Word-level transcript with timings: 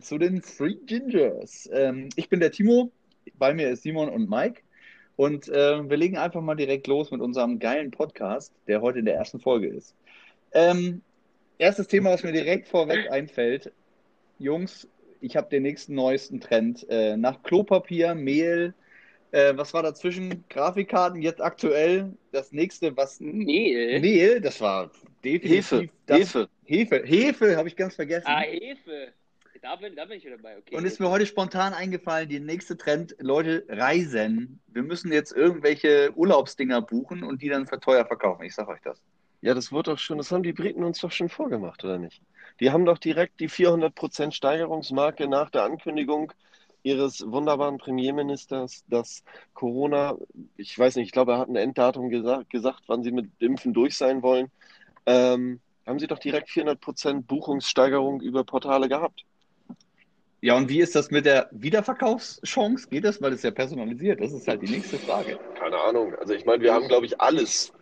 zu 0.00 0.18
den 0.18 0.42
Three 0.42 0.76
Gingers. 0.86 1.68
Ähm, 1.72 2.08
ich 2.16 2.28
bin 2.28 2.40
der 2.40 2.50
Timo, 2.50 2.90
bei 3.38 3.54
mir 3.54 3.68
ist 3.70 3.82
Simon 3.82 4.08
und 4.08 4.28
Mike. 4.28 4.62
Und 5.16 5.48
äh, 5.48 5.88
wir 5.88 5.96
legen 5.96 6.16
einfach 6.16 6.40
mal 6.40 6.54
direkt 6.54 6.86
los 6.86 7.10
mit 7.10 7.20
unserem 7.20 7.58
geilen 7.58 7.90
Podcast, 7.90 8.52
der 8.68 8.80
heute 8.80 9.00
in 9.00 9.04
der 9.04 9.16
ersten 9.16 9.40
Folge 9.40 9.66
ist. 9.66 9.94
Ähm, 10.52 11.02
erstes 11.58 11.88
Thema, 11.88 12.10
was 12.10 12.22
mir 12.22 12.32
direkt 12.32 12.68
vorweg 12.68 13.10
einfällt. 13.10 13.72
Jungs, 14.38 14.86
ich 15.20 15.36
habe 15.36 15.48
den 15.50 15.64
nächsten 15.64 15.94
neuesten 15.94 16.40
Trend. 16.40 16.86
Äh, 16.88 17.16
nach 17.16 17.42
Klopapier, 17.42 18.14
Mehl, 18.14 18.74
äh, 19.30 19.56
was 19.56 19.74
war 19.74 19.82
dazwischen? 19.82 20.44
Grafikkarten, 20.48 21.20
jetzt 21.20 21.42
aktuell. 21.42 22.12
Das 22.32 22.52
nächste, 22.52 22.96
was. 22.96 23.20
Mehl? 23.20 24.00
Mehl, 24.00 24.40
das 24.40 24.60
war 24.60 24.90
definitiv. 25.24 25.70
Hefe. 25.70 25.88
Das, 26.06 26.18
Hefe. 26.18 26.48
Hefe, 26.64 27.02
Hefe 27.04 27.56
habe 27.56 27.68
ich 27.68 27.76
ganz 27.76 27.94
vergessen. 27.94 28.26
Ah, 28.26 28.40
Hefe. 28.40 29.12
Da 29.62 29.74
bin, 29.76 29.96
da 29.96 30.04
bin 30.04 30.18
ich 30.18 30.24
wieder 30.24 30.36
dabei, 30.36 30.56
okay. 30.58 30.76
Und 30.76 30.84
ist 30.84 31.00
mir 31.00 31.10
heute 31.10 31.26
spontan 31.26 31.74
eingefallen, 31.74 32.28
die 32.28 32.38
nächste 32.38 32.76
Trend, 32.76 33.16
Leute, 33.18 33.64
Reisen. 33.68 34.60
Wir 34.68 34.82
müssen 34.82 35.12
jetzt 35.12 35.32
irgendwelche 35.32 36.12
Urlaubsdinger 36.14 36.80
buchen 36.80 37.24
und 37.24 37.42
die 37.42 37.48
dann 37.48 37.66
für 37.66 37.80
teuer 37.80 38.04
verkaufen. 38.06 38.44
Ich 38.44 38.54
sag 38.54 38.68
euch 38.68 38.80
das. 38.82 39.02
Ja, 39.40 39.54
das 39.54 39.72
wurde 39.72 39.92
doch 39.92 39.98
schon, 39.98 40.18
das 40.18 40.30
haben 40.30 40.42
die 40.42 40.52
Briten 40.52 40.84
uns 40.84 41.00
doch 41.00 41.10
schon 41.10 41.28
vorgemacht, 41.28 41.84
oder 41.84 41.98
nicht? 41.98 42.22
Die 42.60 42.70
haben 42.70 42.84
doch 42.84 42.98
direkt 42.98 43.40
die 43.40 43.48
400% 43.48 44.32
Steigerungsmarke 44.32 45.28
nach 45.28 45.50
der 45.50 45.62
Ankündigung 45.62 46.32
ihres 46.82 47.24
wunderbaren 47.26 47.78
Premierministers, 47.78 48.84
dass 48.88 49.24
Corona, 49.54 50.16
ich 50.56 50.78
weiß 50.78 50.96
nicht, 50.96 51.06
ich 51.06 51.12
glaube, 51.12 51.32
er 51.32 51.38
hat 51.38 51.48
ein 51.48 51.56
Enddatum 51.56 52.10
gesagt, 52.10 52.50
gesagt 52.50 52.82
wann 52.86 53.02
sie 53.02 53.12
mit 53.12 53.30
Impfen 53.38 53.72
durch 53.72 53.96
sein 53.96 54.22
wollen, 54.22 54.50
ähm, 55.06 55.60
haben 55.86 55.98
sie 55.98 56.06
doch 56.06 56.18
direkt 56.18 56.48
400% 56.48 57.22
Buchungssteigerung 57.22 58.20
über 58.20 58.44
Portale 58.44 58.88
gehabt. 58.88 59.24
Ja, 60.40 60.56
und 60.56 60.68
wie 60.68 60.80
ist 60.80 60.94
das 60.94 61.10
mit 61.10 61.26
der 61.26 61.48
Wiederverkaufschance? 61.50 62.88
Geht 62.88 63.04
das? 63.04 63.20
Weil 63.20 63.32
es 63.32 63.42
ja 63.42 63.50
personalisiert. 63.50 64.20
Das 64.20 64.32
ist 64.32 64.46
halt 64.46 64.62
die 64.62 64.70
nächste 64.70 64.96
Frage. 64.98 65.38
Keine 65.58 65.76
Ahnung. 65.76 66.14
Also 66.14 66.32
ich 66.32 66.44
meine, 66.44 66.62
wir 66.62 66.72
haben, 66.72 66.86
glaube 66.86 67.06
ich, 67.06 67.20
alles 67.20 67.72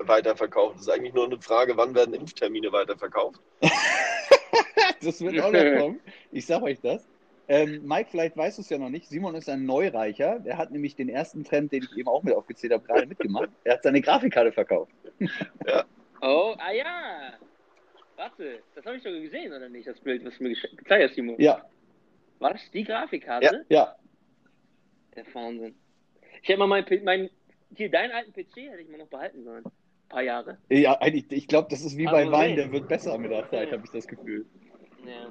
weiterverkauft. 0.00 0.76
Das 0.76 0.82
ist 0.82 0.90
eigentlich 0.90 1.12
nur 1.12 1.24
eine 1.24 1.40
Frage, 1.40 1.76
wann 1.76 1.94
werden 1.94 2.14
Impftermine 2.14 2.70
weiterverkauft? 2.70 3.40
das 5.02 5.20
wird 5.20 5.40
auch 5.40 5.50
noch 5.50 5.80
kommen. 5.80 6.00
Ich 6.30 6.46
sag 6.46 6.62
euch 6.62 6.80
das. 6.80 7.08
Ähm, 7.48 7.82
Mike, 7.84 8.08
vielleicht 8.10 8.36
weißt 8.36 8.58
du 8.58 8.62
es 8.62 8.68
ja 8.68 8.78
noch 8.78 8.90
nicht. 8.90 9.08
Simon 9.08 9.34
ist 9.34 9.48
ein 9.48 9.66
Neureicher. 9.66 10.38
Der 10.38 10.56
hat 10.56 10.70
nämlich 10.70 10.94
den 10.94 11.08
ersten 11.08 11.42
Trend, 11.42 11.72
den 11.72 11.82
ich 11.82 11.98
eben 11.98 12.08
auch 12.08 12.22
mit 12.22 12.34
aufgezählt 12.34 12.72
habe, 12.72 12.86
gerade 12.86 13.06
mitgemacht. 13.06 13.50
Er 13.64 13.74
hat 13.74 13.82
seine 13.82 14.00
Grafikkarte 14.00 14.52
verkauft. 14.52 14.92
Oh, 16.26 16.54
ah 16.56 16.72
ja. 16.72 17.34
Warte, 18.16 18.62
das 18.74 18.86
habe 18.86 18.96
ich 18.96 19.02
doch 19.02 19.10
gesehen, 19.10 19.52
oder 19.52 19.68
nicht? 19.68 19.86
Das 19.86 20.00
Bild, 20.00 20.24
was 20.24 20.38
du 20.38 20.44
mir 20.44 20.54
gezeigt 20.54 21.10
hast, 21.10 21.14
Timo. 21.16 21.34
Ja, 21.36 21.62
War 22.44 22.52
das 22.52 22.70
die 22.72 22.84
Grafikkarte? 22.84 23.64
ja. 23.70 23.96
Der 25.16 25.24
Wahnsinn. 25.32 25.74
Ich 26.42 26.48
hätte 26.50 26.58
mal 26.58 26.66
mein, 26.66 26.84
P- 26.84 27.00
mein, 27.00 27.30
hier, 27.74 27.90
deinen 27.90 28.12
alten 28.12 28.34
PC 28.34 28.68
hätte 28.70 28.82
ich 28.82 28.88
mal 28.90 28.98
noch 28.98 29.06
behalten 29.08 29.44
sollen. 29.44 29.64
Ein 29.64 29.72
paar 30.10 30.22
Jahre. 30.22 30.58
Ja, 30.68 31.00
eigentlich, 31.00 31.24
ich 31.32 31.48
glaube, 31.48 31.68
das 31.70 31.80
ist 31.80 31.96
wie 31.96 32.06
Also 32.06 32.30
bei 32.30 32.36
Wein, 32.36 32.50
nee. 32.50 32.56
der 32.56 32.70
wird 32.70 32.86
besser 32.86 33.16
mit 33.16 33.30
der 33.30 33.48
Zeit, 33.48 33.72
habe 33.72 33.80
ich 33.86 33.90
das 33.92 34.06
Gefühl. 34.06 34.44
Ja. 35.06 35.30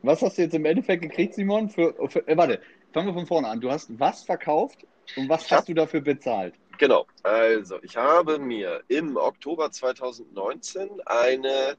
Was 0.00 0.22
hast 0.22 0.38
du 0.38 0.42
jetzt 0.42 0.54
im 0.54 0.64
Endeffekt 0.64 1.02
gekriegt, 1.02 1.34
Simon? 1.34 1.68
Für, 1.68 1.94
für, 2.08 2.26
äh, 2.26 2.34
warte, 2.34 2.62
fangen 2.94 3.08
wir 3.08 3.12
von 3.14 3.26
vorne 3.26 3.48
an. 3.48 3.60
Du 3.60 3.70
hast 3.70 3.90
was 4.00 4.22
verkauft 4.24 4.86
und 5.16 5.28
was 5.28 5.44
Ich 5.44 5.52
hab- 5.52 5.58
hast 5.58 5.68
du 5.68 5.74
dafür 5.74 6.00
bezahlt? 6.00 6.54
Genau, 6.78 7.06
also 7.24 7.78
ich 7.82 7.94
habe 7.94 8.38
mir 8.38 8.82
im 8.88 9.18
Oktober 9.18 9.70
2019 9.70 10.88
eine 11.04 11.76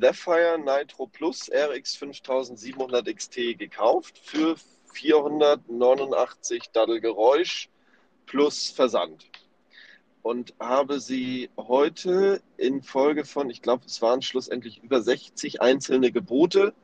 Sapphire 0.00 0.58
Nitro 0.58 1.06
Plus 1.06 1.50
RX 1.50 1.96
5700 1.96 3.06
XT 3.06 3.58
gekauft 3.58 4.18
für 4.18 4.56
489 4.92 6.70
Daddelgeräusch 6.72 7.68
plus 8.26 8.70
Versand. 8.70 9.30
Und 10.22 10.54
habe 10.58 11.00
sie 11.00 11.50
heute 11.56 12.42
in 12.56 12.82
Folge 12.82 13.24
von, 13.24 13.50
ich 13.50 13.62
glaube, 13.62 13.84
es 13.86 14.02
waren 14.02 14.22
schlussendlich 14.22 14.82
über 14.82 15.00
60 15.02 15.60
einzelne 15.62 16.10
Gebote, 16.10 16.74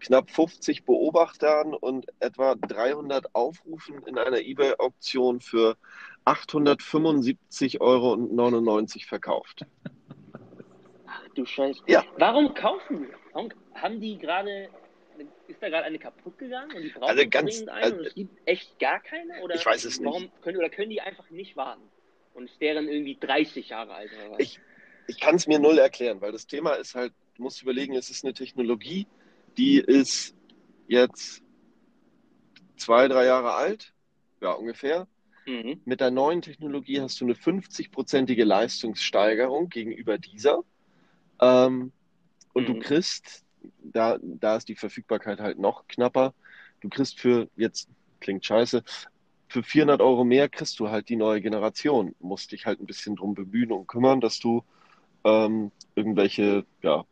knapp 0.00 0.30
50 0.30 0.84
Beobachtern 0.84 1.74
und 1.74 2.06
etwa 2.18 2.54
300 2.54 3.34
Aufrufen 3.34 4.02
in 4.06 4.16
einer 4.18 4.38
eBay-Auktion 4.38 5.40
für 5.40 5.76
875,99 6.24 7.80
Euro 7.80 8.86
verkauft. 9.06 9.66
Ach 11.20 11.28
du 11.34 11.44
Scheiße. 11.44 11.82
Ja. 11.86 12.04
Warum 12.16 12.54
kaufen 12.54 13.02
wir? 13.08 13.14
Warum 13.32 13.50
haben 13.74 14.00
die 14.00 14.18
gerade. 14.18 14.68
Ist 15.48 15.60
da 15.60 15.68
gerade 15.68 15.84
eine 15.84 15.98
kaputt 15.98 16.38
gegangen 16.38 16.76
und 16.76 16.82
die 16.82 16.90
brauchen 16.90 17.10
Also 17.10 17.28
ganz- 17.28 17.56
dringend 17.64 17.70
also- 17.70 17.96
und 17.98 18.06
es 18.06 18.14
gibt 18.14 18.38
echt 18.48 18.78
gar 18.78 19.00
keine? 19.00 19.40
Oder 19.42 19.56
Ich 19.56 19.66
weiß 19.66 19.84
es 19.84 19.98
nicht. 19.98 20.06
Warum 20.06 20.30
können, 20.42 20.58
oder 20.58 20.68
können 20.70 20.90
die 20.90 21.00
einfach 21.00 21.28
nicht 21.30 21.56
warten? 21.56 21.82
Und 22.34 22.48
es 22.48 22.60
wären 22.60 22.86
irgendwie 22.88 23.16
30 23.18 23.70
Jahre 23.70 23.94
alt 23.94 24.10
oder 24.12 24.32
was? 24.32 24.38
Ich- 24.40 24.60
Ich 25.08 25.18
kann 25.18 25.34
es 25.36 25.46
mir 25.46 25.58
null 25.58 25.78
erklären, 25.78 26.20
weil 26.20 26.32
das 26.32 26.46
Thema 26.46 26.72
ist 26.74 26.94
halt, 26.94 27.14
du 27.36 27.42
musst 27.42 27.62
überlegen, 27.62 27.94
es 27.96 28.10
ist 28.10 28.24
eine 28.24 28.34
Technologie, 28.34 29.06
die 29.56 29.78
ist 29.78 30.36
jetzt 30.86 31.42
zwei, 32.76 33.08
drei 33.08 33.24
Jahre 33.24 33.54
alt, 33.54 33.92
ja 34.42 34.52
ungefähr. 34.52 35.08
Mhm. 35.46 35.80
Mit 35.86 36.00
der 36.02 36.10
neuen 36.10 36.42
Technologie 36.42 37.00
hast 37.00 37.20
du 37.20 37.24
eine 37.24 37.34
50-prozentige 37.34 38.44
Leistungssteigerung 38.44 39.70
gegenüber 39.70 40.18
dieser. 40.18 40.62
Ähm, 41.40 41.92
und 42.52 42.68
du 42.68 42.74
Mhm. 42.74 42.80
kriegst, 42.80 43.44
da, 43.82 44.18
da 44.22 44.56
ist 44.56 44.68
die 44.68 44.76
Verfügbarkeit 44.76 45.40
halt 45.40 45.58
noch 45.58 45.86
knapper, 45.88 46.34
du 46.80 46.88
kriegst 46.88 47.18
für, 47.20 47.48
jetzt 47.56 47.88
klingt 48.20 48.44
scheiße, 48.44 48.82
für 49.48 49.62
400 49.62 50.00
Euro 50.02 50.24
mehr 50.24 50.48
kriegst 50.48 50.78
du 50.78 50.90
halt 50.90 51.08
die 51.08 51.16
neue 51.16 51.40
Generation. 51.40 52.14
Musst 52.20 52.52
dich 52.52 52.66
halt 52.66 52.80
ein 52.80 52.86
bisschen 52.86 53.16
drum 53.16 53.34
bemühen 53.34 53.72
und 53.72 53.86
kümmern, 53.86 54.20
dass 54.20 54.38
du 54.38 54.62
ähm, 55.24 55.72
irgendwelche, 55.94 56.66
ja, 56.82 57.04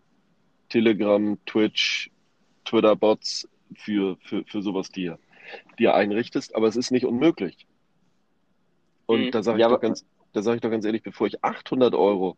Telegram, 0.68 1.38
Twitch, 1.46 2.10
Twitter-Bots 2.64 3.48
für, 3.76 4.16
für, 4.22 4.44
für 4.44 4.60
sowas 4.62 4.90
dir, 4.90 5.18
dir 5.78 5.94
einrichtest, 5.94 6.54
aber 6.54 6.66
es 6.68 6.76
ist 6.76 6.90
nicht 6.90 7.06
unmöglich. 7.06 7.66
Und 9.06 9.26
Mhm. 9.26 9.30
da 9.30 9.42
sage 9.42 9.58
ich, 9.58 9.62
Ja, 9.62 9.68
doch 9.68 9.74
aber- 9.76 9.82
ganz, 9.82 10.04
da 10.32 10.42
sag 10.42 10.56
ich 10.56 10.60
doch 10.60 10.70
ganz 10.70 10.84
ehrlich, 10.84 11.02
bevor 11.02 11.26
ich 11.26 11.42
800 11.42 11.94
Euro 11.94 12.36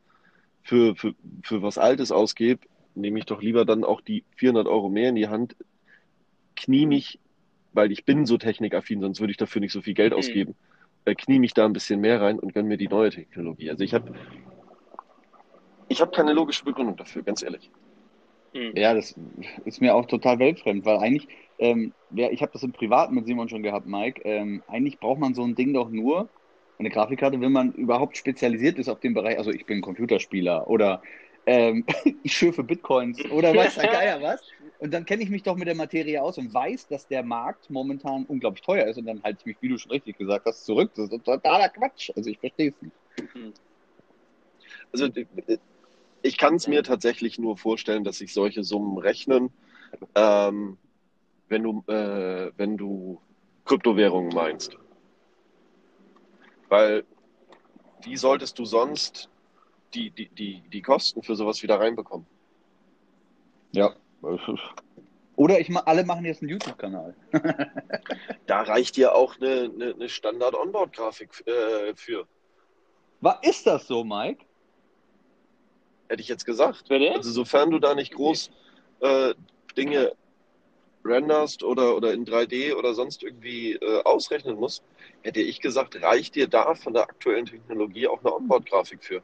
für, 0.68 0.94
für, 0.96 1.14
für 1.42 1.62
was 1.62 1.78
Altes 1.78 2.12
ausgebe, 2.12 2.60
nehme 2.94 3.18
ich 3.18 3.24
doch 3.24 3.40
lieber 3.40 3.64
dann 3.64 3.84
auch 3.84 4.02
die 4.02 4.24
400 4.36 4.66
Euro 4.68 4.90
mehr 4.90 5.08
in 5.08 5.14
die 5.14 5.28
Hand, 5.28 5.56
knie 6.56 6.84
mich, 6.84 7.18
weil 7.72 7.90
ich 7.90 8.04
bin 8.04 8.26
so 8.26 8.36
technikaffin, 8.36 9.00
sonst 9.00 9.20
würde 9.20 9.30
ich 9.30 9.38
dafür 9.38 9.60
nicht 9.60 9.72
so 9.72 9.80
viel 9.80 9.94
Geld 9.94 10.12
Mhm. 10.12 10.18
ausgeben, 10.18 10.54
äh, 11.06 11.14
knie 11.14 11.38
mich 11.38 11.54
da 11.54 11.64
ein 11.64 11.72
bisschen 11.72 12.00
mehr 12.00 12.20
rein 12.20 12.38
und 12.38 12.52
gönne 12.52 12.68
mir 12.68 12.76
die 12.76 12.88
neue 12.88 13.10
Technologie. 13.10 13.70
Also 13.70 13.82
ich 13.82 13.94
habe 13.94 14.12
ich 15.88 16.02
hab 16.02 16.14
keine 16.14 16.34
logische 16.34 16.64
Begründung 16.64 16.98
dafür, 16.98 17.22
ganz 17.22 17.42
ehrlich. 17.42 17.70
Mhm. 18.52 18.76
Ja, 18.76 18.92
das 18.92 19.14
ist 19.64 19.80
mir 19.80 19.94
auch 19.94 20.04
total 20.04 20.38
weltfremd, 20.38 20.84
weil 20.84 20.98
eigentlich, 20.98 21.28
ähm, 21.56 21.94
ja, 22.10 22.28
ich 22.30 22.42
habe 22.42 22.52
das 22.52 22.62
im 22.62 22.72
Privaten 22.72 23.14
mit 23.14 23.24
Simon 23.24 23.48
schon 23.48 23.62
gehabt, 23.62 23.86
Mike. 23.86 24.20
Ähm, 24.26 24.62
eigentlich 24.66 25.00
braucht 25.00 25.18
man 25.18 25.32
so 25.32 25.44
ein 25.44 25.54
Ding 25.54 25.72
doch 25.72 25.88
nur, 25.88 26.28
eine 26.78 26.90
Grafikkarte, 26.90 27.40
wenn 27.40 27.52
man 27.52 27.72
überhaupt 27.72 28.16
spezialisiert 28.16 28.78
ist 28.78 28.88
auf 28.88 29.00
den 29.00 29.14
Bereich. 29.14 29.38
Also 29.38 29.50
ich 29.50 29.66
bin 29.66 29.80
Computerspieler 29.80 30.68
oder 30.68 31.02
ähm, 31.46 31.84
ich 32.22 32.32
schürfe 32.32 32.62
Bitcoins 32.62 33.24
oder 33.30 33.54
weiß 33.54 33.76
der 33.76 33.88
Geier 33.88 34.22
was. 34.22 34.42
Und 34.78 34.94
dann 34.94 35.04
kenne 35.04 35.24
ich 35.24 35.30
mich 35.30 35.42
doch 35.42 35.56
mit 35.56 35.66
der 35.66 35.74
Materie 35.74 36.22
aus 36.22 36.38
und 36.38 36.54
weiß, 36.54 36.86
dass 36.86 37.08
der 37.08 37.24
Markt 37.24 37.68
momentan 37.68 38.24
unglaublich 38.26 38.62
teuer 38.62 38.86
ist. 38.86 38.96
Und 38.96 39.06
dann 39.06 39.22
halte 39.24 39.40
ich 39.40 39.46
mich, 39.46 39.56
wie 39.60 39.68
du 39.68 39.78
schon 39.78 39.90
richtig 39.90 40.18
gesagt 40.18 40.46
hast, 40.46 40.64
zurück. 40.64 40.92
Das 40.94 41.10
ist 41.10 41.24
totaler 41.24 41.68
Quatsch. 41.68 42.10
Also 42.14 42.30
ich 42.30 42.38
verstehe 42.38 42.70
es 42.70 42.82
nicht. 42.82 43.60
Also 44.92 45.08
ich 46.22 46.38
kann 46.38 46.54
es 46.54 46.68
mir 46.68 46.82
tatsächlich 46.82 47.38
nur 47.38 47.56
vorstellen, 47.56 48.04
dass 48.04 48.18
sich 48.18 48.32
solche 48.32 48.62
Summen 48.62 48.98
rechnen, 48.98 49.50
ähm, 50.14 50.78
wenn 51.48 51.62
du, 51.62 51.82
äh, 51.88 52.52
wenn 52.56 52.76
du 52.76 53.20
Kryptowährungen 53.64 54.32
meinst. 54.32 54.76
Weil 56.68 57.04
wie 58.02 58.16
solltest 58.16 58.58
du 58.58 58.64
sonst 58.64 59.28
die, 59.94 60.10
die, 60.10 60.28
die, 60.28 60.62
die 60.68 60.82
Kosten 60.82 61.22
für 61.22 61.34
sowas 61.34 61.62
wieder 61.62 61.80
reinbekommen? 61.80 62.26
Ja. 63.72 63.94
Oder 65.36 65.60
ich 65.60 65.68
ma 65.68 65.80
alle 65.80 66.04
machen 66.04 66.24
jetzt 66.24 66.42
einen 66.42 66.50
YouTube-Kanal. 66.50 67.14
Da 68.46 68.62
reicht 68.62 68.96
dir 68.96 69.14
auch 69.14 69.36
eine, 69.36 69.70
eine, 69.74 69.94
eine 69.94 70.08
Standard-Onboard-Grafik 70.08 71.46
äh, 71.46 71.94
für, 71.94 72.26
Was 73.20 73.36
ist 73.42 73.66
das 73.66 73.86
so, 73.86 74.02
Mike? 74.04 74.42
hätte 76.08 76.22
ich 76.22 76.28
jetzt 76.28 76.44
gesagt. 76.44 76.88
Bitte? 76.88 77.12
Also 77.12 77.30
sofern 77.30 77.70
du 77.70 77.78
da 77.78 77.94
nicht 77.94 78.14
groß 78.14 78.50
äh, 79.00 79.34
Dinge 79.76 80.12
renderst 81.04 81.62
oder, 81.62 81.96
oder 81.96 82.12
in 82.12 82.26
3D 82.26 82.74
oder 82.74 82.94
sonst 82.94 83.22
irgendwie 83.22 83.74
äh, 83.74 84.02
ausrechnen 84.02 84.56
musst, 84.56 84.82
hätte 85.22 85.40
ich 85.40 85.60
gesagt, 85.60 86.00
reicht 86.02 86.34
dir 86.34 86.48
da 86.48 86.74
von 86.74 86.92
der 86.92 87.02
aktuellen 87.02 87.46
Technologie 87.46 88.06
auch 88.06 88.20
eine 88.20 88.34
Onboard-Grafik 88.34 89.02
für. 89.02 89.22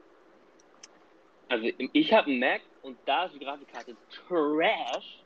Also 1.49 1.69
ich 1.93 2.13
habe 2.13 2.31
einen 2.31 2.41
Mac 2.41 2.63
und 2.83 2.97
da 3.07 3.27
ist 3.27 3.35
die 3.35 3.45
Grafikkarte 3.45 3.97
Trash. 4.11 5.23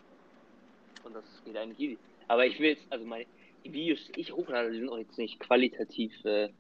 Und 1.05 1.15
das 1.15 1.25
geht 1.45 1.57
eigentlich 1.57 1.79
easy. 1.79 1.99
Aber 2.27 2.47
ich 2.47 2.59
will 2.59 2.71
jetzt, 2.71 2.87
also 2.91 3.05
meine, 3.05 3.27
die 3.65 3.73
Videos, 3.73 4.11
die 4.15 4.21
ich 4.21 4.33
hochlade, 4.33 4.71
die 4.71 4.79
sind 4.79 4.89
auch 4.89 4.99
jetzt 4.99 5.17
nicht 5.19 5.41
qualitativ, 5.41 6.13
äh, 6.25 6.51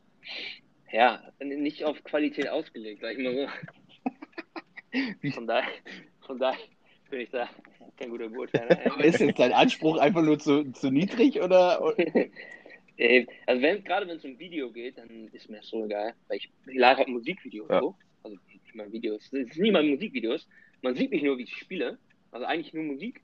ja, 0.90 1.22
nicht 1.40 1.84
auf 1.84 2.02
Qualität 2.04 2.48
ausgelegt, 2.48 3.02
sag 3.02 3.12
ich 3.12 3.18
mal 3.18 3.34
so. 3.34 3.48
Von 5.34 5.46
daher, 5.46 5.70
von 6.26 6.38
daher 6.38 6.58
bin 7.10 7.20
ich 7.20 7.30
da 7.30 7.48
kein 7.98 8.10
guter 8.10 8.28
Beurteiler. 8.28 9.04
Ist 9.04 9.20
jetzt 9.20 9.38
dein 9.38 9.52
Anspruch 9.52 9.98
einfach 9.98 10.22
nur 10.22 10.38
zu, 10.38 10.72
zu 10.72 10.90
niedrig 10.90 11.40
oder? 11.42 11.94
Äh, 12.98 13.26
also 13.46 13.62
wenn, 13.62 13.82
gerade 13.84 14.06
wenn 14.08 14.16
es 14.16 14.24
um 14.24 14.38
Video 14.38 14.70
geht, 14.70 14.98
dann 14.98 15.28
ist 15.32 15.48
mir 15.48 15.58
das 15.58 15.68
so 15.68 15.84
egal, 15.84 16.14
weil 16.26 16.38
ich, 16.38 16.50
ich 16.66 16.76
lade 16.76 16.98
halt 16.98 17.08
Musikvideos 17.08 17.68
Ja. 17.70 17.80
hoch. 17.80 17.96
Also 18.24 18.36
nicht 18.48 18.74
mal 18.74 18.90
Videos. 18.92 19.22
Es 19.24 19.30
sind 19.30 19.56
nie 19.58 19.70
mal 19.70 19.84
Musikvideos. 19.84 20.48
Man 20.82 20.94
sieht 20.94 21.10
nicht 21.12 21.22
nur, 21.24 21.38
wie 21.38 21.44
ich 21.44 21.54
spiele. 21.56 21.98
Also 22.32 22.44
eigentlich 22.46 22.74
nur 22.74 22.84
Musik. 22.84 23.22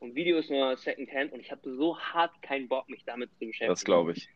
Und 0.00 0.14
Videos 0.14 0.48
nur 0.48 0.76
Secondhand. 0.76 1.32
Und 1.32 1.40
ich 1.40 1.50
habe 1.52 1.60
so 1.76 1.98
hart 1.98 2.32
keinen 2.42 2.66
Bock, 2.68 2.88
mich 2.88 3.04
damit 3.04 3.30
zu 3.34 3.46
beschäftigen. 3.46 3.68
Das 3.68 3.84
glaube 3.84 4.12
ich. 4.12 4.28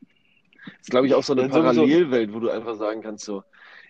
Das 0.67 0.81
ist, 0.83 0.91
glaube 0.91 1.07
ich, 1.07 1.15
auch 1.15 1.23
so 1.23 1.33
eine. 1.33 1.49
Parallelwelt, 1.49 2.33
wo 2.33 2.41
du 2.41 2.51
einfach 2.51 2.75
sagen 2.77 3.03
kannst 3.03 3.25
so, 3.25 3.43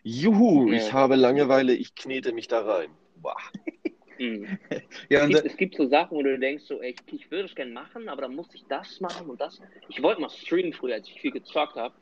juhu, 0.04 0.70
Ja. 0.70 0.78
ich 0.78 0.92
habe 0.92 1.16
Langeweile, 1.16 1.74
ich 1.74 1.94
knete 1.94 2.32
mich 2.32 2.48
da 2.48 2.60
rein. 2.60 2.90
Boah. 3.16 3.36
Mhm. 4.18 4.58
Ja, 5.10 5.22
Es 5.24 5.28
gibt, 5.28 5.44
es 5.46 5.56
gibt 5.56 5.76
so 5.76 5.86
Sachen, 5.86 6.16
wo 6.16 6.22
du 6.22 6.38
denkst, 6.38 6.64
so, 6.66 6.80
ey, 6.80 6.94
ich, 7.06 7.12
ich 7.20 7.30
würde 7.30 7.44
es 7.46 7.54
gerne 7.54 7.72
machen, 7.72 8.08
aber 8.08 8.22
dann 8.22 8.34
muss 8.34 8.48
ich 8.54 8.64
das 8.68 9.00
machen 9.00 9.28
und 9.28 9.40
das. 9.40 9.60
Ich 9.88 10.02
wollte 10.02 10.20
mal 10.20 10.30
streamen 10.30 10.72
früher, 10.72 10.94
als 10.94 11.08
ich 11.08 11.20
viel 11.20 11.32
gezockt 11.32 11.76
habe. 11.76 11.94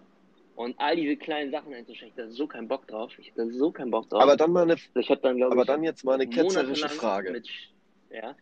Und 0.55 0.79
all 0.79 0.97
diese 0.97 1.17
kleinen 1.17 1.51
Sachen 1.51 1.73
einzustecken, 1.73 2.13
ich 2.15 2.19
hatte 2.23 2.31
so 2.31 2.47
keinen 2.47 2.69
Bock 2.69 2.87
drauf. 2.87 3.13
Ich 3.19 3.31
hatte 3.31 3.51
so 3.53 3.73
keinen 3.73 3.91
Bock 3.91 4.09
drauf. 4.11 4.23
Aber 4.23 4.37
dann 4.37 4.53
mal 4.53 4.65
eine, 4.65 4.75
Also 4.75 5.01
ich 5.01 5.09
habe 5.11 5.21
dann, 5.23 5.43
aber 5.43 5.63
ich, 5.63 5.67
dann 5.67 5.83
jetzt 5.83 6.05
mal 6.05 6.15
eine 6.15 6.27
ketzerische 6.27 6.89
Frage. 6.91 7.33
Mit, 7.33 7.49
ja, 8.11 8.37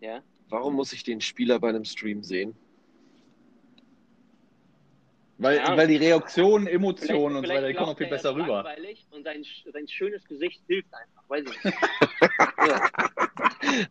ja. 0.00 0.22
Warum 0.48 0.74
muss 0.74 0.92
ich 0.92 1.04
den 1.04 1.20
Spieler 1.20 1.58
bei 1.60 1.68
einem 1.68 1.84
Stream 1.84 2.22
sehen? 2.22 2.56
Weil, 5.38 5.56
Ja. 5.58 5.76
weil 5.76 5.88
die 5.88 5.96
Reaktionen, 5.96 6.66
Emotionen 6.66 7.36
und 7.36 7.46
so 7.46 7.52
weiter, 7.52 7.68
die 7.68 7.74
kommen 7.74 7.90
auch 7.90 7.96
viel 7.98 8.06
er, 8.06 8.10
besser 8.10 8.30
er 8.30 8.36
rüber. 8.36 8.64
Und 9.10 9.24
sein, 9.24 9.44
sein 9.72 9.88
schönes 9.88 10.24
Gesicht 10.26 10.62
hilft 10.66 10.88
einfach, 10.94 11.22
weiß 11.28 11.44
ich 11.50 11.64
nicht. 11.64 11.76
ja, 12.68 12.90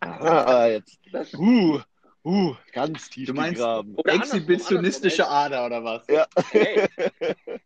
Ah, 0.00 0.66
jetzt. 0.68 0.98
das, 1.12 1.32
Uh, 1.34 1.80
uh, 2.24 2.54
ganz 2.72 3.08
tief 3.10 3.28
Du 3.28 3.34
meinst- 3.34 3.56
gegraben. 3.56 3.94
oder 3.94 4.12
andersrum, 4.12 4.38
Exhibitionistische 4.40 5.26
andersrum, 5.28 5.52
Ader 5.58 5.66
oder 5.66 5.84
was? 5.84 6.06
Ja. 6.08 6.26
ey, 6.52 6.86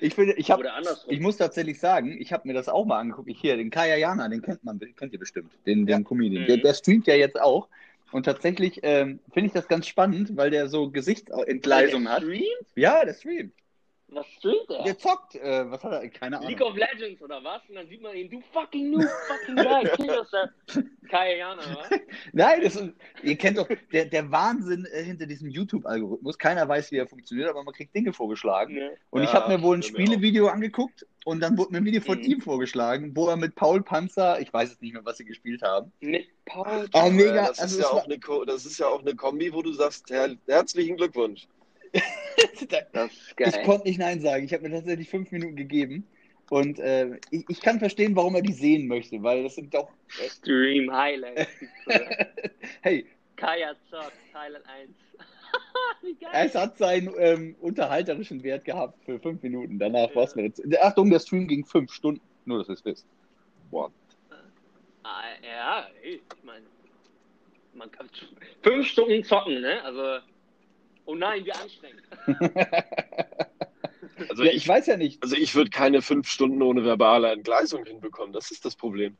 Ich 0.00 0.14
finde, 0.14 0.34
ich 0.34 0.50
andersrum. 0.72 1.12
Ich 1.12 1.20
muss 1.20 1.36
tatsächlich 1.36 1.78
sagen, 1.78 2.16
ich 2.20 2.32
habe 2.32 2.46
mir 2.48 2.54
das 2.54 2.68
auch 2.68 2.84
mal 2.84 2.98
angeguckt. 2.98 3.28
Ich 3.28 3.40
hier, 3.40 3.56
den 3.56 3.70
Kaya 3.70 3.96
Jana, 3.96 4.28
den 4.28 4.42
kennt 4.42 4.62
man, 4.64 4.78
den 4.78 4.94
kennt 4.96 5.12
ihr 5.12 5.18
bestimmt, 5.18 5.52
den, 5.66 5.86
den 5.86 6.04
Comedian. 6.04 6.42
Mhm. 6.44 6.46
Der, 6.46 6.56
der 6.58 6.74
streamt 6.74 7.06
ja 7.06 7.14
jetzt 7.14 7.40
auch. 7.40 7.68
Und 8.12 8.24
tatsächlich 8.24 8.80
ähm, 8.82 9.20
finde 9.32 9.48
ich 9.48 9.52
das 9.52 9.68
ganz 9.68 9.86
spannend, 9.86 10.36
weil 10.36 10.50
der 10.50 10.68
so 10.68 10.90
Gesichtsentgleisungen 10.90 12.04
Der 12.04 12.14
hat. 12.14 12.22
Streamt? 12.22 12.66
Ja, 12.76 13.04
der 13.04 13.14
streamt. 13.14 13.54
Was 14.14 14.26
streamt 14.38 14.68
er? 14.68 14.84
Der 14.84 14.98
zockt. 14.98 15.34
Äh, 15.36 15.70
was 15.70 15.82
hat 15.82 15.92
er? 15.92 16.08
Keine 16.10 16.36
Ahnung. 16.36 16.50
League 16.50 16.60
of 16.60 16.76
Legends 16.76 17.22
oder 17.22 17.42
was? 17.42 17.62
Und 17.68 17.76
dann 17.76 17.88
sieht 17.88 18.02
man 18.02 18.14
ihn, 18.14 18.28
du 18.30 18.42
fucking 18.52 18.90
noob, 18.90 19.06
fucking 19.26 19.56
guy, 19.56 19.84
kill 19.96 20.06
yourself. 20.06 20.50
Kai 21.10 21.38
Jana, 21.38 21.62
was? 21.62 22.00
Nein, 22.32 22.60
das 22.62 22.76
ist, 22.76 22.92
ihr 23.22 23.36
kennt 23.36 23.56
doch 23.58 23.68
der, 23.92 24.04
der 24.06 24.30
Wahnsinn 24.30 24.86
äh, 24.92 25.02
hinter 25.02 25.26
diesem 25.26 25.48
YouTube-Algorithmus. 25.48 26.36
Keiner 26.38 26.68
weiß, 26.68 26.90
wie 26.92 26.96
er 26.96 27.06
funktioniert, 27.06 27.48
aber 27.48 27.62
man 27.64 27.72
kriegt 27.74 27.94
Dinge 27.94 28.12
vorgeschlagen. 28.12 28.74
Ne? 28.74 28.90
Und 29.10 29.22
ich 29.22 29.32
Ja, 29.32 29.40
habe 29.42 29.56
mir 29.56 29.62
wohl 29.62 29.76
ein 29.78 29.82
Spielevideo 29.82 30.48
angeguckt 30.48 31.06
und 31.24 31.40
dann 31.40 31.56
wurde 31.56 31.72
mir 31.72 31.78
ein 31.78 31.84
Video 31.84 32.00
von 32.02 32.18
Mhm. 32.18 32.24
ihm 32.24 32.40
vorgeschlagen, 32.42 33.12
wo 33.16 33.28
er 33.28 33.36
mit 33.36 33.54
Paul 33.54 33.82
Panzer, 33.82 34.40
ich 34.40 34.52
weiß 34.52 34.70
jetzt 34.70 34.82
nicht 34.82 34.92
mehr, 34.92 35.04
was 35.04 35.16
sie 35.18 35.24
gespielt 35.24 35.62
haben. 35.62 35.90
Mit 36.00 36.26
Paul. 36.44 36.88
Oh, 36.92 37.08
mega. 37.10 37.46
Das, 37.48 37.60
also 37.60 37.78
ist 37.78 37.82
ja 37.84 37.92
war- 37.94 38.04
eine, 38.04 38.46
das 38.46 38.66
ist 38.66 38.78
ja 38.78 38.86
auch 38.88 39.00
eine 39.00 39.14
Kombi, 39.14 39.52
wo 39.52 39.62
du 39.62 39.72
sagst, 39.72 40.10
her 40.10 40.36
herzlichen 40.46 40.96
Glückwunsch. 40.96 41.46
Das 41.92 43.12
ist 43.12 43.30
Ich 43.38 43.52
geil. 43.52 43.64
konnte 43.64 43.88
nicht 43.88 43.98
Nein 43.98 44.20
sagen. 44.20 44.44
Ich 44.44 44.52
habe 44.52 44.68
mir 44.68 44.74
tatsächlich 44.74 45.08
fünf 45.08 45.30
Minuten 45.30 45.56
gegeben. 45.56 46.06
Und 46.50 46.78
äh, 46.78 47.18
ich, 47.30 47.44
ich 47.48 47.60
kann 47.60 47.78
verstehen, 47.78 48.14
warum 48.14 48.34
er 48.34 48.42
die 48.42 48.52
sehen 48.52 48.86
möchte, 48.86 49.22
weil 49.22 49.42
das 49.42 49.54
sind 49.54 49.72
doch. 49.72 49.90
Stream 50.08 50.92
Highlights. 50.92 51.48
hey, 52.82 53.06
Kaya 53.36 53.74
Zock, 53.90 54.12
Thailand 54.32 54.64
1. 54.66 54.90
Wie 56.02 56.14
geil. 56.14 56.30
es 56.46 56.54
hat 56.54 56.76
seinen 56.78 57.12
ähm, 57.18 57.56
unterhalterischen 57.60 58.42
Wert 58.42 58.64
gehabt 58.64 59.02
für 59.04 59.18
fünf 59.18 59.42
Minuten. 59.42 59.78
Danach 59.78 60.14
war 60.14 60.24
es 60.24 60.34
mir 60.34 60.44
jetzt. 60.44 60.62
Achtung, 60.80 61.10
der 61.10 61.20
Stream 61.20 61.46
ging 61.48 61.64
fünf 61.64 61.92
Stunden. 61.92 62.20
Nur, 62.44 62.58
dass 62.58 62.68
ihr 62.68 62.74
es 62.74 62.84
wisst. 62.84 63.06
Ah, 65.04 65.22
ja, 65.42 65.86
ich 66.02 66.20
meine, 66.44 66.66
man 67.74 67.90
kann 67.90 68.08
fünf 68.62 68.86
Stunden 68.86 69.24
zocken, 69.24 69.60
ne? 69.60 69.82
Also, 69.82 70.24
oh 71.06 71.14
nein, 71.14 71.44
wie 71.44 71.52
anstrengend. 71.52 72.02
Also 74.28 74.44
ja, 74.44 74.50
ich, 74.50 74.58
ich 74.58 74.68
weiß 74.68 74.86
ja 74.86 74.96
nicht. 74.96 75.22
also 75.22 75.36
ich 75.36 75.54
würde 75.54 75.70
keine 75.70 76.00
fünf 76.02 76.28
Stunden 76.28 76.62
ohne 76.62 76.84
verbale 76.84 77.30
Entgleisung 77.32 77.84
hinbekommen. 77.84 78.32
Das 78.32 78.50
ist 78.50 78.64
das 78.64 78.76
Problem. 78.76 79.16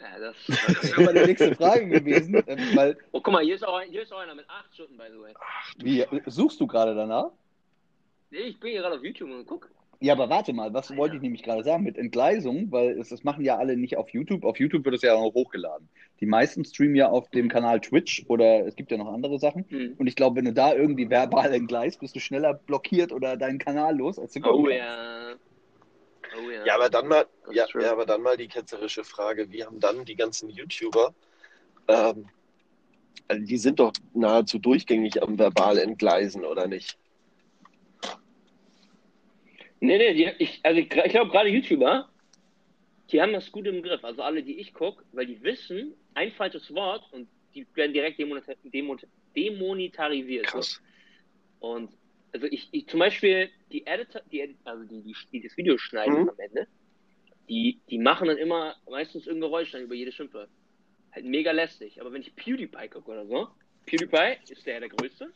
Ja, 0.00 0.18
das, 0.18 0.36
Das 0.66 0.90
wäre 0.90 1.02
meine 1.04 1.26
nächste 1.26 1.54
Frage 1.54 1.88
gewesen. 2.00 2.34
äh, 2.34 2.76
Weil, 2.76 2.98
oh, 3.12 3.20
guck 3.20 3.32
mal, 3.32 3.42
hier 3.44 3.54
ist, 3.54 3.64
auch, 3.66 3.80
hier 3.82 4.02
ist 4.02 4.12
auch 4.12 4.18
einer 4.18 4.34
mit 4.34 4.48
acht 4.48 4.72
Stunden, 4.74 4.96
by 4.96 5.04
the 5.12 5.20
way. 5.20 5.34
wie, 5.78 6.06
suchst 6.30 6.60
du 6.60 6.66
gerade 6.66 6.94
danach? 6.94 7.30
Nee, 8.30 8.38
ich 8.38 8.60
bin 8.60 8.70
hier 8.70 8.80
gerade 8.82 8.96
auf 8.96 9.04
YouTube 9.04 9.30
und 9.30 9.46
guck. 9.46 9.68
Ja, 10.02 10.14
aber 10.14 10.30
warte 10.30 10.54
mal, 10.54 10.72
was 10.72 10.96
wollte 10.96 11.16
ich 11.16 11.22
nämlich 11.22 11.42
gerade 11.42 11.62
sagen 11.62 11.84
mit 11.84 11.98
Entgleisung, 11.98 12.72
weil 12.72 12.98
es, 12.98 13.10
das 13.10 13.22
machen 13.22 13.44
ja 13.44 13.58
alle 13.58 13.76
nicht 13.76 13.98
auf 13.98 14.08
YouTube. 14.08 14.44
Auf 14.44 14.58
YouTube 14.58 14.86
wird 14.86 14.94
es 14.94 15.02
ja 15.02 15.14
auch 15.14 15.26
noch 15.26 15.34
hochgeladen. 15.34 15.90
Die 16.20 16.26
meisten 16.26 16.64
streamen 16.64 16.96
ja 16.96 17.10
auf 17.10 17.28
dem 17.28 17.50
Kanal 17.50 17.80
Twitch 17.80 18.24
oder 18.26 18.66
es 18.66 18.76
gibt 18.76 18.90
ja 18.90 18.96
noch 18.96 19.12
andere 19.12 19.38
Sachen. 19.38 19.66
Hm. 19.68 19.96
Und 19.98 20.06
ich 20.06 20.16
glaube, 20.16 20.36
wenn 20.36 20.46
du 20.46 20.54
da 20.54 20.74
irgendwie 20.74 21.10
verbal 21.10 21.52
entgleist, 21.52 22.00
bist 22.00 22.16
du 22.16 22.20
schneller 22.20 22.54
blockiert 22.54 23.12
oder 23.12 23.36
deinen 23.36 23.58
Kanal 23.58 23.94
los, 23.94 24.18
als 24.18 24.32
du 24.32 24.40
Oh 24.42 24.68
ja. 24.70 25.34
Oh 26.34 26.50
ja. 26.50 26.64
Ja, 26.64 26.74
aber 26.76 26.88
dann 26.88 27.06
mal, 27.06 27.26
ja, 27.52 27.66
ja, 27.78 27.92
aber 27.92 28.06
dann 28.06 28.22
mal 28.22 28.38
die 28.38 28.48
ketzerische 28.48 29.04
Frage, 29.04 29.52
wie 29.52 29.64
haben 29.64 29.80
dann 29.80 30.06
die 30.06 30.16
ganzen 30.16 30.48
YouTuber, 30.48 31.12
ähm, 31.88 32.26
die 33.32 33.58
sind 33.58 33.80
doch 33.80 33.92
nahezu 34.14 34.58
durchgängig 34.58 35.22
am 35.22 35.38
verbal 35.38 35.76
entgleisen, 35.78 36.44
oder 36.44 36.66
nicht? 36.66 36.96
Nee, 39.80 39.98
nee, 39.98 40.14
die, 40.14 40.30
ich, 40.38 40.60
also 40.62 40.78
ich, 40.78 40.94
ich 40.94 41.12
glaube 41.12 41.30
gerade 41.30 41.48
YouTuber, 41.48 42.08
die 43.10 43.20
haben 43.20 43.32
das 43.32 43.50
gut 43.50 43.66
im 43.66 43.82
Griff. 43.82 44.04
Also 44.04 44.22
alle, 44.22 44.42
die 44.42 44.58
ich 44.60 44.72
gucke, 44.72 45.04
weil 45.12 45.26
die 45.26 45.42
wissen, 45.42 45.94
ein 46.14 46.32
falsches 46.32 46.72
Wort 46.74 47.02
und 47.12 47.28
die 47.54 47.66
werden 47.74 47.92
direkt 47.92 48.18
demoneta 48.18 48.52
demon 48.64 48.98
demonetarisiert. 49.34 50.46
So. 50.46 50.58
Krass. 50.58 50.82
Und 51.60 51.90
also 52.32 52.46
ich, 52.46 52.68
ich 52.72 52.86
zum 52.86 53.00
Beispiel 53.00 53.50
die 53.72 53.86
Editor, 53.86 54.22
die, 54.30 54.56
also 54.64 54.84
die, 54.84 55.02
die, 55.02 55.14
die 55.32 55.42
das 55.42 55.56
Video 55.56 55.76
schneiden 55.78 56.22
Mhm. 56.22 56.28
am 56.28 56.38
Ende, 56.38 56.66
die, 57.48 57.80
die 57.90 57.98
machen 57.98 58.28
dann 58.28 58.38
immer 58.38 58.76
meistens 58.88 59.26
irgendein 59.26 59.50
Geräusch 59.50 59.72
dann 59.72 59.82
über 59.82 59.94
jede 59.94 60.12
Schimpfe. 60.12 60.48
Halt 61.12 61.24
mega 61.24 61.50
lästig. 61.50 62.00
Aber 62.00 62.12
wenn 62.12 62.22
ich 62.22 62.34
PewDiePie 62.36 62.88
gucke 62.88 63.10
oder 63.10 63.26
so, 63.26 63.48
PewDiePie 63.86 64.52
ist 64.52 64.64
der 64.66 64.78
der 64.80 64.88
Größte. 64.88 65.32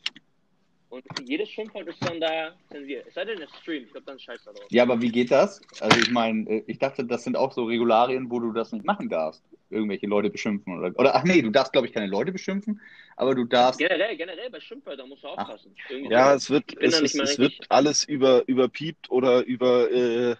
Und 0.89 1.03
jedes 1.27 1.49
Schimpfwort 1.49 1.87
ist 1.87 2.03
dann 2.05 2.19
da 2.21 2.53
zensiert. 2.71 3.05
Es 3.07 3.15
sei 3.15 3.25
denn, 3.25 3.39
der 3.39 3.47
Stream. 3.61 3.83
Ich 3.83 3.91
glaube, 3.91 4.05
dann 4.05 4.19
scheiß 4.19 4.43
da 4.45 4.51
drauf. 4.51 4.63
Ja, 4.69 4.83
aber 4.83 5.01
wie 5.01 5.09
geht 5.09 5.31
das? 5.31 5.61
Also 5.79 5.99
ich 5.99 6.11
meine, 6.11 6.49
äh, 6.49 6.63
ich 6.67 6.79
dachte, 6.79 7.03
das 7.03 7.23
sind 7.23 7.35
auch 7.35 7.51
so 7.51 7.65
Regularien, 7.65 8.29
wo 8.29 8.39
du 8.39 8.53
das 8.53 8.71
nicht 8.71 8.85
machen 8.85 9.09
darfst. 9.09 9.43
Irgendwelche 9.69 10.05
Leute 10.05 10.29
beschimpfen 10.29 10.77
oder, 10.77 10.97
oder 10.97 11.15
ach 11.15 11.23
nee, 11.23 11.41
du 11.41 11.49
darfst, 11.49 11.73
glaube 11.73 11.87
ich, 11.87 11.93
keine 11.93 12.07
Leute 12.07 12.31
beschimpfen, 12.31 12.79
aber 13.17 13.33
du 13.33 13.45
darfst. 13.45 13.79
Generell, 13.79 14.15
generell 14.15 14.49
bei 14.49 14.59
Schimpfwörtern 14.59 15.09
musst 15.09 15.23
du 15.23 15.27
aufpassen. 15.27 15.75
Irgendwie 15.89 16.13
Ja, 16.13 16.35
es 16.35 16.49
wird, 16.49 16.77
es, 16.79 17.01
ist, 17.01 17.15
es 17.15 17.39
wird 17.39 17.53
alles 17.69 18.03
über, 18.03 18.47
überpiept 18.47 19.09
oder 19.09 19.43
über 19.43 19.91
äh, 19.91 20.35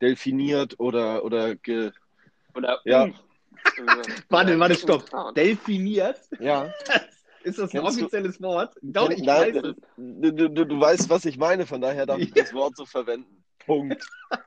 delfiniert 0.00 0.78
oder, 0.78 1.24
oder 1.24 1.56
ge, 1.56 1.90
Oder 2.54 2.80
Ja. 2.84 3.04
Umf. 3.04 3.16
Warte, 4.28 4.58
warte, 4.58 4.74
stopp. 4.74 5.02
Umfahren. 5.04 5.34
Delfiniert? 5.34 6.20
ja. 6.40 6.72
Ist 7.44 7.58
das 7.58 7.74
ein 7.74 7.80
Kennst 7.82 7.98
du- 8.00 8.04
offizielles 8.04 8.40
Wort? 8.40 8.74
Doch, 8.82 9.10
ich 9.10 9.22
Nein, 9.22 9.54
weiß 9.54 9.64
es. 9.64 9.76
du, 9.96 10.48
du, 10.48 10.64
du 10.66 10.80
weißt, 10.80 11.10
was 11.10 11.24
ich 11.24 11.36
meine, 11.38 11.66
von 11.66 11.80
daher 11.80 12.06
darf 12.06 12.18
ich 12.18 12.32
das 12.32 12.52
Wort 12.54 12.76
so 12.76 12.84
verwenden. 12.86 13.44
Punkt. 13.64 14.04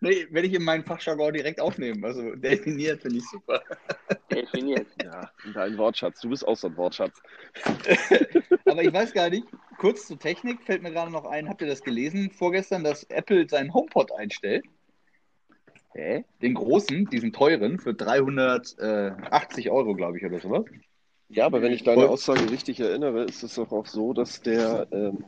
Nee, 0.00 0.26
werde 0.30 0.46
ich 0.46 0.52
in 0.52 0.62
meinen 0.62 0.84
Fachjargon 0.84 1.32
direkt 1.32 1.58
aufnehmen. 1.58 2.04
Also 2.04 2.34
definiert 2.34 3.00
finde 3.00 3.16
ich 3.16 3.24
super. 3.30 3.62
Definiert. 4.30 4.86
Ja, 5.02 5.30
dein 5.54 5.78
Wortschatz. 5.78 6.20
Du 6.20 6.28
bist 6.28 6.46
auch 6.46 6.54
so 6.56 6.66
ein 6.68 6.76
Wortschatz. 6.76 7.18
Aber 8.66 8.82
ich 8.82 8.92
weiß 8.92 9.14
gar 9.14 9.30
nicht, 9.30 9.46
kurz 9.78 10.06
zur 10.06 10.18
Technik 10.18 10.62
fällt 10.64 10.82
mir 10.82 10.90
gerade 10.92 11.10
noch 11.10 11.24
ein, 11.24 11.48
habt 11.48 11.62
ihr 11.62 11.66
das 11.66 11.82
gelesen 11.82 12.30
vorgestern, 12.30 12.84
dass 12.84 13.04
Apple 13.04 13.48
seinen 13.48 13.72
HomePod 13.72 14.12
einstellt? 14.12 14.66
Hä? 15.94 16.26
Den 16.42 16.52
großen, 16.52 17.06
diesen 17.08 17.32
teuren, 17.32 17.78
für 17.78 17.94
380 17.94 19.70
Euro, 19.70 19.94
glaube 19.94 20.18
ich, 20.18 20.26
oder 20.26 20.40
sowas. 20.40 20.66
Ja, 21.28 21.46
aber 21.46 21.62
wenn 21.62 21.72
ich 21.72 21.82
deine 21.82 22.08
Aussage 22.08 22.50
richtig 22.50 22.80
erinnere, 22.80 23.24
ist 23.24 23.42
es 23.42 23.54
doch 23.54 23.72
auch 23.72 23.86
so, 23.86 24.12
dass 24.12 24.42
der, 24.42 24.86
ähm, 24.92 25.24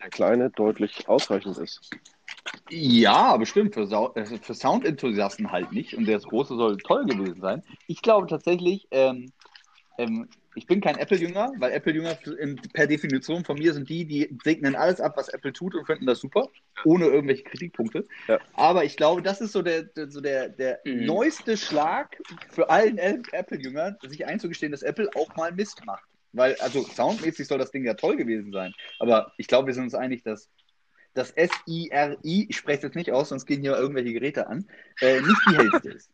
der 0.00 0.10
kleine 0.10 0.50
deutlich 0.50 1.08
ausreichend 1.08 1.58
ist. 1.58 1.90
Ja, 2.70 3.36
bestimmt. 3.36 3.74
Für, 3.74 3.86
Sau 3.86 4.14
äh, 4.14 4.24
für 4.24 4.54
Soundenthusiasten 4.54 5.50
halt 5.50 5.72
nicht. 5.72 5.94
Und 5.96 6.06
der 6.06 6.18
große 6.18 6.54
soll 6.56 6.76
toll 6.78 7.04
gewesen 7.04 7.40
sein. 7.40 7.62
Ich 7.88 8.00
glaube 8.00 8.26
tatsächlich, 8.28 8.86
ähm, 8.90 9.32
ähm, 9.98 10.28
ich 10.54 10.66
bin 10.66 10.80
kein 10.80 10.98
Apple-Jünger, 10.98 11.52
weil 11.58 11.72
Apple-Jünger 11.72 12.18
per 12.72 12.86
Definition 12.86 13.44
von 13.44 13.56
mir 13.56 13.72
sind 13.72 13.88
die, 13.88 14.04
die 14.04 14.36
segnen 14.42 14.74
alles 14.74 15.00
ab, 15.00 15.16
was 15.16 15.28
Apple 15.28 15.52
tut 15.52 15.74
und 15.74 15.86
finden 15.86 16.06
das 16.06 16.18
super, 16.18 16.48
ohne 16.84 17.06
irgendwelche 17.06 17.44
Kritikpunkte. 17.44 18.06
Ja. 18.26 18.40
Aber 18.54 18.84
ich 18.84 18.96
glaube, 18.96 19.22
das 19.22 19.40
ist 19.40 19.52
so 19.52 19.62
der, 19.62 19.84
der 19.84 20.10
so 20.10 20.20
der, 20.20 20.48
der 20.48 20.80
Mhm. 20.84 21.06
neueste 21.06 21.56
Schlag 21.56 22.16
für 22.50 22.68
allen 22.68 22.98
Apple-Jüngern, 22.98 23.96
sich 24.02 24.26
einzugestehen, 24.26 24.72
dass 24.72 24.82
Apple 24.82 25.08
auch 25.14 25.34
mal 25.36 25.52
Mist 25.52 25.84
macht. 25.84 26.04
Weil, 26.32 26.54
also 26.56 26.84
soundmäßig 26.84 27.46
soll 27.46 27.58
das 27.58 27.70
Ding 27.70 27.84
ja 27.84 27.94
toll 27.94 28.16
gewesen 28.16 28.52
sein. 28.52 28.72
Aber 28.98 29.32
ich 29.36 29.46
glaube, 29.46 29.66
wir 29.68 29.74
sind 29.74 29.84
uns 29.84 29.94
einig, 29.94 30.22
dass 30.22 30.48
das 31.14 31.32
S-I-R-I, 31.32 32.46
ich 32.48 32.56
spreche 32.56 32.78
es 32.78 32.82
jetzt 32.84 32.94
nicht 32.94 33.10
aus, 33.12 33.30
sonst 33.30 33.46
gehen 33.46 33.62
hier 33.62 33.76
irgendwelche 33.76 34.12
Geräte 34.12 34.46
an, 34.46 34.68
äh, 35.00 35.20
nicht 35.20 35.40
die 35.48 35.56
hellste 35.56 35.90
ist. 35.90 36.10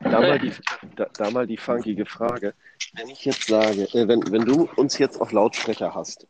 Da 0.00 0.20
mal 0.20 0.38
die, 0.38 0.52
da, 0.96 1.06
da 1.16 1.30
mal 1.30 1.46
die 1.46 1.56
funkige 1.56 2.06
Frage. 2.06 2.54
Wenn 2.94 3.08
ich 3.08 3.24
jetzt 3.24 3.46
sage, 3.46 3.84
äh, 3.94 4.06
wenn, 4.08 4.20
wenn 4.30 4.44
du 4.44 4.68
uns 4.76 4.98
jetzt 4.98 5.20
auf 5.20 5.32
Lautsprecher 5.32 5.94
hast 5.94 6.26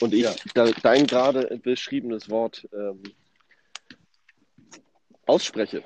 und 0.00 0.14
ich 0.14 0.22
Ja. 0.22 0.34
da, 0.54 0.70
dein 0.82 1.06
gerade 1.06 1.58
beschriebenes 1.62 2.28
Wort 2.30 2.68
ähm, 2.72 3.02
ausspreche, 5.26 5.82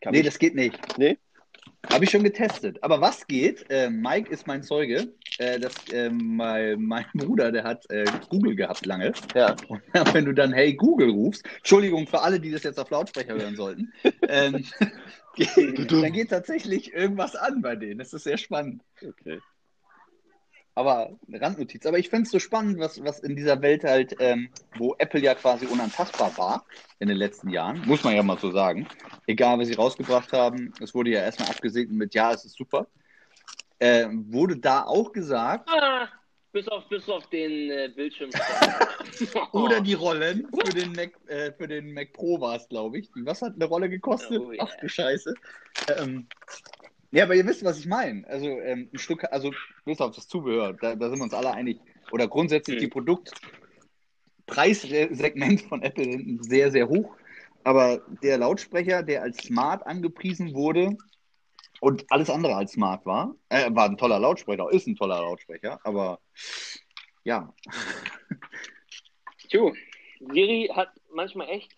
kann 0.00 0.12
Nee, 0.12 0.20
ich, 0.20 0.26
das 0.26 0.38
geht 0.38 0.54
nicht. 0.54 0.78
Nee? 0.98 1.18
Habe 1.90 2.04
ich 2.04 2.10
schon 2.10 2.22
getestet. 2.22 2.78
Aber 2.82 3.00
was 3.00 3.26
geht? 3.26 3.68
Äh, 3.70 3.90
Mike 3.90 4.30
ist 4.30 4.46
mein 4.46 4.62
Zeuge. 4.62 5.12
Äh, 5.38 5.58
das, 5.58 5.74
äh, 5.92 6.10
mein, 6.10 6.80
mein 6.80 7.06
Bruder, 7.14 7.50
der 7.50 7.64
hat 7.64 7.90
äh, 7.90 8.04
Google 8.28 8.54
gehabt 8.54 8.86
lange. 8.86 9.12
ja, 9.34 9.56
Und 9.68 9.82
wenn 10.14 10.24
du 10.24 10.32
dann 10.32 10.52
Hey 10.52 10.74
Google 10.74 11.10
rufst, 11.10 11.44
Entschuldigung 11.56 12.06
für 12.06 12.20
alle, 12.20 12.38
die 12.38 12.50
das 12.50 12.62
jetzt 12.62 12.78
auf 12.78 12.90
Lautsprecher 12.90 13.34
hören 13.34 13.56
sollten, 13.56 13.92
ähm, 14.28 14.64
dann 15.88 16.12
geht 16.12 16.30
tatsächlich 16.30 16.92
irgendwas 16.92 17.34
an 17.34 17.62
bei 17.62 17.74
denen. 17.74 17.98
Das 17.98 18.12
ist 18.12 18.24
sehr 18.24 18.38
spannend. 18.38 18.82
okay. 19.02 19.40
Aber 20.74 21.18
eine 21.28 21.40
Randnotiz. 21.40 21.84
Aber 21.84 21.98
ich 21.98 22.08
finde 22.08 22.24
es 22.24 22.30
so 22.30 22.38
spannend, 22.38 22.78
was, 22.78 23.02
was 23.04 23.20
in 23.20 23.36
dieser 23.36 23.60
Welt 23.60 23.84
halt, 23.84 24.16
ähm, 24.20 24.48
wo 24.78 24.94
Apple 24.98 25.20
ja 25.20 25.34
quasi 25.34 25.66
unantastbar 25.66 26.36
war 26.38 26.66
in 26.98 27.08
den 27.08 27.18
letzten 27.18 27.50
Jahren, 27.50 27.82
muss 27.86 28.02
man 28.04 28.14
ja 28.14 28.22
mal 28.22 28.38
so 28.38 28.50
sagen. 28.52 28.88
Egal, 29.26 29.58
was 29.58 29.68
sie 29.68 29.74
rausgebracht 29.74 30.32
haben, 30.32 30.72
es 30.80 30.94
wurde 30.94 31.10
ja 31.10 31.20
erstmal 31.20 31.50
abgesegnet 31.50 31.96
mit 31.98 32.14
Ja, 32.14 32.32
es 32.32 32.44
ist 32.46 32.56
super. 32.56 32.86
Äh, 33.78 34.06
wurde 34.10 34.56
da 34.56 34.84
auch 34.84 35.12
gesagt, 35.12 35.68
Ah, 35.68 36.08
bis 36.52 36.68
auf, 36.68 36.88
bis 36.88 37.06
auf 37.08 37.28
den 37.30 37.70
äh, 37.70 37.88
Bildschirm. 37.94 38.30
oder 39.52 39.80
die 39.80 39.94
Rollen 39.94 40.48
für 40.64 40.72
den 40.72 40.94
Mac, 40.94 41.10
äh, 41.26 41.52
für 41.52 41.68
den 41.68 41.92
Mac 41.92 42.12
Pro 42.12 42.40
war 42.40 42.56
es, 42.56 42.68
glaube 42.68 42.98
ich. 42.98 43.10
Die- 43.12 43.26
Was 43.26 43.42
hat 43.42 43.54
eine 43.56 43.64
Rolle 43.66 43.90
gekostet? 43.90 44.40
Oh, 44.40 44.52
ja. 44.52 44.64
Ach 44.66 44.74
du 44.80 44.88
Scheiße. 44.88 45.34
Ähm, 45.98 46.26
ja, 47.12 47.24
aber 47.24 47.34
ihr 47.34 47.46
wisst, 47.46 47.64
was 47.64 47.78
ich 47.78 47.86
meine. 47.86 48.26
Also 48.26 48.48
ähm, 48.48 48.88
ein 48.92 48.98
Stück, 48.98 49.24
also 49.30 49.52
bis 49.84 50.00
auf 50.00 50.14
das 50.14 50.26
Zubehör, 50.26 50.72
da, 50.72 50.96
da 50.96 51.08
sind 51.08 51.18
wir 51.18 51.24
uns 51.24 51.34
alle 51.34 51.52
einig. 51.52 51.78
Oder 52.10 52.26
grundsätzlich 52.26 52.76
Mhm. 52.76 52.80
die 52.80 52.88
Produktpreissegment 52.88 55.60
von 55.62 55.82
Apple 55.82 56.10
sind 56.10 56.44
sehr, 56.44 56.70
sehr 56.70 56.88
hoch. 56.88 57.16
Aber 57.64 58.00
der 58.22 58.38
Lautsprecher, 58.38 59.02
der 59.02 59.22
als 59.22 59.38
smart 59.38 59.86
angepriesen 59.86 60.54
wurde 60.54 60.96
und 61.80 62.04
alles 62.10 62.30
andere 62.30 62.56
als 62.56 62.72
smart 62.72 63.06
war, 63.06 63.36
äh, 63.50 63.70
war 63.72 63.88
ein 63.88 63.96
toller 63.96 64.18
Lautsprecher, 64.18 64.68
ist 64.72 64.88
ein 64.88 64.96
toller 64.96 65.20
Lautsprecher, 65.20 65.78
aber 65.84 66.18
ja, 67.24 67.54
Tju, 69.48 69.72
Siri 70.32 70.70
hat 70.74 70.88
manchmal 71.12 71.48
echt 71.50 71.76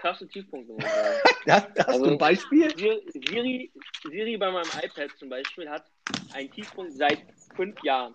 krasse 0.00 0.26
Tiefpunkte. 0.28 0.74
sagen. 0.74 0.86
hast, 1.48 1.68
hast 1.78 1.88
Also- 1.88 2.04
du 2.06 2.10
ein 2.12 2.18
Beispiel? 2.18 2.70
Siri, 2.76 3.70
Siri, 4.08 4.36
bei 4.36 4.50
meinem 4.50 4.70
iPad 4.82 5.10
zum 5.18 5.28
Beispiel 5.28 5.68
hat 5.68 5.84
einen 6.32 6.50
Tiefpunkt 6.50 6.92
seit 6.94 7.18
fünf 7.54 7.80
Jahren. 7.82 8.14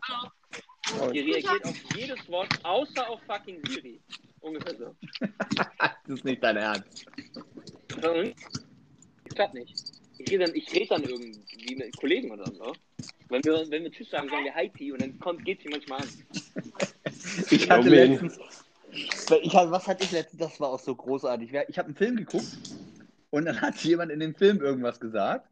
Die 1.14 1.20
reagiert 1.20 1.66
auf 1.66 1.76
jedes 1.96 2.30
Wort, 2.30 2.50
außer 2.64 3.10
auf 3.10 3.20
fucking 3.24 3.60
Siri. 3.68 4.00
Ungefähr 4.42 4.76
so. 4.78 4.96
Das 6.08 6.20
ist 6.20 6.26
nicht 6.26 6.44
dein 6.44 6.58
Ernst. 6.58 7.06
Und? 7.96 8.36
Klappt 9.34 9.56
nicht. 9.56 9.74
Ich 10.20 10.32
rede 10.32 10.46
dann, 10.46 10.56
ich 10.56 10.72
rede 10.72 10.88
dann 10.90 11.04
irgendwie 11.04 11.76
mit 11.76 11.98
Kollegen 11.98 12.32
oder 12.32 12.46
so. 12.52 12.74
Wenn 13.30 13.44
wir, 13.44 13.66
wenn 13.70 13.84
wir 13.84 13.92
Tschüss 13.92 14.12
sagen, 14.12 14.30
sagen 14.30 14.46
wir 14.46 14.54
Hi 14.54 14.70
Pi 14.70 14.92
und 14.92 15.02
dann 15.02 15.18
kommt, 15.20 15.44
geht 15.44 15.62
sie 15.64 15.70
manchmal 15.70 16.02
an. 16.02 16.08
Ich 17.50 17.70
hatte 17.70 17.90
letztens, 17.90 18.38
ich 19.42 19.56
hatte, 19.56 19.72
was 19.72 19.88
hatte 19.88 20.04
ich 20.04 20.12
letztens, 20.12 20.40
das 20.42 20.60
war 20.60 20.70
auch 20.70 20.80
so 20.80 20.96
großartig. 20.96 21.54
Ich 21.68 21.78
habe 21.78 21.88
einen 21.88 21.96
Film 21.96 22.16
geguckt 22.16 22.60
und 23.30 23.46
dann 23.46 23.62
hat 23.62 23.78
jemand 23.84 24.12
in 24.12 24.20
dem 24.20 24.36
Film 24.36 24.62
irgendwas 24.62 25.00
gesagt 25.00 25.50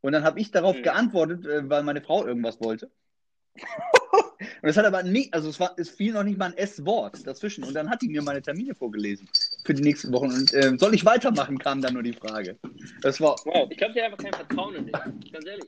und 0.00 0.12
dann 0.12 0.24
habe 0.24 0.40
ich 0.40 0.50
darauf 0.50 0.76
Hm. 0.76 0.82
geantwortet, 0.82 1.46
äh, 1.46 1.68
weil 1.68 1.82
meine 1.82 2.00
Frau 2.02 2.26
irgendwas 2.26 2.60
wollte. 2.60 2.90
Und 4.62 4.68
es 4.68 4.76
hat 4.76 4.84
aber 4.84 5.02
nicht, 5.02 5.32
also 5.34 5.48
es 5.48 5.60
war, 5.60 5.74
es 5.76 5.90
fiel 5.90 6.12
noch 6.12 6.22
nicht 6.22 6.38
mal 6.38 6.46
ein 6.46 6.56
S-Wort 6.56 7.26
dazwischen. 7.26 7.64
Und 7.64 7.74
dann 7.74 7.90
hat 7.90 8.02
die 8.02 8.08
mir 8.08 8.22
meine 8.22 8.42
Termine 8.42 8.74
vorgelesen 8.74 9.28
für 9.64 9.74
die 9.74 9.82
nächsten 9.82 10.12
Wochen. 10.12 10.32
Und 10.32 10.54
ähm, 10.54 10.78
soll 10.78 10.94
ich 10.94 11.04
weitermachen, 11.04 11.58
kam 11.58 11.82
dann 11.82 11.94
nur 11.94 12.02
die 12.02 12.12
Frage. 12.12 12.58
Das 13.02 13.20
war, 13.20 13.40
Wow, 13.44 13.70
ich 13.70 13.76
glaube, 13.78 13.94
sie 13.94 14.00
hat 14.00 14.06
einfach 14.06 14.22
kein 14.22 14.32
Vertrauen 14.32 14.74
in 14.74 14.86
dich. 14.86 14.94
Ganz 15.32 15.46
ehrlich. 15.46 15.66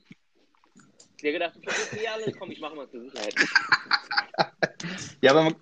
Sie 1.20 1.26
hat 1.28 1.32
gedacht, 1.34 1.56
du 1.56 1.60
vergisst 1.60 1.96
eh 2.02 2.08
alles, 2.08 2.34
komm, 2.38 2.50
ich 2.50 2.60
mache 2.60 2.74
mal 2.74 2.88
zur 2.90 3.00
Sicherheit. 3.02 3.34
ja, 5.22 5.30
aber 5.30 5.44
man, 5.44 5.54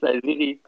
Sei 0.00 0.20
Siri. 0.20 0.60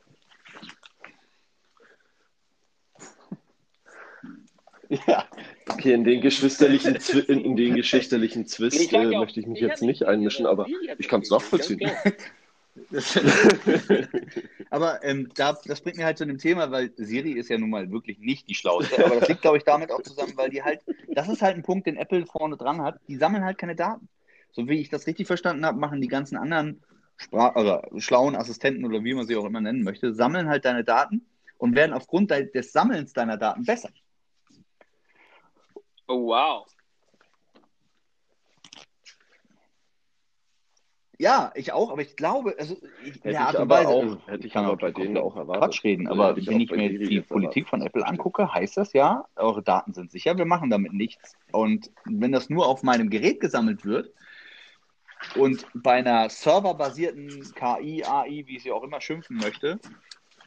Ja, 5.06 5.26
Okay, 5.72 5.92
in 5.92 6.04
den 6.04 6.20
geschwisterlichen, 6.20 6.98
Zwi 7.00 7.20
in, 7.20 7.40
in 7.44 7.56
den 7.56 7.74
geschwisterlichen 7.76 8.46
Zwist 8.46 8.80
Ich 8.80 8.92
äh, 8.92 8.98
auch, 8.98 9.20
möchte 9.20 9.40
ich 9.40 9.46
mich 9.46 9.60
ich 9.60 9.68
jetzt 9.68 9.82
nicht 9.82 10.04
einmischen, 10.04 10.46
aber 10.46 10.66
ich 10.98 11.08
kann 11.08 11.22
es 11.22 11.30
nachvollziehen. 11.30 11.90
Das, 12.90 13.18
aber 14.70 15.04
ähm, 15.04 15.28
da, 15.34 15.58
das 15.64 15.80
bringt 15.80 15.96
mir 15.96 16.04
halt 16.04 16.18
zu 16.18 16.24
dem 16.24 16.38
Thema, 16.38 16.70
weil 16.70 16.92
Siri 16.96 17.32
ist 17.32 17.50
ja 17.50 17.58
nun 17.58 17.70
mal 17.70 17.90
wirklich 17.90 18.18
nicht 18.20 18.48
die 18.48 18.54
schlauste. 18.54 19.04
Aber 19.04 19.16
das 19.16 19.28
liegt, 19.28 19.42
glaube 19.42 19.58
ich, 19.58 19.64
damit 19.64 19.90
auch 19.90 20.02
zusammen, 20.02 20.32
weil 20.36 20.50
die 20.50 20.62
halt, 20.62 20.80
das 21.08 21.28
ist 21.28 21.42
halt 21.42 21.56
ein 21.56 21.62
Punkt, 21.62 21.86
den 21.86 21.96
Apple 21.96 22.24
vorne 22.26 22.56
dran 22.56 22.80
hat. 22.80 23.00
Die 23.08 23.16
sammeln 23.16 23.44
halt 23.44 23.58
keine 23.58 23.74
Daten. 23.74 24.08
So 24.52 24.68
wie 24.68 24.80
ich 24.80 24.88
das 24.88 25.06
richtig 25.06 25.26
verstanden 25.26 25.66
habe, 25.66 25.78
machen 25.78 26.00
die 26.00 26.08
ganzen 26.08 26.36
anderen 26.36 26.80
Sprach 27.16 27.54
oder 27.54 27.86
schlauen 27.98 28.34
Assistenten 28.34 28.84
oder 28.84 29.04
wie 29.04 29.14
man 29.14 29.26
sie 29.26 29.36
auch 29.36 29.44
immer 29.44 29.60
nennen 29.60 29.82
möchte, 29.82 30.14
sammeln 30.14 30.48
halt 30.48 30.64
deine 30.64 30.84
Daten 30.84 31.26
und 31.58 31.74
werden 31.74 31.92
aufgrund 31.92 32.30
de 32.30 32.50
des 32.50 32.72
Sammelns 32.72 33.12
deiner 33.12 33.36
Daten 33.36 33.64
besser. 33.64 33.90
Oh, 36.10 36.26
wow. 36.26 36.66
Ja, 41.20 41.52
ich 41.54 41.72
auch, 41.72 41.92
aber 41.92 42.02
ich 42.02 42.16
glaube, 42.16 42.56
also 42.58 42.78
ich, 43.04 43.14
Hätte 43.16 43.20
der 43.22 43.32
ich 43.32 43.38
Art 43.40 43.54
und 43.54 43.60
aber 43.60 43.74
Weise, 43.76 43.88
auch- 43.88 44.26
hätte 44.26 44.46
ich 44.46 44.52
kann 44.52 44.64
aber 44.64 44.74
auch 44.74 44.78
bei 44.78 44.90
denen 44.90 45.18
auch 45.18 45.36
erwartet. 45.36 45.62
Quatsch 45.62 45.84
reden, 45.84 46.08
aber 46.08 46.36
ich 46.36 46.46
wenn 46.48 46.60
ich 46.60 46.68
bei 46.68 46.76
mir 46.78 46.88
Siri 46.90 47.08
die 47.08 47.14
jetzt 47.16 47.28
Politik 47.28 47.68
von. 47.68 47.82
Apple 47.82 48.04
angucke, 48.04 48.52
heißt 48.52 48.76
das 48.76 48.92
ja, 48.92 49.24
eure 49.36 49.62
Daten 49.62 49.92
sind 49.92 50.10
sicher, 50.10 50.36
wir 50.36 50.46
machen 50.46 50.68
damit 50.70 50.94
nichts. 50.94 51.36
Und 51.52 51.92
wenn 52.04 52.32
das 52.32 52.50
nur 52.50 52.66
auf 52.66 52.82
meinem 52.82 53.08
Gerät 53.08 53.38
gesammelt 53.38 53.84
wird 53.84 54.12
und 55.36 55.64
bei 55.74 55.92
einer 55.92 56.28
serverbasierten 56.28 57.52
KI, 57.54 58.02
AI, 58.04 58.44
wie 58.46 58.56
ich 58.56 58.64
sie 58.64 58.72
auch 58.72 58.82
immer 58.82 59.00
schimpfen 59.00 59.36
möchte, 59.38 59.78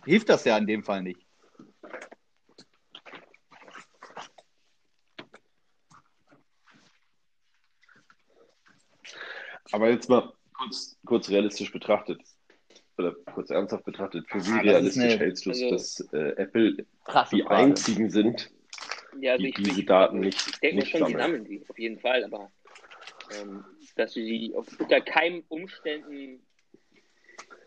hilft 0.04 0.28
das 0.28 0.44
ja 0.44 0.58
in 0.58 0.68
dem 0.68 0.84
Fall 0.84 1.04
nicht. 1.04 1.22
Aber 9.74 9.90
jetzt 9.90 10.08
mal 10.08 10.32
kurz, 10.54 10.96
kurz 11.06 11.30
realistisch 11.30 11.72
betrachtet, 11.72 12.22
oder 12.98 13.14
kurz 13.34 13.50
ernsthaft 13.50 13.84
betrachtet, 13.86 14.26
für 14.30 14.38
wie 14.46 14.52
Ah, 14.52 14.58
ist 14.60 14.64
realistisch 14.66 15.04
eine- 15.04 15.20
hältst 15.20 15.46
du 15.48 15.50
es, 15.50 15.62
also- 15.64 15.70
dass 15.76 16.00
äh, 16.14 16.30
Apple 16.44 16.74
die 17.32 17.42
Frage. 17.42 17.50
einzigen 17.50 18.10
sind, 18.10 18.50
Ja, 19.20 19.34
also 19.34 19.44
Die 19.44 19.50
ich, 19.50 19.56
diese 19.56 19.80
ich, 19.82 19.86
Daten 19.86 20.20
nicht- 20.22 20.48
Ich 20.48 20.60
denke 20.60 20.76
nicht 20.78 20.90
schon, 20.90 21.06
die 21.06 21.14
sammeln. 21.14 21.20
sammeln 21.20 21.46
die, 21.46 21.64
auf 21.70 21.78
jeden 21.80 22.00
Fall, 22.00 22.24
aber 22.24 22.52
ähm, 23.40 23.64
dass 23.96 24.14
sie 24.14 24.26
die 24.26 24.56
auf, 24.56 24.68
unter 24.80 25.02
keinen 25.02 25.44
Umständen, 25.50 26.42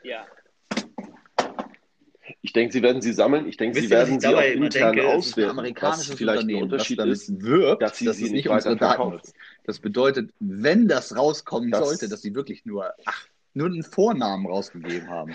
ja, 0.03 0.27
ich 2.43 2.53
denke, 2.53 2.73
sie 2.73 2.83
werden 2.83 3.01
sie 3.03 3.13
sammeln, 3.13 3.47
ich 3.49 3.57
denke, 3.57 3.81
sie 3.81 3.89
werden 3.91 4.19
sie 4.21 4.27
auch 4.35 4.41
intern 4.43 4.97
denke? 4.97 5.03
Es 5.03 5.27
ist 5.27 5.39
ein 5.39 5.45
auswerten, 5.45 5.47
was 5.47 5.51
amerikanisches 5.59 6.15
vielleicht 6.17 6.39
ein 6.39 6.45
Unternehmen, 6.47 6.63
Unterschied 6.65 6.99
ist. 7.01 7.43
wirbt, 7.43 7.83
dass 7.83 7.99
sie 7.99 8.05
dass 8.07 8.17
sie 8.17 8.31
nicht 8.31 8.49
weiterverkaufen. 8.49 9.15
nutzt. 9.19 9.35
Das 9.67 9.81
bedeutet, 9.81 10.31
wenn 10.39 10.87
das 10.87 11.17
rauskommen 11.17 11.71
Das- 11.71 11.85
sollte, 11.87 12.09
dass 12.09 12.23
sie 12.23 12.35
wirklich 12.35 12.65
nur, 12.65 12.93
ach, 13.05 13.27
nur 13.53 13.67
einen 13.67 13.83
Vornamen 13.83 14.47
rausgegeben 14.47 15.09
haben, 15.11 15.35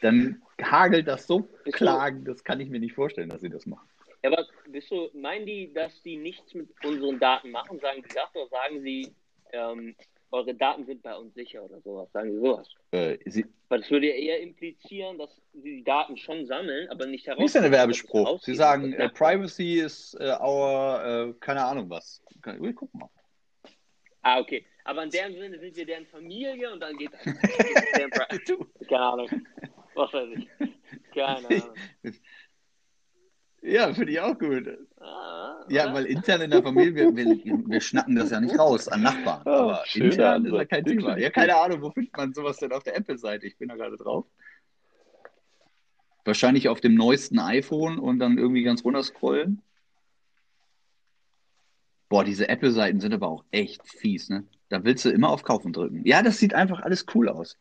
dann 0.00 0.40
hagelt 0.62 1.08
das 1.08 1.26
so. 1.26 1.48
Klagen, 1.72 2.24
das 2.24 2.44
kann 2.44 2.60
ich 2.60 2.68
mir 2.68 2.78
nicht 2.78 2.94
vorstellen, 2.94 3.28
dass 3.28 3.40
sie 3.40 3.48
das 3.50 3.66
machen. 3.66 3.88
Ja, 4.22 4.30
aber 4.30 4.46
bist 4.68 4.88
du, 4.90 5.08
meinen 5.14 5.46
die, 5.46 5.72
dass 5.72 6.00
die 6.02 6.16
nichts 6.16 6.54
mit 6.54 6.68
unseren 6.84 7.18
Daten 7.18 7.50
machen? 7.50 7.80
Sagen 7.80 8.02
die 8.02 8.14
das 8.14 8.32
oder 8.36 8.48
sagen 8.50 8.80
sie, 8.82 9.12
ähm, 9.52 9.96
eure 10.30 10.54
Daten 10.54 10.86
sind 10.86 11.02
bei 11.02 11.16
uns 11.16 11.34
sicher 11.34 11.64
oder 11.64 11.80
sowas? 11.80 12.08
Sagen 12.12 12.30
sie 12.30 12.38
sowas? 12.38 12.68
Äh, 12.92 13.18
sie, 13.26 13.44
Weil 13.68 13.80
das 13.80 13.90
würde 13.90 14.06
ja 14.08 14.14
eher 14.14 14.40
implizieren, 14.40 15.18
dass 15.18 15.30
sie 15.54 15.76
die 15.78 15.84
Daten 15.84 16.16
schon 16.16 16.46
sammeln, 16.46 16.88
aber 16.88 17.06
nicht 17.06 17.26
heraus. 17.26 17.40
wie 17.40 17.44
ist 17.46 17.54
denn 17.56 17.62
der 17.62 17.72
Werbespruch? 17.72 18.40
Sie 18.42 18.54
sagen, 18.54 18.92
äh, 18.92 19.08
Privacy 19.08 19.80
ist 19.80 20.14
äh, 20.20 20.36
our, 20.40 21.04
äh, 21.04 21.32
keine 21.40 21.64
Ahnung 21.64 21.90
was. 21.90 22.22
Gucken 22.42 22.88
mal. 22.92 23.10
Ah, 24.22 24.38
okay. 24.40 24.64
Aber 24.84 25.02
in 25.04 25.10
deren 25.10 25.32
Sinne 25.34 25.58
sind 25.58 25.76
wir 25.76 25.86
deren 25.86 26.06
Familie 26.06 26.72
und 26.72 26.80
dann 26.80 26.96
geht 26.96 27.10
Du. 28.46 28.66
Keine 28.88 29.00
Ahnung. 29.00 29.28
Was 29.94 30.12
weiß 30.12 30.28
ich. 30.36 30.48
Keine 31.14 31.36
Ahnung. 31.48 31.74
Ja, 33.62 33.94
finde 33.94 34.12
ich 34.12 34.20
auch 34.20 34.36
gut. 34.38 34.66
Ah, 35.00 35.64
Ja, 35.68 35.84
oder? 35.84 35.94
weil 35.94 36.06
intern 36.06 36.40
in 36.40 36.50
der 36.50 36.62
Familie, 36.62 37.14
wir, 37.14 37.24
wir, 37.68 37.80
schnacken 37.80 38.16
das 38.16 38.30
ja 38.30 38.40
nicht 38.40 38.58
raus 38.58 38.88
an 38.88 39.02
Nachbarn. 39.02 39.42
Oh, 39.44 39.50
Aber 39.50 39.84
intern 39.94 40.08
ist 40.10 40.16
ja 40.18 40.32
Antwort. 40.34 40.68
kein 40.68 40.84
Thema. 40.84 41.16
Ja, 41.18 41.30
keine 41.30 41.56
Ahnung, 41.56 41.80
wo 41.82 41.90
findet 41.90 42.16
man 42.16 42.34
sowas 42.34 42.56
denn 42.58 42.72
auf 42.72 42.82
der 42.82 42.96
Apple-Seite? 42.96 43.46
Ich 43.46 43.56
bin 43.58 43.68
da 43.68 43.76
gerade 43.76 43.96
drauf. 43.96 44.26
Wahrscheinlich 46.24 46.68
auf 46.68 46.80
dem 46.80 46.94
neuesten 46.94 47.38
iPhone 47.38 47.98
und 47.98 48.18
dann 48.18 48.38
irgendwie 48.38 48.62
ganz 48.64 48.84
runter 48.84 49.02
scrollen. 49.02 49.62
Boah, 52.12 52.24
diese 52.24 52.46
Apple-Seiten 52.46 53.00
sind 53.00 53.14
aber 53.14 53.26
auch 53.26 53.42
echt 53.52 53.88
fies, 53.88 54.28
ne? 54.28 54.46
Da 54.68 54.84
willst 54.84 55.02
du 55.06 55.08
immer 55.08 55.30
auf 55.30 55.44
Kaufen 55.44 55.72
drücken. 55.72 56.04
Ja, 56.04 56.22
das 56.22 56.36
sieht 56.36 56.52
einfach 56.52 56.80
alles 56.80 57.06
cool 57.14 57.30
aus. 57.30 57.56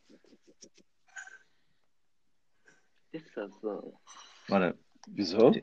Ist 3.14 3.32
das 3.34 3.50
so? 3.62 3.98
Warte. 4.50 4.78
Wieso? 5.08 5.54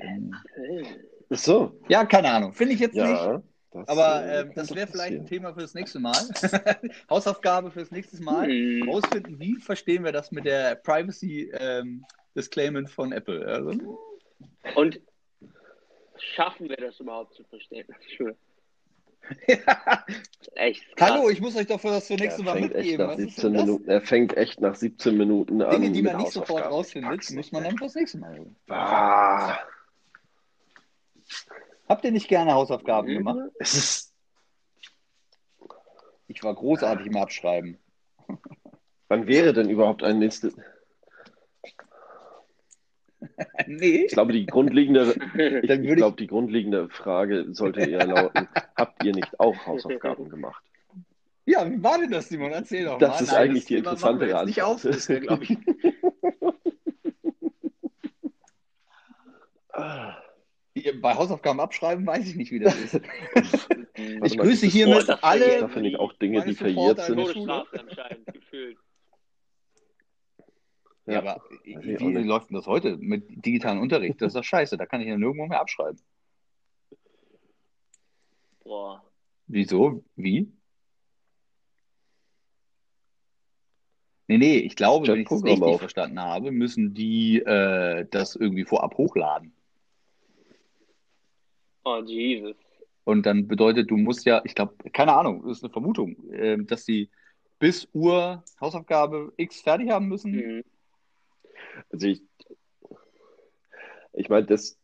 Ach 1.28 1.36
so. 1.36 1.78
Ja, 1.90 2.06
keine 2.06 2.30
Ahnung. 2.30 2.54
Finde 2.54 2.72
ich 2.72 2.80
jetzt 2.80 2.94
nicht. 2.94 3.04
Ja. 3.04 3.42
Das, 3.72 3.88
Aber 3.88 4.24
äh, 4.24 4.40
ähm, 4.40 4.52
das 4.54 4.74
wäre 4.74 4.86
vielleicht 4.86 5.18
ein. 5.18 5.26
Thema 5.26 5.52
für 5.52 5.60
das 5.60 5.74
nächste 5.74 5.98
Mal. 5.98 6.16
Hausaufgabe 7.10 7.70
fürs 7.70 7.90
nächste 7.90 8.22
Mal. 8.22 8.48
Hm. 8.48 8.88
Rausfinden, 8.88 9.38
wie 9.38 9.56
verstehen 9.56 10.02
wir 10.02 10.12
das 10.12 10.32
mit 10.32 10.46
der 10.46 10.76
Privacy 10.76 11.52
ähm, 11.52 12.06
von 12.86 13.12
Apple. 13.12 13.46
Also, 13.46 13.98
Und 14.76 14.98
schaffen 16.16 16.70
wir 16.70 16.76
das 16.78 16.98
überhaupt 16.98 17.34
zu 17.34 17.44
verstehen? 17.44 17.86
Schön. 19.48 19.58
Echt. 20.54 20.96
krass. 20.96 21.10
Hallo, 21.10 21.28
ich 21.28 21.40
muss 21.40 21.56
euch 21.56 21.66
doch 21.66 21.80
für 21.80 21.88
das 21.88 22.06
für 22.06 22.14
nächste 22.14 22.42
Er 22.42 22.44
Mal 22.44 22.60
mitgeben. 22.60 23.06
nach 23.06 23.12
Was 23.12 23.18
ist 23.18 23.34
17 23.36 23.42
denn 23.44 23.52
das? 23.54 23.66
Minuten, 23.66 23.90
er 23.90 24.00
fängt 24.00 24.36
echt 24.36 24.60
nach 24.60 24.74
17 24.74 25.16
Minuten 25.16 25.62
an. 25.62 25.70
Dinge, 25.70 25.90
die 25.92 26.02
man 26.02 26.16
nicht 26.18 26.32
sofort 26.32 26.64
rausfindet, 26.64 27.30
muss 27.32 27.52
man 27.52 27.64
dann 27.64 27.76
fürs 27.78 27.94
nächste 27.94 28.18
Mal. 28.18 28.38
holen. 28.38 28.56
Ah, 28.68 29.58
Habt 31.88 32.04
ihr 32.04 32.10
nicht 32.12 32.28
gerne 32.28 32.52
Hausaufgaben 32.54 33.08
gemacht? 33.08 33.38
es 33.58 33.74
ist. 33.74 34.14
Ich 36.26 36.42
war 36.42 36.54
großartig 36.54 37.06
im 37.06 37.16
Abschreiben. 37.16 37.78
Wann 39.08 39.26
wäre 39.26 39.54
denn 39.54 39.70
überhaupt 39.70 40.02
ein 40.02 40.18
nächstes? 40.18 40.54
nee. 43.66 44.04
Ich 44.06 44.12
glaube, 44.12 44.32
die 44.32 44.46
grundlegende, 44.46 45.14
ich, 45.62 45.70
ich 45.70 45.96
glaube, 45.96 46.16
die 46.16 46.26
grundlegende 46.26 46.88
Frage 46.88 47.46
sollte 47.52 47.80
eher 47.80 48.06
lauten: 48.06 48.48
Habt 48.76 49.04
ihr 49.04 49.14
nicht 49.14 49.38
auch 49.40 49.56
Hausaufgaben 49.66 50.28
gemacht? 50.30 50.62
Ja, 51.46 51.68
wie 51.70 51.82
war 51.82 51.98
denn 51.98 52.10
das, 52.10 52.28
Simon? 52.28 52.52
Erzähl 52.52 52.84
doch 52.84 52.98
Das 52.98 53.16
mal. 53.16 53.22
ist 53.22 53.32
Nein, 53.32 53.40
eigentlich 53.50 53.64
die 53.64 53.80
machen 53.80 54.20
wir 54.20 54.26
interessantere 54.26 54.30
jetzt 54.30 54.46
Nicht 54.46 54.62
Antwort. 54.62 54.86
auf, 54.86 54.94
das 54.94 55.08
wäre, 55.08 55.20
glaube 55.20 55.44
ich. 55.44 55.56
Bei 61.00 61.14
Hausaufgaben 61.14 61.60
abschreiben 61.60 62.06
weiß 62.06 62.28
ich 62.28 62.36
nicht, 62.36 62.52
wie 62.52 62.60
das 62.60 62.74
ist. 62.78 63.00
Ich 64.22 64.38
grüße 64.38 64.66
hiermit 64.66 65.04
Oh, 65.04 65.06
das 65.06 65.22
alle. 65.22 65.60
Da 65.60 65.68
finde 65.68 65.88
ich 65.88 65.96
auch 65.96 66.12
Dinge, 66.14 66.44
die 66.44 66.54
verjährt 66.54 67.00
sind. 67.00 67.18
in 67.18 67.24
der 67.24 67.32
Schule. 67.32 67.46
Todesstrafe 67.46 67.80
anscheinend 67.80 68.26
gefühlt. 68.26 68.78
Ja, 71.08 71.14
Ja. 71.14 71.20
aber 71.20 71.42
ich 71.64 71.76
wie 71.82 71.96
auch 71.96 72.00
nicht. 72.10 72.26
läuft 72.26 72.50
denn 72.50 72.56
das 72.56 72.66
heute 72.66 72.96
mit 72.98 73.24
digitalen 73.44 73.78
Unterricht? 73.78 74.20
Das 74.20 74.28
ist 74.28 74.36
doch 74.36 74.44
scheiße, 74.44 74.76
da 74.76 74.84
kann 74.86 75.00
ich 75.00 75.08
ja 75.08 75.16
nirgendwo 75.16 75.46
mehr 75.46 75.60
abschreiben. 75.60 75.98
Boah. 78.62 79.02
Wieso? 79.46 80.04
Wie? 80.16 80.52
Nee, 84.26 84.36
nee, 84.36 84.58
ich 84.58 84.76
glaube, 84.76 85.08
wenn 85.08 85.20
ich 85.20 85.28
das 85.28 85.42
richtig 85.42 85.62
auf. 85.62 85.78
verstanden 85.80 86.20
habe, 86.20 86.52
müssen 86.52 86.92
die 86.92 87.38
äh, 87.40 88.06
das 88.10 88.36
irgendwie 88.36 88.66
vorab 88.66 88.98
hochladen. 88.98 89.54
Oh, 91.84 92.02
Jesus. 92.04 92.56
Und 93.04 93.24
dann 93.24 93.48
bedeutet, 93.48 93.90
du 93.90 93.96
musst 93.96 94.26
ja, 94.26 94.42
ich 94.44 94.54
glaube, 94.54 94.74
keine 94.92 95.14
Ahnung, 95.16 95.42
das 95.46 95.58
ist 95.58 95.64
eine 95.64 95.72
Vermutung, 95.72 96.14
ähm, 96.30 96.66
dass 96.66 96.84
die 96.84 97.08
bis 97.58 97.88
Uhr 97.94 98.44
Hausaufgabe 98.60 99.32
X 99.38 99.62
fertig 99.62 99.88
haben 99.88 100.08
müssen. 100.08 100.32
Mhm. 100.32 100.64
Also 101.90 102.06
ich, 102.06 102.22
ich 104.12 104.28
meine, 104.28 104.46
das, 104.46 104.78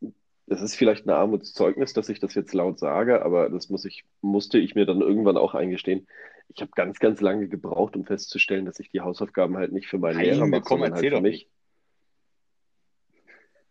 das 0.47 0.63
ist 0.63 0.77
vielleicht 0.77 1.07
ein 1.07 1.11
Armutszeugnis, 1.11 1.93
dass 1.93 2.09
ich 2.09 2.21
das 2.21 2.35
jetzt 2.35 2.55
laut 2.55 2.79
sage, 2.79 3.25
aber 3.25 3.49
das 3.49 3.71
muss 3.71 3.85
ich, 3.85 4.05
musste 4.21 4.59
ich 4.59 4.75
mir 4.75 4.87
dann 4.87 5.01
irgendwann 5.01 5.37
auch 5.37 5.55
eingestehen. 5.55 6.07
Ich 6.49 6.61
habe 6.61 6.71
ganz, 6.75 6.99
ganz 6.99 7.21
lange 7.21 7.49
gebraucht, 7.49 7.97
um 7.97 8.05
festzustellen, 8.05 8.67
dass 8.67 8.79
ich 8.79 8.91
die 8.91 9.01
Hausaufgaben 9.01 9.57
halt 9.57 9.73
nicht 9.73 9.89
für 9.89 9.99
meinen 9.99 10.17
Nein, 10.17 10.27
Lehrer 10.27 10.47
mache, 10.47 10.69
sondern 10.69 10.93
halt 10.93 11.05
für 11.05 11.11
doch 11.11 11.21
mich. 11.21 11.49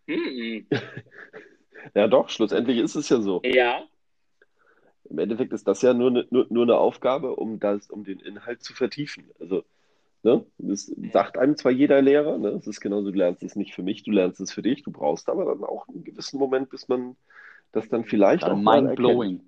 Mhm. 0.06 0.66
Ja, 1.94 2.08
doch, 2.08 2.30
schlussendlich 2.30 2.78
ist 2.78 2.94
es 2.94 3.10
ja 3.10 3.20
so. 3.20 3.42
Ja. 3.44 3.84
Im 5.10 5.18
Endeffekt 5.18 5.52
ist 5.52 5.68
das 5.68 5.82
ja 5.82 5.92
nur 5.92 6.10
eine, 6.10 6.26
nur, 6.30 6.46
nur 6.48 6.62
eine 6.62 6.76
Aufgabe, 6.76 7.36
um 7.36 7.60
das, 7.60 7.90
um 7.90 8.04
den 8.04 8.20
Inhalt 8.20 8.62
zu 8.62 8.72
vertiefen. 8.72 9.30
Also, 9.38 9.64
ne, 10.24 10.44
das 10.58 10.86
sagt 11.12 11.38
einem 11.38 11.56
zwar 11.56 11.72
jeder 11.72 12.02
Lehrer, 12.02 12.38
ne, 12.38 12.48
es 12.50 12.66
ist 12.66 12.80
genauso, 12.80 13.10
du 13.10 13.18
lernst 13.18 13.42
es 13.42 13.56
nicht 13.56 13.74
für 13.74 13.82
mich, 13.82 14.02
du 14.02 14.10
lernst 14.10 14.40
es 14.40 14.52
für 14.52 14.62
dich, 14.62 14.82
du 14.82 14.90
brauchst 14.90 15.28
aber 15.28 15.44
dann 15.44 15.64
auch 15.64 15.86
einen 15.88 16.04
gewissen 16.04 16.38
Moment, 16.38 16.70
bis 16.70 16.88
man 16.88 17.16
das 17.72 17.88
dann 17.88 18.04
vielleicht 18.04 18.44
auch 18.44 18.56
mal 18.56 18.86
erkennt. 18.86 18.98
Mind-blowing. 19.00 19.40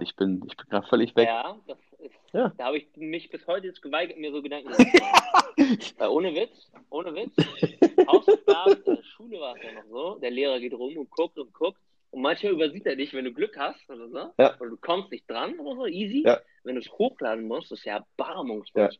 Ich 0.00 0.14
bin, 0.16 0.42
ich 0.48 0.56
bin 0.56 0.68
gerade 0.70 0.86
völlig 0.86 1.14
weg. 1.16 1.26
Ja, 1.28 1.56
das 1.66 1.78
ist, 1.98 2.14
Ja. 2.32 2.52
da 2.56 2.64
habe 2.66 2.78
ich 2.78 2.86
mich 2.96 3.28
bis 3.30 3.46
heute 3.46 3.66
jetzt 3.66 3.82
geweigert, 3.82 4.18
mir 4.18 4.30
so 4.32 4.40
Gedanken 4.42 4.72
zu 4.72 4.82
machen. 4.82 5.78
Ohne 6.10 6.34
Witz, 6.34 6.70
ohne 6.90 7.14
Witz, 7.14 7.34
Hausaufgaben, 8.06 8.76
in 8.84 8.94
der 8.96 9.02
Schule 9.02 9.40
war 9.40 9.56
es 9.56 9.62
ja 9.62 9.72
noch 9.72 9.88
so, 9.88 10.18
der 10.20 10.30
Lehrer 10.30 10.60
geht 10.60 10.74
rum 10.74 10.96
und 10.96 11.10
guckt 11.10 11.38
und 11.38 11.52
guckt 11.52 11.80
und 12.10 12.22
manchmal 12.22 12.52
übersieht 12.52 12.86
er 12.86 12.94
dich, 12.96 13.12
wenn 13.14 13.24
du 13.24 13.32
Glück 13.32 13.56
hast 13.58 13.88
oder 13.90 14.08
so, 14.08 14.18
Ja. 14.38 14.54
oder 14.60 14.70
du 14.70 14.76
kommst 14.76 15.10
nicht 15.10 15.28
dran 15.28 15.58
oder 15.58 15.74
so, 15.76 15.86
easy. 15.86 16.22
Ja. 16.24 16.38
Wenn 16.62 16.76
du 16.76 16.80
es 16.80 16.90
hochladen 16.92 17.46
musst, 17.48 17.72
ist 17.72 17.84
ja 17.84 17.96
erbarmungslos. 17.96 18.98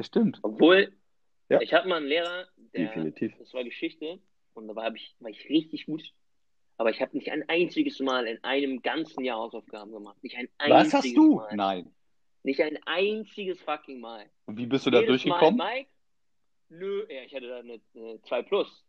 Stimmt. 0.00 0.38
Obwohl, 0.42 0.92
Ja. 1.48 1.60
ich 1.60 1.72
hatte 1.72 1.88
mal 1.88 1.96
einen 1.96 2.06
Lehrer, 2.06 2.48
der, 2.56 2.86
Definitiv. 2.86 3.36
das 3.38 3.52
war 3.54 3.64
Geschichte 3.64 4.20
und 4.54 4.68
da 4.68 4.74
war, 4.74 4.94
ich, 4.94 5.14
war 5.20 5.30
ich 5.30 5.48
richtig 5.48 5.86
gut. 5.86 6.02
Aber 6.76 6.90
ich 6.90 7.00
habe 7.00 7.16
nicht 7.16 7.30
ein 7.30 7.48
einziges 7.48 8.00
Mal 8.00 8.26
in 8.26 8.42
einem 8.42 8.82
ganzen 8.82 9.22
Jahr 9.24 9.38
Hausaufgaben 9.38 9.92
gemacht. 9.92 10.20
Nicht 10.22 10.36
ein 10.36 10.48
Was 10.58 10.92
einziges 10.92 10.94
hast 10.94 11.16
du? 11.16 11.34
Mal. 11.36 11.54
Nein. 11.56 11.94
Nicht 12.42 12.60
ein 12.60 12.78
einziges 12.84 13.60
fucking 13.62 14.00
Mal. 14.00 14.28
Und 14.46 14.58
wie 14.58 14.66
bist 14.66 14.84
du 14.84 14.90
da 14.90 14.98
Jedes 15.00 15.22
durchgekommen? 15.22 15.56
Mal, 15.56 15.74
Mike? 15.76 15.90
Nö, 16.70 17.06
ja, 17.08 17.22
ich 17.22 17.34
hatte 17.34 17.46
da 17.46 17.58
eine, 17.58 17.80
eine 17.94 18.20
2 18.22 18.42
Plus. 18.42 18.84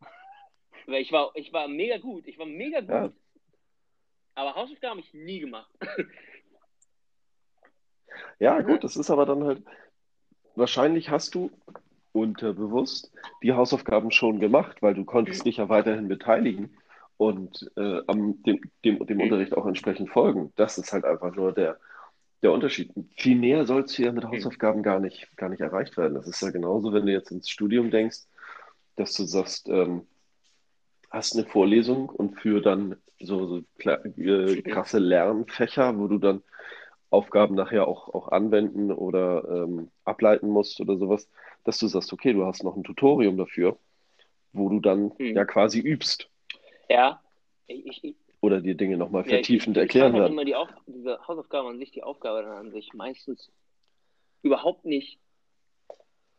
Weil 0.86 1.02
ich 1.02 1.10
war, 1.10 1.32
ich 1.34 1.52
war 1.52 1.66
mega 1.66 1.98
gut. 1.98 2.26
Ich 2.28 2.38
war 2.38 2.46
mega 2.46 2.80
gut. 2.80 2.88
Ja. 2.90 3.12
Aber 4.36 4.54
Hausaufgaben 4.54 4.98
habe 4.98 5.00
ich 5.00 5.12
nie 5.12 5.40
gemacht. 5.40 5.70
Ja, 8.40 8.60
gut, 8.62 8.84
das 8.84 8.96
ist 8.96 9.10
aber 9.10 9.26
dann 9.26 9.44
halt, 9.44 9.62
wahrscheinlich 10.58 11.10
hast 11.10 11.34
du 11.34 11.50
unterbewusst 12.12 13.12
die 13.42 13.52
Hausaufgaben 13.52 14.10
schon 14.10 14.40
gemacht, 14.40 14.82
weil 14.82 14.94
du 14.94 15.04
konntest 15.04 15.44
dich 15.46 15.58
ja 15.58 15.68
weiterhin 15.68 16.08
beteiligen 16.08 16.76
und 17.16 17.70
äh, 17.76 18.00
am, 18.06 18.42
dem, 18.44 18.60
dem, 18.84 19.06
dem 19.06 19.16
Mhm. 19.18 19.22
Unterricht 19.24 19.56
auch 19.56 19.66
entsprechend 19.66 20.10
folgen. 20.10 20.52
Das 20.56 20.78
ist 20.78 20.92
halt 20.92 21.04
einfach 21.04 21.34
nur 21.34 21.52
der, 21.52 21.78
der 22.42 22.52
Unterschied. 22.52 22.92
Viel 23.16 23.36
mehr 23.36 23.66
sollst 23.66 23.98
du 23.98 24.02
ja 24.02 24.12
mit 24.12 24.24
Hausaufgaben 24.24 24.82
gar 24.82 25.00
nicht, 25.00 25.36
gar 25.36 25.48
nicht 25.48 25.60
erreicht 25.60 25.96
werden. 25.96 26.14
Das 26.14 26.26
ist 26.28 26.40
ja 26.42 26.50
genauso, 26.50 26.92
wenn 26.92 27.06
du 27.06 27.12
jetzt 27.12 27.30
ins 27.30 27.50
Studium 27.50 27.90
denkst, 27.90 28.18
dass 28.96 29.14
du 29.14 29.24
sagst, 29.24 29.68
ähm, 29.68 30.02
hast 31.10 31.36
eine 31.36 31.46
Vorlesung 31.46 32.08
und 32.08 32.40
für 32.40 32.60
dann 32.60 32.96
so, 33.20 33.46
so 33.46 33.62
äh, 33.90 34.62
krasse 34.62 34.98
Lernfächer, 34.98 35.98
wo 35.98 36.06
du 36.06 36.18
dann 36.18 36.42
Aufgaben 37.10 37.54
nachher 37.54 37.88
auch, 37.88 38.08
auch 38.08 38.28
anwenden 38.28 38.92
oder 38.92 39.44
ähm, 39.48 39.90
ableiten 40.04 40.48
musst 40.48 40.80
oder 40.80 40.96
sowas, 40.98 41.28
dass 41.64 41.78
du 41.78 41.86
sagst, 41.86 42.12
okay, 42.12 42.32
du 42.32 42.44
hast 42.44 42.62
noch 42.64 42.76
ein 42.76 42.84
Tutorium 42.84 43.36
dafür, 43.36 43.78
wo 44.52 44.68
du 44.68 44.80
dann 44.80 45.12
Mhm. 45.18 45.36
ja 45.36 45.44
quasi 45.44 45.80
übst 45.80 46.28
Ja. 46.88 47.22
Ich, 47.66 48.02
ich, 48.04 48.16
oder 48.40 48.60
dir 48.60 48.74
Dinge 48.76 48.96
nochmal 48.96 49.22
ja, 49.22 49.38
ich, 49.38 49.46
vertiefend 49.46 49.76
ich, 49.76 49.82
erklären 49.82 50.08
ich 50.08 50.12
fand 50.12 50.14
auch 50.14 50.20
werden. 50.20 50.32
immer 50.32 50.44
die 50.44 50.54
Auf, 50.54 50.68
diese 50.86 51.18
Hausaufgaben 51.26 51.68
an 51.68 51.78
sich, 51.78 51.90
die 51.90 52.02
Aufgabe 52.02 52.42
dann 52.42 52.56
an 52.66 52.72
sich 52.72 52.92
meistens 52.94 53.50
überhaupt 54.42 54.84
nicht 54.84 55.18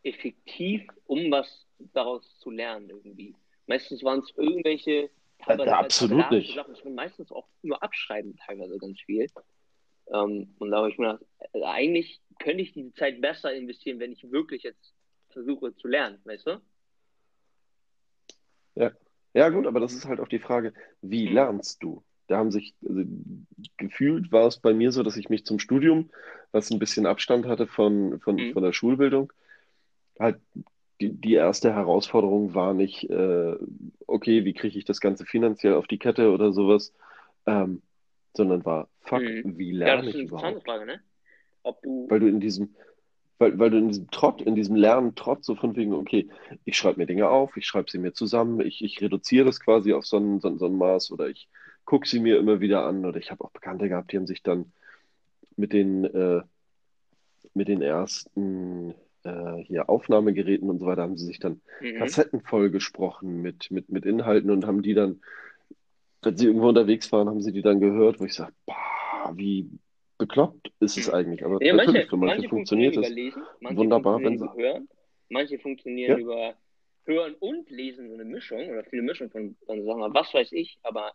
effektiv, 0.04 0.88
um 1.06 1.30
was 1.32 1.68
daraus 1.94 2.38
zu 2.40 2.50
lernen 2.52 2.90
irgendwie. 2.90 3.36
Meistens 3.68 4.04
waren 4.04 4.20
es 4.20 4.32
irgendwelche 4.36 5.10
Ja, 5.48 5.64
ja, 5.64 5.80
absolut 5.80 6.32
nicht. 6.32 6.56
Sachen. 6.56 6.74
Ich 6.74 6.84
bin 6.84 6.96
meistens 6.96 7.32
auch 7.32 7.48
nur 7.62 7.82
abschreiben 7.84 8.36
teilweise 8.46 8.78
ganz 8.78 9.00
viel. 9.02 9.28
Ähm, 10.12 10.56
und 10.60 10.72
da 10.72 10.78
habe 10.78 10.90
ich 10.90 10.98
mir 10.98 11.14
gedacht, 11.14 11.26
also 11.54 11.66
eigentlich 11.66 12.22
könnte 12.40 12.64
ich 12.64 12.74
die 12.74 12.94
Zeit 12.94 13.22
besser 13.22 13.54
investieren, 13.54 14.00
wenn 14.00 14.12
ich 14.12 14.32
wirklich 14.32 14.64
jetzt 14.64 14.94
versuche 15.30 15.76
zu 15.76 15.88
lernen, 15.88 16.20
weißt 16.24 16.48
du? 16.48 16.62
Ja 19.34 19.50
gut, 19.50 19.68
aber 19.68 19.80
das 19.80 19.94
ist 19.94 20.06
halt 20.06 20.20
auch 20.20 20.28
die 20.28 20.40
Frage, 20.40 20.74
wie 21.02 21.28
Mhm. 21.28 21.34
lernst 21.34 21.84
du? 21.84 22.04
da 22.30 22.38
haben 22.38 22.52
sich, 22.52 22.76
also 22.88 23.02
gefühlt 23.78 24.32
war 24.32 24.48
es 24.48 24.60
bei 24.60 24.74
mir 24.74 24.92
so, 24.92 25.04
dass 25.04 25.18
ich 25.18 25.30
mich 25.30 25.46
zum 25.46 25.60
Studium, 25.60 26.12
was 26.52 26.72
ein 26.72 26.80
bisschen 26.80 27.06
Abstand 27.08 27.48
hatte 27.48 27.68
von, 27.68 28.20
von, 28.20 28.38
Mhm. 28.38 28.54
von 28.54 28.64
der 28.64 28.72
Schulbildung, 28.72 29.34
halt 30.20 30.40
die, 31.02 31.10
die 31.12 31.34
erste 31.34 31.74
Herausforderung 31.74 32.54
war 32.54 32.74
nicht, 32.74 33.10
äh, 33.10 33.56
okay, 34.06 34.46
wie 34.46 34.54
kriege 34.54 34.78
ich 34.78 34.86
das 34.86 35.00
Ganze 35.02 35.26
finanziell 35.26 35.74
auf 35.74 35.88
die 35.88 35.98
Kette 35.98 36.32
oder 36.32 36.54
sowas, 36.54 36.94
ähm, 37.48 37.82
sondern 38.36 38.66
war, 38.66 38.90
fuck, 39.02 39.22
Mhm. 39.22 39.58
wie 39.58 39.72
Ja, 39.72 39.78
lerne 39.78 40.06
das 40.06 40.16
ist 40.16 40.22
ich 40.22 40.28
überhaupt? 40.28 40.64
Frage, 40.64 40.86
ne? 40.86 41.02
Du. 41.84 42.08
Weil 42.10 42.20
du 42.20 42.28
in 42.28 42.40
diesem, 42.40 42.76
weil, 43.38 43.58
weil 43.60 43.70
du 43.70 43.78
in 43.78 43.90
diesem 43.90 44.10
Trott, 44.12 44.42
in 44.42 44.56
diesem 44.56 44.76
Lernen-Trott 44.76 45.44
so 45.46 45.56
von 45.56 45.76
wegen, 45.76 45.94
okay, 45.94 46.30
ich 46.66 46.78
schreibe 46.78 47.00
mir 47.00 47.06
Dinge 47.06 47.30
auf, 47.30 47.56
ich 47.58 47.66
schreibe 47.66 47.90
sie 47.92 47.98
mir 47.98 48.14
zusammen, 48.14 48.60
ich, 48.62 48.84
ich 48.84 49.02
reduziere 49.02 49.46
das 49.46 49.60
quasi 49.60 49.94
auf 49.94 50.06
so 50.06 50.18
ein, 50.18 50.40
so, 50.40 50.58
so 50.58 50.66
ein 50.66 50.76
Maß 50.78 51.12
oder 51.12 51.30
ich 51.30 51.50
gucke 51.86 52.08
sie 52.08 52.20
mir 52.20 52.38
immer 52.40 52.60
wieder 52.60 52.86
an 52.86 53.06
oder 53.06 53.20
ich 53.20 53.32
habe 53.32 53.44
auch 53.44 53.52
Bekannte 53.52 53.90
gehabt, 53.90 54.12
die 54.12 54.18
haben 54.18 54.28
sich 54.28 54.44
dann 54.44 54.72
mit 55.58 55.74
den, 55.74 56.06
äh, 56.06 56.42
mit 57.54 57.68
den 57.68 57.82
ersten 57.82 58.94
äh, 59.24 59.58
hier 59.64 59.90
Aufnahmegeräten 59.90 60.70
und 60.70 60.80
so 60.80 60.86
weiter, 60.86 61.02
haben 61.04 61.18
sie 61.18 61.26
sich 61.26 61.40
dann 61.40 61.62
Mhm. 61.82 61.96
Kassetten 61.98 62.42
vollgesprochen 62.42 63.42
mit, 63.42 63.72
mit, 63.72 63.90
mit 63.90 64.06
Inhalten 64.06 64.52
und 64.52 64.66
haben 64.66 64.82
die 64.82 64.94
dann, 64.94 65.22
wenn 66.22 66.38
sie 66.38 66.48
irgendwo 66.48 66.70
unterwegs 66.70 67.12
waren, 67.12 67.28
haben 67.30 67.42
sie 67.42 67.52
die 67.52 67.62
dann 67.62 67.80
gehört, 67.80 68.20
wo 68.20 68.26
ich 68.26 68.34
sage, 68.34 68.54
wie 69.34 69.70
bekloppt 70.18 70.72
ist 70.80 70.98
es 70.98 71.08
Mhm. 71.08 71.14
eigentlich? 71.14 71.46
Aber 71.46 71.64
Ja, 71.64 71.74
manche, 71.74 71.92
natürlich, 71.92 72.10
für 72.10 72.18
manche 72.18 72.36
manche 72.36 72.50
funktionieren 72.50 72.94
funktioniert 72.94 72.96
über 72.96 73.08
es. 73.08 73.38
Lesen, 73.38 73.44
manche 73.62 73.78
Wunderbar, 73.78 74.22
wenn 74.24 74.36
über 74.36 74.54
Hören, 74.56 74.90
manche 75.30 75.60
funktionieren 75.60 76.12
Ja. 76.12 76.18
über 76.18 76.54
Hören 77.06 77.36
und 77.40 77.70
Lesen, 77.70 78.08
so 78.10 78.14
eine 78.16 78.26
Mischung 78.26 78.70
oder 78.70 78.84
viele 78.84 79.02
Mischung 79.02 79.30
von, 79.30 79.56
von 79.66 79.84
Sachen, 79.86 80.14
was 80.14 80.34
weiß 80.34 80.52
ich, 80.52 80.78
aber 80.84 81.12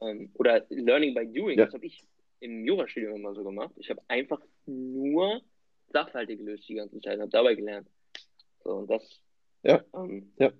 ähm, 0.00 0.30
oder 0.34 0.64
Learning 0.68 1.14
by 1.14 1.26
Doing, 1.26 1.58
Ja. 1.58 1.64
das 1.66 1.74
habe 1.74 1.86
ich 1.86 2.04
im 2.40 2.64
Jurastudium 2.64 3.16
immer 3.16 3.34
so 3.34 3.42
gemacht. 3.44 3.72
Ich 3.76 3.88
habe 3.90 4.02
einfach 4.08 4.40
nur 4.66 5.40
Sachverhalte 5.92 6.36
gelöst 6.36 6.68
die 6.68 6.74
ganze 6.74 7.00
Zeit 7.00 7.14
und 7.16 7.22
habe 7.22 7.30
dabei 7.30 7.54
gelernt. 7.54 7.88
So, 8.64 8.70
und 8.70 8.90
das, 8.90 9.02
Ja. 9.62 9.82
ähm, 9.94 10.32
Ja. 10.38 10.50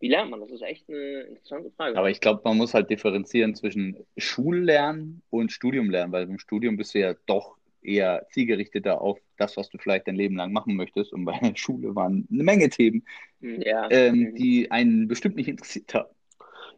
Wie 0.00 0.08
lernt 0.08 0.30
man? 0.30 0.40
Das 0.40 0.50
ist 0.50 0.62
echt 0.62 0.88
eine 0.88 1.22
interessante 1.22 1.70
Frage. 1.70 1.96
Aber 1.96 2.10
ich 2.10 2.20
glaube, 2.20 2.42
man 2.44 2.56
muss 2.56 2.74
halt 2.74 2.90
differenzieren 2.90 3.54
zwischen 3.54 3.96
Schullernen 4.16 5.22
und 5.30 5.52
Studiumlernen, 5.52 6.12
weil 6.12 6.24
im 6.28 6.38
Studium 6.38 6.76
bist 6.76 6.94
du 6.94 7.00
ja 7.00 7.14
doch 7.26 7.56
eher 7.82 8.26
zielgerichteter 8.30 9.00
auf 9.00 9.18
das, 9.36 9.56
was 9.56 9.68
du 9.70 9.78
vielleicht 9.78 10.06
dein 10.06 10.16
Leben 10.16 10.36
lang 10.36 10.52
machen 10.52 10.76
möchtest. 10.76 11.12
Und 11.12 11.24
bei 11.24 11.38
der 11.38 11.56
Schule 11.56 11.94
waren 11.94 12.26
eine 12.30 12.42
Menge 12.42 12.68
Themen, 12.70 13.04
Hm, 13.40 13.62
ja, 13.62 13.88
ähm, 13.90 14.34
die 14.34 14.70
einen 14.70 15.08
bestimmt 15.08 15.36
nicht 15.36 15.48
interessiert 15.48 15.94
haben. 15.94 16.10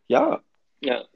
Ja, 0.09 0.43
ja, 0.81 1.07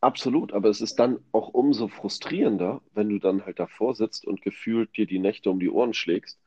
absolut. 0.00 0.52
Aber 0.52 0.68
es 0.68 0.80
ist 0.80 0.98
dann 0.98 1.18
auch 1.32 1.48
umso 1.54 1.88
frustrierender, 1.88 2.82
wenn 2.92 3.08
du 3.08 3.18
dann 3.18 3.44
halt 3.46 3.58
davor 3.58 3.94
sitzt 3.94 4.26
und 4.26 4.42
gefühlt 4.42 4.96
dir 4.96 5.06
die 5.06 5.18
Nächte 5.18 5.50
um 5.50 5.60
die 5.60 5.70
Ohren 5.70 5.94
schlägst 5.94 6.38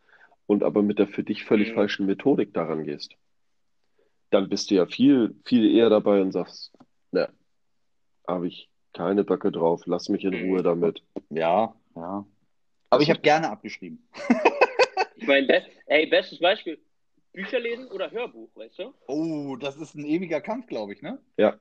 und 0.47 0.63
aber 0.63 0.83
mit 0.83 0.99
der 0.99 1.07
für 1.07 1.23
dich 1.23 1.43
völlig 1.45 1.71
Mhm. 1.71 1.75
falschen 1.75 2.05
Methodik 2.05 2.53
daran 2.53 2.83
gehst. 2.85 3.15
Dann 4.35 4.49
bist 4.49 4.69
du 4.69 4.75
ja 4.75 4.85
viel, 4.85 5.33
viel 5.45 5.73
eher 5.73 5.89
dabei 5.89 6.19
und 6.19 6.33
sagst, 6.33 6.73
ne, 7.11 7.29
habe 8.27 8.49
ich 8.49 8.69
keine 8.91 9.23
Böcke 9.23 9.49
drauf, 9.49 9.83
lass 9.85 10.09
mich 10.09 10.25
in. 10.25 10.33
Ruhe 10.33 10.61
damit. 10.61 11.01
Ja, 11.29 11.73
ja. 11.95 12.25
Aber 12.89 13.01
ich 13.01 13.09
habe 13.09 13.21
gerne 13.21 13.49
abgeschrieben. 13.49 14.05
ich 15.15 15.25
meine, 15.25 15.47
be 15.47 15.63
ey, 15.85 16.07
bestes 16.07 16.39
Beispiel, 16.39 16.77
Bücher 17.31 17.61
lesen 17.61 17.87
oder 17.87 18.11
Hörbuch, 18.11 18.49
weißt 18.55 18.77
du? 18.79 18.93
Oh, 19.07 19.55
das 19.55 19.77
ist 19.77 19.95
ein 19.95 20.03
ewiger 20.03 20.41
Kampf, 20.41 20.67
glaube 20.67 20.91
ich, 20.91 21.01
ne? 21.01 21.17
Ja. 21.37 21.57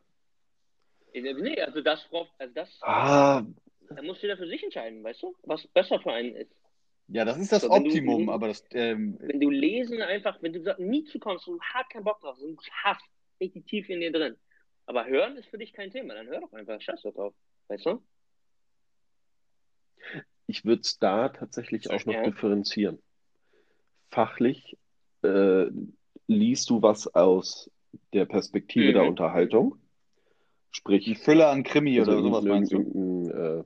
Nee, 1.12 1.60
also 1.60 1.80
das, 1.80 2.04
also 2.38 2.54
das, 2.54 2.76
Ah, 2.82 3.44
da 3.88 4.02
muss 4.02 4.20
jeder 4.20 4.37
für 4.37 4.48
sich 4.48 4.64
entscheiden, 4.64 5.04
weißt 5.04 5.22
du? 5.22 5.37
Was 5.44 5.64
besser 5.68 6.00
für 6.00 6.12
einen 6.12 6.34
ist. 6.34 6.50
Ja, 7.09 7.25
das 7.25 7.38
ist 7.38 7.53
das 7.53 7.62
So, 7.62 7.71
wenn 7.71 7.85
du- 7.85 7.88
Optimum, 7.88 8.29
aber 8.31 8.49
das, 8.49 8.64
ähm, 8.71 9.17
Wenn 9.21 9.40
du 9.40 9.51
lesen 9.51 10.01
einfach, 10.03 10.40
wenn 10.43 10.53
du 10.53 10.75
nie 10.79 11.05
zukommst, 11.05 11.47
du 11.47 11.59
hast 11.61 11.90
keinen 11.90 12.05
Bock 12.05 12.21
drauf, 12.21 12.38
du 12.38 12.57
hast 12.83 13.03
richtig 13.40 13.67
tief 13.67 13.88
in 13.90 14.01
dir 14.01 14.11
drin. 14.12 14.37
Aber 14.87 15.07
hören 15.07 15.37
ist 15.37 15.49
für 15.49 15.59
dich 15.59 15.73
kein 15.73 15.90
Thema, 15.90 16.14
dann 16.14 16.27
hör 16.29 16.40
doch 16.40 16.53
einfach, 16.53 16.81
scheiß 16.81 17.03
doch 17.03 17.12
drauf, 17.14 17.35
weißt 17.69 17.87
du? 17.87 18.03
ich 20.47 20.64
würde 20.64 20.83
es 20.83 20.99
da 20.99 21.31
tatsächlich 21.31 21.90
auch 21.90 22.05
noch 22.05 22.14
Ja. 22.14 22.23
differenzieren. 22.23 22.99
Fachlich 24.11 24.77
äh, 25.23 25.67
liest 26.27 26.69
du 26.71 26.83
was 26.83 27.12
aus 27.14 27.71
der 28.12 28.27
Perspektive 28.27 28.93
der 28.93 29.03
Mhm. 29.03 29.09
Unterhaltung, 29.09 29.79
sprich, 30.71 31.07
ein 31.07 31.14
Thriller, 31.17 31.51
ein 31.51 31.64
Krimi 31.64 31.99
also 31.99 32.12
oder 32.12 32.23
sowas 32.23 32.45
meinst 32.45 32.73
du? 32.73 32.79
äh, 32.81 33.64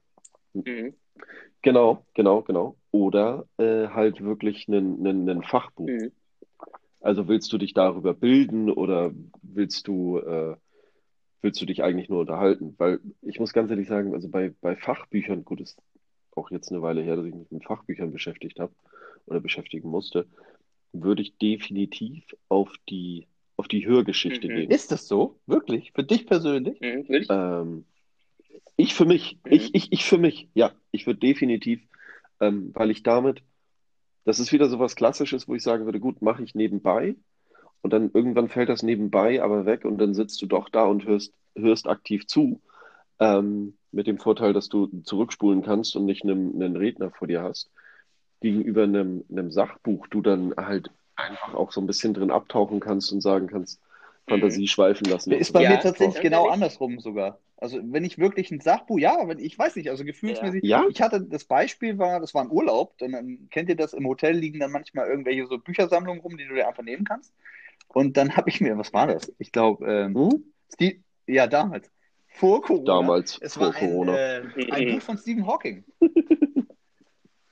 Mhm. 0.55 0.95
Genau, 1.63 2.05
genau, 2.15 2.43
genau. 2.43 2.77
Oder 2.91 3.47
äh, 3.59 3.89
halt 3.89 4.23
wirklich 4.23 4.69
ein, 4.69 5.43
Fachbuch. 5.43 5.89
Mhm. 5.89 6.13
Also 7.01 7.29
willst 7.29 7.53
du 7.53 7.59
dich 7.59 7.75
darüber 7.75 8.15
bilden 8.15 8.71
oder 8.71 9.13
willst 9.43 9.87
du, 9.89 10.19
äh, 10.19 10.57
willst 11.43 11.61
du 11.61 11.67
dich 11.67 11.83
eigentlich 11.83 12.09
nur 12.09 12.21
unterhalten? 12.21 12.75
Weil 12.79 13.01
ich 13.23 13.39
muss 13.39 13.53
ganz 13.53 13.71
ehrlich 13.71 13.89
sagen, 13.89 14.15
also 14.15 14.29
bei, 14.29 14.53
bei 14.61 14.77
Fachbüchern, 14.77 15.45
gut, 15.45 15.61
ist 15.61 15.81
auch 16.35 16.51
jetzt 16.51 16.71
eine 16.71 16.83
Weile 16.83 17.03
her, 17.03 17.17
dass 17.17 17.27
ich 17.27 17.35
mich 17.35 17.51
mit 17.51 17.65
Fachbüchern 17.65 18.13
beschäftigt 18.13 18.59
habe 18.61 18.73
oder 19.27 19.41
beschäftigen 19.41 19.89
musste, 19.89 20.27
würde 20.93 21.23
ich 21.23 21.37
definitiv 21.39 22.25
auf 22.49 22.73
die, 22.89 23.27
auf 23.57 23.69
die 23.69 23.87
Hörgeschichte 23.87 24.49
Mhm. 24.49 24.55
gehen. 24.55 24.71
Ist 24.71 24.91
das 24.93 25.07
so? 25.07 25.39
Wirklich? 25.47 25.93
Für 25.93 26.05
dich 26.05 26.27
persönlich? 26.27 26.81
Mhm. 26.81 27.27
Ähm, 27.29 27.85
ich 28.79 28.95
für 28.95 29.07
mich, 29.07 29.41
Mhm. 29.45 29.53
ich, 29.53 29.75
ich, 29.75 29.93
ich 29.93 30.07
für 30.07 30.19
mich, 30.19 30.51
ja, 30.55 30.73
ich 30.93 31.07
würde 31.07 31.21
definitiv, 31.21 31.83
ähm, 32.41 32.73
weil 32.75 32.93
ich 32.93 33.05
damit, 33.05 33.43
das 34.25 34.41
ist 34.41 34.53
wieder 34.53 34.69
so 34.69 34.79
was 34.79 34.97
Klassisches, 34.97 35.49
wo 35.49 35.57
ich 35.57 35.63
sagen 35.65 35.87
würde, 35.87 36.01
gut, 36.01 36.23
mache 36.23 36.45
ich 36.45 36.55
nebenbei 36.57 37.17
und 37.83 37.93
dann 37.93 38.11
irgendwann 38.15 38.49
fällt 38.51 38.71
das 38.71 38.83
nebenbei 38.85 39.43
aber 39.43 39.67
weg 39.67 39.85
und 39.87 39.99
dann 39.99 40.15
sitzt 40.15 40.43
du 40.43 40.47
doch 40.47 40.71
da 40.71 40.85
und 40.85 41.07
hörst, 41.07 41.35
hörst 41.57 41.89
aktiv 41.89 42.27
zu, 42.29 42.63
ähm, 43.21 43.79
mit 43.93 44.07
dem 44.09 44.19
Vorteil, 44.19 44.55
dass 44.55 44.69
du 44.71 44.89
zurückspulen 45.05 45.63
kannst 45.63 45.97
und 45.97 46.07
nicht 46.07 46.25
einen, 46.25 46.55
einen 46.57 46.77
Redner 46.77 47.11
vor 47.13 47.29
dir 47.29 47.43
hast. 47.43 47.71
Gegenüber 48.41 48.85
einem, 48.85 49.25
einem 49.31 49.51
Sachbuch 49.53 50.07
du 50.09 50.23
dann 50.23 50.55
halt 50.57 50.91
einfach 51.17 51.55
auch 51.55 51.73
so 51.73 51.81
ein 51.81 51.87
bisschen 51.87 52.15
drin 52.15 52.31
abtauchen 52.31 52.81
kannst 52.81 53.13
und 53.13 53.21
sagen 53.21 53.49
kannst, 53.49 53.81
Fantasie 54.29 54.69
schweifen 54.69 55.09
lassen. 55.09 55.33
Ist 55.33 55.53
bei 55.53 55.63
Ja, 55.63 55.71
mir 55.71 55.81
tatsächlich 55.81 56.21
genau 56.21 56.45
ehrlich. 56.45 56.53
andersrum 56.55 57.01
sogar. 57.01 57.39
Also 57.57 57.81
wenn 57.83 58.05
ich 58.05 58.19
wirklich 58.19 58.51
ein 58.51 58.61
Sachbuch, 58.61 58.99
ja, 58.99 59.17
wenn 59.27 59.39
ich 59.39 59.59
weiß 59.59 59.77
nicht, 59.77 59.91
also 59.91 60.05
gefühlsmäßig, 60.05 60.65
Ja. 60.65 60.85
ich 60.89 61.01
hatte 61.01 61.21
das 61.23 61.45
Beispiel 61.45 61.99
war, 61.99 62.21
das 62.21 62.35
war 62.35 62.43
ein 62.43 62.51
Urlaub, 62.51 62.97
dann, 62.99 63.13
dann 63.13 63.49
kennt 63.51 63.69
ihr 63.69 63.77
das, 63.77 63.95
im 63.95 64.07
Hotel 64.07 64.37
liegen 64.37 64.61
dann 64.61 64.71
manchmal 64.71 65.09
irgendwelche 65.09 65.47
so 65.47 65.59
Büchersammlungen 65.59 66.21
rum, 66.23 66.37
die 66.37 66.47
du 66.47 66.55
dir 66.55 66.69
einfach 66.69 66.85
nehmen 66.85 67.05
kannst. 67.05 67.33
Und 67.89 68.17
dann 68.17 68.37
habe 68.37 68.51
ich 68.51 68.61
mir, 68.61 68.79
was 68.79 68.93
war 68.93 69.07
das? 69.09 69.33
Ich 69.39 69.53
glaube, 69.53 69.87
ähm, 69.87 70.15
Hm? 70.15 70.45
Steve, 70.73 71.01
ja, 71.27 71.47
damals, 71.47 71.91
vor 72.29 72.63
Corona, 72.63 72.87
Damals, 72.87 73.39
es 73.41 73.57
vor 73.57 73.63
war 73.63 73.75
ein, 73.75 73.91
Corona. 73.91 74.13
äh, 74.13 74.43
ein 74.71 74.85
Mhm. 74.85 74.89
Buch 74.95 75.03
von 75.03 75.19
Stephen 75.19 75.47
Hawking. 75.47 75.85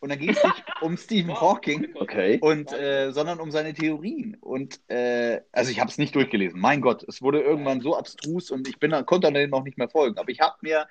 Und 0.01 0.11
dann 0.11 0.19
ging 0.19 0.31
es 0.31 0.45
nicht 0.45 0.63
um 0.83 0.97
Stephen 0.97 1.41
Hawking, 1.41 1.95
Okay. 1.95 2.39
und 2.41 2.73
äh, 2.73 3.13
sondern 3.13 3.41
um 3.41 3.51
seine 3.51 3.73
Theorien. 3.73 4.37
Und 4.41 4.81
äh, 4.89 5.41
also 5.53 5.71
ich 5.71 5.81
habe 5.81 5.91
es 5.91 5.99
nicht 5.99 6.15
durchgelesen. 6.15 6.61
Mein 6.61 6.81
Gott, 6.81 7.05
es 7.09 7.23
wurde 7.23 7.41
irgendwann 7.41 7.81
so 7.81 7.97
abstrus 7.97 8.51
und 8.51 8.69
ich 8.69 8.79
bin 8.79 8.93
konnte 9.07 9.33
dann 9.33 9.51
noch 9.51 9.65
nicht 9.65 9.79
mehr 9.79 9.89
folgen. 9.89 10.19
Aber 10.19 10.29
ich 10.29 10.41
habe 10.41 10.57
mir 10.61 10.87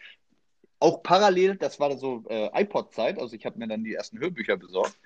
auch 0.80 1.04
parallel, 1.04 1.56
das 1.56 1.80
war 1.80 1.98
so 1.98 2.24
äh, 2.30 2.50
iPod-Zeit, 2.62 3.20
also 3.20 3.36
ich 3.36 3.46
habe 3.46 3.58
mir 3.58 3.68
dann 3.68 3.84
die 3.84 3.94
ersten 3.94 4.20
Hörbücher 4.20 4.58
besorgt. 4.58 4.98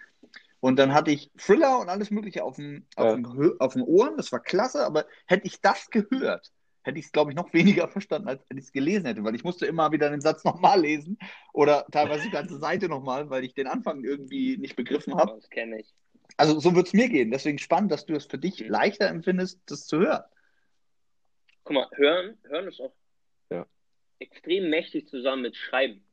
Und 0.62 0.78
dann 0.78 0.94
hatte 0.94 1.12
ich 1.12 1.32
Thriller 1.38 1.80
und 1.80 1.88
alles 1.90 2.12
Mögliche 2.12 2.44
auf 2.44 2.58
dem, 2.58 2.86
auf 2.96 3.06
Ja. 3.06 3.16
dem, 3.16 3.26
Hö- 3.28 3.56
auf 3.60 3.74
den 3.74 3.82
Ohren. 3.84 4.18
Das 4.18 4.32
war 4.32 4.42
klasse, 4.42 4.86
aber 4.86 5.06
hätte 5.26 5.48
ich 5.48 5.62
das 5.62 5.90
gehört, 5.90 6.52
hätte 6.84 7.00
ich 7.00 7.06
es, 7.06 7.12
glaube 7.12 7.32
ich, 7.32 7.36
noch 7.38 7.54
weniger 7.54 7.88
verstanden, 7.90 8.28
als 8.30 8.44
wenn 8.50 8.58
ich 8.58 8.66
es 8.66 8.72
gelesen 8.72 9.06
hätte, 9.06 9.24
weil 9.24 9.36
ich 9.36 9.44
musste 9.44 9.66
immer 9.66 9.92
wieder 9.92 10.10
den 10.10 10.22
Satz 10.22 10.44
nochmal 10.44 10.82
lesen 10.82 11.18
oder 11.54 11.86
teilweise 11.92 12.24
die 12.24 12.30
ganze 12.32 12.58
Seite 12.60 12.88
nochmal, 12.90 13.30
weil 13.30 13.44
ich 13.44 13.54
den 13.54 13.68
Anfang 13.68 14.04
irgendwie 14.04 14.58
nicht 14.58 14.76
begriffen 14.76 15.16
habe. 15.16 15.34
Das 15.36 15.50
kenne 15.50 15.80
ich. 15.82 15.94
Also 16.38 16.60
so 16.60 16.76
wird 16.76 16.88
es 16.88 16.94
mir 16.94 17.10
gehen. 17.10 17.32
Deswegen 17.32 17.58
spannend, 17.60 17.92
dass 17.92 18.06
du 18.06 18.14
es 18.16 18.26
für 18.26 18.38
dich 18.38 18.62
Mhm. 18.62 18.70
leichter 18.70 19.08
empfindest, 19.08 19.60
das 19.66 19.86
zu 19.88 20.00
hören. 20.00 20.24
Guck 21.64 21.74
mal, 21.76 21.88
hören, 21.96 22.38
hören 22.48 22.68
ist 22.68 22.80
auch 22.80 22.94
Ja. 23.52 23.66
extrem 24.20 24.70
mächtig 24.70 25.08
zusammen 25.08 25.42
mit 25.44 25.56
Schreiben. 25.56 26.04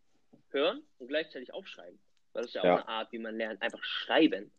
Hören 0.51 0.83
und 0.99 1.09
gleichzeitig 1.09 1.53
aufschreiben. 1.53 1.99
Weil 2.33 2.43
das 2.43 2.51
ist 2.51 2.55
ja 2.55 2.61
auch 2.63 2.65
Ja. 2.65 2.75
eine 2.77 2.89
Art, 2.89 3.13
wie 3.13 3.19
man 3.19 3.37
lernt. 3.37 3.61
Einfach 3.63 3.83
schreiben. 3.83 4.51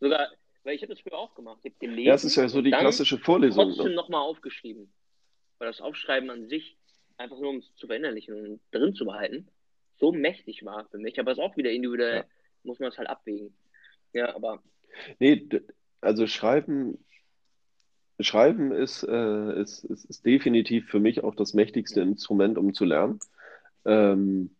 Sogar, 0.00 0.28
weil 0.64 0.74
ich 0.76 0.82
habe 0.82 0.92
das 0.94 1.00
früher 1.02 1.18
auch 1.18 1.34
gemacht. 1.34 1.58
Ich 1.62 1.70
habe 1.72 1.78
gelesen. 1.80 2.06
Ja, 2.06 2.14
es 2.14 2.24
ist 2.24 2.36
ja 2.36 2.48
so 2.48 2.58
und 2.58 2.64
die 2.64 2.70
klassische 2.70 3.18
Vorlesung. 3.18 3.72
trotzdem 3.74 3.94
nochmal 3.94 4.20
aufgeschrieben. 4.22 4.92
Weil 5.58 5.68
das 5.68 5.80
Aufschreiben 5.80 6.30
an 6.30 6.48
sich, 6.48 6.76
einfach 7.16 7.38
nur 7.38 7.50
um 7.50 7.56
es 7.58 7.74
zu 7.76 7.86
verinnerlichen 7.86 8.34
und 8.34 8.60
drin 8.70 8.94
zu 8.94 9.04
behalten, 9.04 9.48
so 9.98 10.12
mächtig 10.12 10.64
war 10.64 10.86
für 10.90 10.98
mich. 10.98 11.18
Aber 11.18 11.32
es 11.32 11.38
ist 11.38 11.44
auch 11.44 11.56
wieder 11.56 11.70
individuell, 11.70 12.18
Ja. 12.18 12.24
muss 12.64 12.78
man 12.78 12.90
es 12.90 12.98
halt 12.98 13.08
abwägen. 13.08 13.52
Ja, 14.12 14.34
aber 14.34 14.62
Nee, 15.18 15.48
also 16.00 16.26
Schreiben, 16.26 17.04
Schreiben 18.20 18.72
ist, 18.72 19.02
äh, 19.04 19.60
ist, 19.60 19.84
ist, 19.84 20.04
ist 20.06 20.26
definitiv 20.26 20.88
für 20.88 20.98
mich 21.00 21.22
auch 21.22 21.34
das 21.34 21.54
mächtigste 21.54 22.00
Instrument, 22.00 22.58
um 22.58 22.74
zu 22.74 22.84
lernen. 22.84 23.18
ähm, 23.84 24.54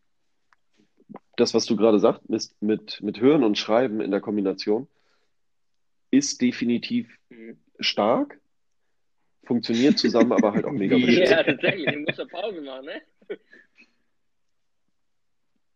das, 1.37 1.55
was 1.55 1.67
du 1.67 1.77
gerade 1.77 2.01
sagst, 2.01 2.29
mit, 2.29 2.51
mit, 2.61 3.01
mit 3.01 3.21
Hören 3.21 3.45
und 3.45 3.57
Schreiben 3.57 4.01
in 4.01 4.11
der 4.11 4.21
Kombination, 4.21 4.89
ist 6.11 6.41
definitiv 6.41 7.09
Mhm. 7.31 7.59
stark, 7.79 8.41
funktioniert 9.45 9.99
zusammen, 9.99 10.33
aber 10.33 10.53
halt 10.53 10.65
auch 10.65 10.73
mega 10.73 10.97
beschissen. 10.97 11.37
Ja, 11.37 11.43
tatsächlich. 11.43 11.87
Du 11.87 11.99
musst 12.01 12.19
ja 12.19 12.25
Pause 12.27 12.61
machen, 12.61 12.87
ne? 12.87 13.03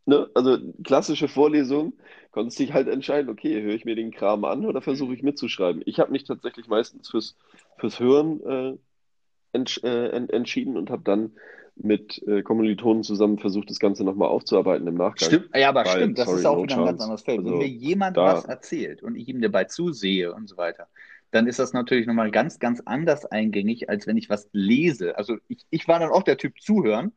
Ne? 0.04 0.28
Also 0.34 0.58
klassische 0.82 1.28
Vorlesung, 1.28 1.92
konntest 2.32 2.58
dich 2.58 2.72
halt 2.72 2.88
entscheiden, 2.88 3.30
okay, 3.30 3.62
höre 3.62 3.74
ich 3.74 3.84
mir 3.84 3.94
den 3.94 4.10
Kram 4.10 4.44
an 4.44 4.66
oder 4.66 4.82
versuche 4.82 5.14
ich 5.14 5.22
mitzuschreiben. 5.22 5.82
Ich 5.86 6.00
habe 6.00 6.10
mich 6.10 6.24
tatsächlich 6.24 6.66
meistens 6.66 7.08
fürs, 7.08 7.36
fürs 7.78 8.00
Hören 8.00 8.40
äh, 8.44 8.78
entsch 9.52 9.82
äh, 9.84 10.08
en 10.08 10.28
entschieden 10.28 10.76
und 10.76 10.90
habe 10.90 11.02
dann 11.04 11.32
mit 11.76 12.20
äh, 12.26 12.42
Kommilitonen 12.42 13.02
zusammen 13.04 13.38
versucht, 13.38 13.70
das 13.70 13.78
Ganze 13.78 14.04
nochmal 14.04 14.28
aufzuarbeiten 14.28 14.86
im 14.88 14.94
Nachgang. 14.96 15.28
Stimmt, 15.28 15.56
ja, 15.56 15.68
aber 15.68 15.84
Weil, 15.84 15.96
stimmt, 16.02 16.18
das 16.18 16.26
sorry, 16.26 16.40
ist 16.40 16.46
auch 16.46 16.56
no 16.56 16.62
wieder 16.64 16.76
ein 16.76 16.84
ganz 16.84 16.90
chance. 17.00 17.02
anderes 17.04 17.22
Feld. 17.22 17.38
Wenn 17.38 17.46
Also, 17.46 17.58
mir 17.58 17.68
jemand 17.68 18.16
da- 18.16 18.34
was 18.34 18.44
erzählt 18.44 19.02
und 19.02 19.14
ich 19.16 19.28
ihm 19.28 19.40
dabei 19.40 19.64
zusehe 19.64 20.34
und 20.34 20.48
so 20.48 20.56
weiter, 20.56 20.88
dann 21.32 21.48
ist 21.48 21.58
das 21.58 21.72
natürlich 21.74 22.06
nochmal 22.06 22.30
ganz, 22.32 22.60
ganz 22.60 22.80
anders 22.86 23.26
eingängig, 23.26 23.90
als 23.90 24.06
wenn 24.06 24.18
ich 24.18 24.30
was 24.30 24.48
lese. 24.52 25.18
Also 25.18 25.38
ich, 25.48 25.66
ich 25.70 25.88
war 25.88 26.00
dann 26.00 26.10
auch 26.12 26.24
der 26.24 26.38
Typ 26.38 26.60
zuhören, 26.60 27.12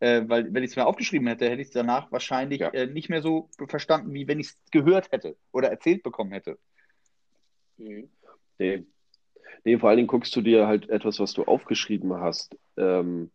äh, 0.00 0.22
weil 0.26 0.52
wenn 0.54 0.64
ich 0.64 0.72
es 0.72 0.76
mir 0.76 0.86
aufgeschrieben 0.86 1.28
hätte, 1.28 1.48
hätte 1.50 1.62
ich 1.62 1.68
es 1.68 1.74
danach 1.74 2.12
wahrscheinlich 2.12 2.60
Ja. 2.60 2.70
äh, 2.70 2.86
nicht 2.88 3.10
mehr 3.10 3.22
so 3.22 3.50
verstanden, 3.68 4.14
wie 4.14 4.28
wenn 4.28 4.40
ich 4.40 4.48
es 4.48 4.58
gehört 4.72 5.12
hätte 5.12 5.36
oder 5.52 5.70
erzählt 5.70 6.02
bekommen 6.04 6.32
hätte. 6.32 6.58
Mhm. 7.78 8.10
Nee. 8.58 8.84
Nee, 9.64 9.78
vor 9.78 9.90
allen 9.90 9.98
Dingen 9.98 10.08
guckst 10.08 10.34
du 10.36 10.40
dir 10.42 10.66
halt 10.66 10.88
etwas, 10.88 11.20
was 11.20 11.34
du 11.34 11.44
aufgeschrieben 11.44 12.14
hast, 12.14 12.56
ähm, 12.76 13.30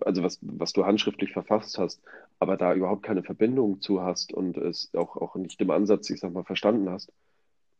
also 0.00 0.22
was, 0.22 0.38
was 0.42 0.72
du 0.72 0.84
handschriftlich 0.86 1.32
verfasst 1.32 1.78
hast, 1.78 2.02
aber 2.38 2.56
da 2.56 2.74
überhaupt 2.74 3.02
keine 3.02 3.22
Verbindung 3.22 3.80
zu 3.80 4.02
hast 4.02 4.32
und 4.32 4.56
es 4.56 4.90
auch, 4.94 5.16
auch 5.16 5.36
nicht 5.36 5.60
im 5.60 5.70
Ansatz, 5.70 6.10
ich 6.10 6.20
sag 6.20 6.32
mal, 6.32 6.44
verstanden 6.44 6.90
hast. 6.90 7.12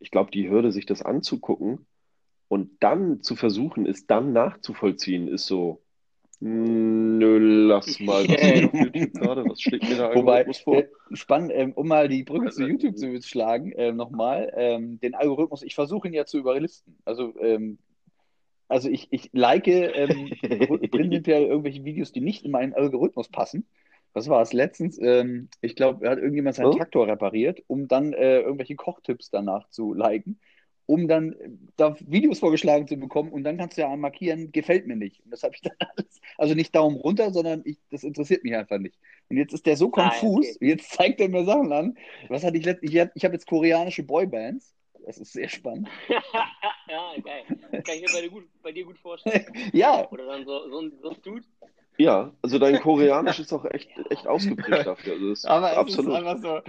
Ich 0.02 0.10
glaube, 0.10 0.30
die 0.30 0.50
Hürde, 0.50 0.72
sich 0.72 0.84
das 0.84 1.02
anzugucken 1.02 1.86
und 2.48 2.70
dann 2.80 3.22
zu 3.22 3.36
versuchen, 3.36 3.86
es 3.86 4.06
dann 4.06 4.32
nachzuvollziehen, 4.32 5.28
ist 5.28 5.46
so, 5.46 5.80
mm, 6.40 7.18
nö, 7.18 7.38
lass 7.68 8.00
mal, 8.00 8.28
was 8.28 8.64
auf 8.66 8.74
YouTube 8.74 9.12
gerade, 9.14 9.44
was 9.48 9.60
schlägt 9.62 9.88
mir 9.88 9.96
da 9.96 10.14
Wobei, 10.14 10.44
vor? 10.52 10.78
äh, 10.78 10.88
spannend, 11.12 11.52
ähm, 11.54 11.72
um 11.72 11.86
mal 11.86 12.08
die 12.08 12.24
Brücke 12.24 12.50
zu 12.50 12.62
YouTube 12.68 12.98
zu 12.98 13.22
schlagen, 13.22 13.72
ähm, 13.76 13.96
nochmal, 13.96 14.52
ähm, 14.56 14.98
den 15.00 15.14
Algorithmus, 15.14 15.62
ich 15.62 15.74
versuche 15.74 16.08
ihn 16.08 16.14
ja 16.14 16.26
zu 16.26 16.38
überlisten. 16.38 16.98
Also, 17.04 17.32
ähm, 17.40 17.78
also 18.68 18.88
ich, 18.88 19.08
ich 19.10 19.30
like 19.32 19.68
ähm, 19.68 20.30
prinzipiell 20.90 21.44
irgendwelche 21.44 21.84
Videos, 21.84 22.10
die 22.10 22.22
nicht 22.22 22.44
in 22.44 22.50
meinen 22.50 22.72
Algorithmus 22.72 23.28
passen. 23.28 23.66
Was 24.14 24.28
war 24.28 24.42
es 24.42 24.52
letztens? 24.52 24.98
Ähm, 25.00 25.48
ich 25.60 25.74
glaube, 25.76 26.08
hat 26.08 26.18
irgendjemand 26.18 26.56
seinen 26.56 26.68
Oh. 26.68 26.72
Traktor 26.72 27.06
repariert, 27.08 27.62
um 27.66 27.88
dann 27.88 28.12
äh, 28.12 28.40
irgendwelche 28.40 28.76
Kochtipps 28.76 29.30
danach 29.30 29.68
zu 29.70 29.94
liken, 29.94 30.38
um 30.86 31.08
dann 31.08 31.32
äh, 31.32 31.50
da 31.76 31.96
Videos 32.00 32.38
vorgeschlagen 32.40 32.86
zu 32.88 32.96
bekommen 32.96 33.32
und 33.32 33.44
dann 33.44 33.56
kannst 33.56 33.78
du 33.78 33.82
ja 33.82 33.96
markieren, 33.96 34.52
gefällt 34.52 34.86
mir 34.86 34.96
nicht. 34.96 35.24
Und 35.24 35.30
das 35.30 35.42
habe 35.42 35.54
ich 35.54 35.60
dann 35.62 35.76
alles, 35.96 36.20
also 36.38 36.54
nicht 36.54 36.74
Daumen 36.74 36.96
runter, 36.96 37.32
sondern 37.32 37.62
ich, 37.64 37.78
das 37.90 38.04
interessiert 38.04 38.44
mich 38.44 38.54
einfach 38.54 38.78
nicht. 38.78 38.98
Und 39.30 39.38
jetzt 39.38 39.54
ist 39.54 39.66
der 39.66 39.76
so 39.76 39.90
Ah, 39.96 40.20
konfus, 40.20 40.56
okay. 40.56 40.56
jetzt 40.60 40.90
zeigt 40.92 41.20
er 41.20 41.28
mir 41.28 41.44
Sachen 41.44 41.72
an. 41.72 41.96
Was 42.28 42.44
hatte 42.44 42.58
ich 42.58 42.64
letztens? 42.64 42.92
Ich 42.92 42.98
habe 43.00 43.12
hab 43.18 43.32
jetzt 43.32 43.46
koreanische 43.46 44.02
Boybands. 44.02 44.74
Das 45.06 45.18
ist 45.18 45.32
sehr 45.32 45.48
spannend. 45.48 45.88
ja, 46.88 47.14
geil. 47.24 47.44
Kann 47.84 47.96
ich 47.96 48.02
mir 48.02 48.12
bei 48.12 48.20
dir 48.20 48.30
gut, 48.30 48.44
bei 48.62 48.72
dir 48.72 48.84
gut 48.84 48.98
vorstellen. 48.98 49.46
Ja, 49.72 50.08
Oder 50.10 50.26
dann 50.26 50.44
so, 50.44 50.68
so, 50.70 50.80
ein, 50.80 50.92
so 51.02 51.10
ein 51.10 51.16
Dude. 51.22 51.46
Ja, 51.98 52.32
also 52.42 52.58
dein 52.58 52.80
Koreanisch 52.80 53.38
ist 53.40 53.52
auch 53.52 53.64
echt, 53.66 53.90
echt 54.10 54.26
ausgeprägt 54.26 54.86
dafür. 54.86 55.12
Also 55.14 55.28
das 55.30 55.38
ist 55.40 55.44
aber 55.46 55.72
es 55.72 55.76
absolut. 55.78 56.10
ist 56.12 56.16
einfach 56.18 56.38
so. 56.38 56.60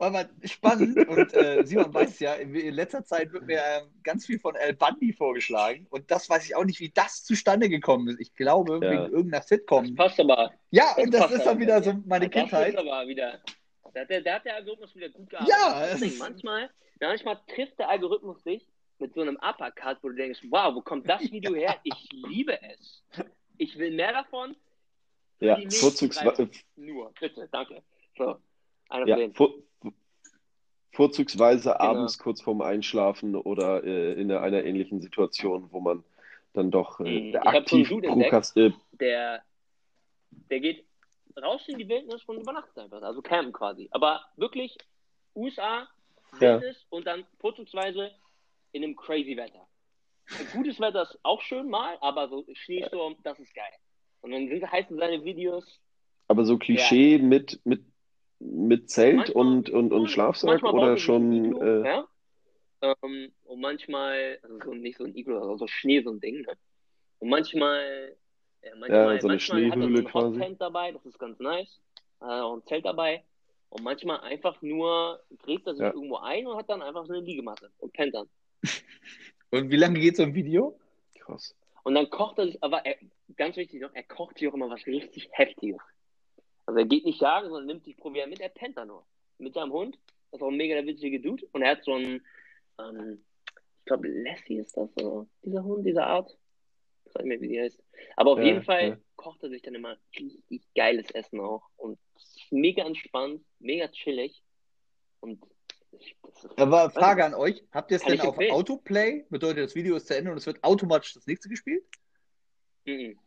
Aber 0.00 0.28
spannend 0.44 1.08
und 1.08 1.34
äh, 1.34 1.64
Simon 1.66 1.92
weiß 1.92 2.20
ja, 2.20 2.34
in, 2.34 2.54
in 2.54 2.72
letzter 2.74 3.04
Zeit 3.04 3.32
wird 3.32 3.46
mir 3.46 3.56
ähm, 3.58 3.88
ganz 4.04 4.26
viel 4.26 4.38
von 4.38 4.54
El 4.54 4.74
Bundy 4.74 5.12
vorgeschlagen 5.12 5.88
und 5.90 6.08
das 6.08 6.30
weiß 6.30 6.44
ich 6.46 6.54
auch 6.54 6.64
nicht, 6.64 6.78
wie 6.78 6.90
das 6.90 7.24
zustande 7.24 7.68
gekommen 7.68 8.06
ist. 8.06 8.20
Ich 8.20 8.32
glaube, 8.36 8.74
Ja. 8.80 8.90
wegen 8.92 9.12
irgendeiner 9.12 9.42
Sitcom. 9.42 9.86
Das 9.86 9.94
passt 9.96 10.20
aber. 10.20 10.52
Ja, 10.70 10.94
Das 10.94 11.04
und 11.04 11.14
das 11.14 11.30
ist 11.32 11.44
dann 11.46 11.58
wieder 11.58 11.82
so 11.82 11.94
meine 12.06 12.28
Das 12.28 12.40
Kindheit. 12.40 12.68
ist 12.74 12.78
aber 12.78 13.08
wieder. 13.08 13.40
Da 13.92 14.00
hat 14.02 14.10
der, 14.10 14.20
da 14.20 14.34
hat 14.34 14.44
der 14.44 14.54
Algorithmus 14.54 14.94
wieder 14.94 15.08
gut 15.08 15.30
gearbeitet. 15.30 15.56
Ja, 15.60 15.80
Das 15.80 15.94
es 15.94 16.00
das 16.00 16.08
ist- 16.10 16.18
manchmal, 16.20 16.70
manchmal 17.00 17.40
trifft 17.52 17.76
der 17.80 17.88
Algorithmus 17.88 18.40
dich 18.44 18.68
mit 19.00 19.14
so 19.14 19.22
einem 19.22 19.36
Uppercut, 19.36 19.98
wo 20.02 20.10
du 20.10 20.14
denkst, 20.14 20.40
wow, 20.50 20.72
wo 20.76 20.80
kommt 20.80 21.08
das 21.10 21.22
Video 21.22 21.56
her? 21.56 21.74
Ich 21.82 22.08
liebe 22.12 22.56
es. 22.62 23.02
Ich 23.56 23.76
will 23.76 23.90
mehr 23.90 24.12
davon. 24.12 24.54
Ja, 25.40 25.58
vorzugsweise. 25.70 26.50
Nur, 26.76 27.12
bitte, 27.20 27.48
danke. 27.52 27.82
So, 28.16 28.38
ja, 29.06 29.16
vor, 29.34 29.54
vorzugsweise 30.92 31.70
Genau. 31.70 31.90
abends 31.90 32.18
kurz 32.18 32.40
vorm 32.40 32.60
Einschlafen 32.60 33.36
oder 33.36 33.84
äh, 33.84 34.14
in 34.20 34.32
einer 34.32 34.64
ähnlichen 34.64 35.00
Situation, 35.00 35.68
wo 35.70 35.80
man 35.80 36.02
dann 36.54 36.70
doch 36.70 36.98
äh, 37.00 37.28
Mhm. 37.28 37.32
So 37.32 37.38
aktiv 37.38 37.90
entdeckt. 37.90 38.12
prokast 38.12 38.56
äh, 38.56 38.72
der, 38.92 39.42
der 40.50 40.60
geht 40.60 40.84
raus 41.40 41.62
in 41.68 41.78
die 41.78 41.88
Wildnis 41.88 42.24
und 42.24 42.40
übernachtet 42.40 42.76
einfach. 42.78 43.02
Also 43.02 43.22
campen 43.22 43.52
quasi. 43.52 43.88
Aber 43.92 44.20
wirklich 44.36 44.76
USA, 45.36 45.88
Ja. 46.40 46.54
Wildnis 46.60 46.84
und 46.90 47.06
dann 47.06 47.24
vorzugsweise 47.38 48.10
in 48.72 48.82
einem 48.82 48.96
crazy 48.96 49.36
Wetter. 49.36 49.66
Gutes 50.52 50.78
Wetter 50.80 51.02
ist 51.02 51.18
auch 51.22 51.40
schön 51.42 51.68
mal, 51.70 51.96
aber 52.00 52.28
so 52.28 52.44
Schneesturm, 52.52 53.16
das 53.22 53.38
ist 53.38 53.54
geil. 53.54 53.72
Und 54.20 54.32
dann 54.32 54.48
sind, 54.48 54.70
heißen 54.70 54.96
seine 54.96 55.24
Videos. 55.24 55.80
aber 56.28 56.44
so 56.44 56.58
Klischee 56.58 57.18
mit, 57.18 57.60
mit, 57.64 57.84
mit 58.40 58.90
Zelt 58.90 59.16
manchmal- 59.16 59.46
und, 59.46 59.70
und, 59.70 59.92
und 59.92 60.08
Schlafsack 60.08 60.62
oder 60.62 60.90
er 60.90 60.96
schon 60.98 61.32
Iglu, 61.32 61.60
äh, 61.62 61.84
ja? 61.86 62.08
ähm, 62.82 63.32
und 63.44 63.60
manchmal, 63.60 64.38
also 64.42 64.58
so, 64.64 64.74
nicht 64.74 64.98
so 64.98 65.04
ein 65.04 65.16
Iglo, 65.16 65.38
also 65.38 65.56
so 65.58 65.66
Schnee, 65.66 66.02
so 66.02 66.10
ein 66.10 66.20
Ding. 66.20 66.42
Ne? 66.42 66.52
Und 67.20 67.28
manchmal, 67.30 68.16
ja, 68.62 68.70
manchmal, 68.76 69.14
Ja, 69.14 69.20
so 69.20 69.28
eine 69.28 69.34
manchmal 69.34 69.70
hat 69.70 69.76
er 69.76 69.82
so 69.82 69.82
Schneehöhle 69.82 69.98
ein 70.00 70.04
quasi. 70.04 70.38
Hot-Tent 70.38 70.60
dabei, 70.60 70.92
das 70.92 71.06
ist 71.06 71.18
ganz 71.18 71.38
nice. 71.40 71.80
Hat 72.20 72.42
auch 72.42 72.54
ein 72.56 72.66
Zelt 72.66 72.84
dabei. 72.84 73.24
Und 73.70 73.82
manchmal 73.84 74.20
einfach 74.20 74.60
nur 74.62 75.20
gräbt 75.38 75.66
er 75.66 75.74
sich 75.74 75.82
Ja. 75.82 75.92
irgendwo 75.92 76.16
ein 76.16 76.46
und 76.46 76.56
hat 76.56 76.68
dann 76.70 76.80
einfach 76.82 77.06
so 77.06 77.12
eine 77.12 77.22
Liegematte 77.22 77.70
und 77.78 77.92
pennt 77.92 78.14
dann. 78.14 78.28
Und 79.50 79.70
wie 79.70 79.76
lange 79.76 79.98
geht 80.00 80.16
so 80.16 80.22
ein 80.24 80.34
Video? 80.34 80.78
krass. 81.20 81.54
Und 81.84 81.94
dann 81.94 82.10
kocht 82.10 82.38
er 82.38 82.46
sich, 82.46 82.62
aber 82.62 82.84
er, 82.84 82.96
ganz 83.36 83.56
wichtig 83.56 83.80
noch, 83.80 83.94
er 83.94 84.02
kocht 84.02 84.38
sich 84.38 84.48
auch 84.48 84.54
immer 84.54 84.70
was 84.70 84.86
richtig 84.86 85.28
Heftiges. 85.32 85.80
Also 86.66 86.80
er 86.80 86.86
geht 86.86 87.04
nicht 87.04 87.20
jagen, 87.20 87.48
sondern 87.48 87.66
nimmt 87.66 87.84
sich 87.84 87.96
Proviant 87.96 88.30
mit, 88.30 88.40
er 88.40 88.48
pennt 88.50 88.76
da 88.76 88.84
nur. 88.84 89.06
Mit 89.38 89.54
seinem 89.54 89.72
Hund. 89.72 89.98
Das 90.30 90.40
ist 90.40 90.42
auch 90.44 90.50
ein 90.50 90.56
mega 90.56 90.74
der 90.74 90.86
witzige 90.86 91.20
Dude. 91.20 91.46
Und 91.52 91.62
er 91.62 91.72
hat 91.72 91.84
so 91.84 91.94
einen, 91.94 92.24
ähm, 92.78 93.24
ich 93.78 93.84
glaube, 93.86 94.08
Lassie 94.08 94.58
ist 94.58 94.76
das, 94.76 94.94
oder? 94.96 95.26
dieser 95.42 95.64
Hund, 95.64 95.86
dieser 95.86 96.06
Art. 96.06 96.36
Ich 97.06 97.14
weiß 97.14 97.22
nicht 97.22 97.28
mehr, 97.28 97.40
wie 97.40 97.48
die 97.48 97.60
heißt. 97.60 97.82
Aber 98.16 98.32
auf 98.32 98.38
Ja, 98.38 98.44
jeden 98.44 98.62
Fall 98.64 98.88
ja. 98.90 98.98
kocht 99.16 99.42
er 99.42 99.48
sich 99.48 99.62
dann 99.62 99.74
immer 99.74 99.96
richtig 100.18 100.62
geiles 100.74 101.10
Essen 101.12 101.40
auch. 101.40 101.62
Und 101.76 101.98
mega 102.50 102.84
entspannt, 102.84 103.42
mega 103.58 103.88
chillig. 103.88 104.42
Und 105.20 105.42
Aber 106.56 106.90
Frage 106.90 107.24
an 107.24 107.34
euch, 107.34 107.64
habt 107.72 107.90
ihr 107.90 107.96
es 107.96 108.04
denn 108.04 108.20
auf. 108.20 108.36
Autoplay? 108.38 109.24
Bedeutet, 109.30 109.64
das 109.64 109.74
Video 109.74 109.96
ist 109.96 110.06
zu 110.06 110.16
Ende 110.16 110.30
und 110.32 110.36
es 110.36 110.46
wird 110.46 110.62
automatisch 110.62 111.14
das 111.14 111.26
nächste 111.26 111.48
gespielt? 111.48 111.82
Mhm. 112.88 113.18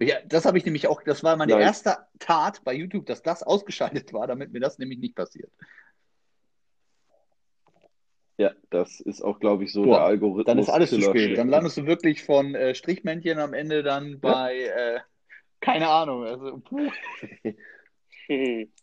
Ja, 0.00 0.16
das 0.24 0.46
habe 0.46 0.56
ich 0.56 0.64
nämlich 0.64 0.88
auch, 0.88 1.02
das 1.02 1.22
war 1.22 1.36
meine 1.36 1.52
Nein. 1.52 1.62
erste 1.62 1.98
Tat 2.18 2.64
bei 2.64 2.72
YouTube, 2.72 3.04
dass 3.06 3.22
das 3.22 3.42
ausgeschaltet 3.42 4.12
war, 4.12 4.26
damit 4.26 4.52
mir 4.52 4.60
das 4.60 4.78
nämlich 4.78 4.98
nicht 4.98 5.14
passiert. 5.14 5.50
Ja, 8.38 8.52
das 8.70 9.00
ist 9.00 9.20
auch, 9.20 9.38
glaube 9.38 9.64
ich, 9.64 9.72
so 9.72 9.84
Boah, 9.84 9.96
der 9.96 10.04
Algorithmus. 10.06 10.46
Dann 10.46 10.58
ist 10.58 10.70
alles 10.70 10.88
zu 10.88 11.02
spät. 11.02 11.36
Dann 11.36 11.48
landest 11.48 11.76
du 11.76 11.84
wirklich 11.84 12.24
von 12.24 12.54
äh, 12.54 12.74
Strichmännchen 12.74 13.38
am 13.38 13.52
Ende 13.52 13.82
dann 13.82 14.18
bei, 14.20 14.56
äh, 14.56 15.00
keine 15.60 15.88
Ahnung, 15.90 16.24
also, 16.24 16.58
puh. 16.60 16.90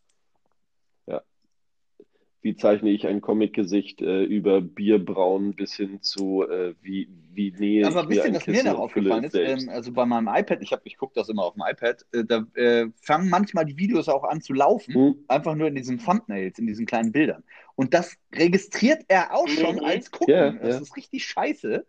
Wie 2.47 2.55
zeichne 2.55 2.91
ich 2.91 3.05
ein 3.05 3.19
Comic-Gesicht 3.19 4.01
äh, 4.01 4.23
über 4.23 4.61
Bierbrauen 4.61 5.53
bis 5.53 5.73
hin 5.75 6.01
zu 6.01 6.47
äh, 6.49 6.75
wie, 6.81 7.09
wie 7.33 7.51
nähe 7.51 7.85
Aber 7.85 8.03
ich 8.03 8.07
wisst 8.07 8.19
mir 8.19 8.23
ihr, 8.23 8.23
ein 8.23 8.35
was 8.35 8.47
mir 8.47 8.63
noch 8.63 8.79
aufgefallen 8.79 9.23
ist? 9.25 9.35
Ähm, 9.35 9.67
also 9.67 9.91
bei 9.91 10.05
meinem 10.05 10.29
iPad, 10.33 10.61
ich, 10.61 10.71
hab- 10.71 10.85
ich 10.85 10.95
gucke 10.95 11.11
das 11.13 11.27
immer 11.27 11.43
auf 11.43 11.55
dem 11.55 11.63
iPad, 11.67 12.05
äh, 12.13 12.23
da 12.23 12.47
äh, 12.55 12.85
fangen 13.01 13.29
manchmal 13.29 13.65
die 13.65 13.77
Videos 13.77 14.07
auch 14.07 14.23
an 14.23 14.39
zu 14.39 14.53
laufen, 14.53 14.93
Hm? 14.93 15.25
einfach 15.27 15.55
nur 15.55 15.67
in 15.67 15.75
diesen 15.75 15.99
Thumbnails, 15.99 16.57
in 16.57 16.67
diesen 16.67 16.85
kleinen 16.85 17.11
Bildern. 17.11 17.43
Und 17.75 17.93
das 17.93 18.15
registriert 18.33 19.03
er 19.09 19.35
auch 19.35 19.49
schon 19.49 19.75
Mhm. 19.75 19.83
als 19.83 20.09
Gucken. 20.09 20.33
Ja, 20.33 20.51
das 20.53 20.75
ja. 20.75 20.81
ist 20.83 20.95
richtig 20.95 21.25
scheiße. 21.25 21.85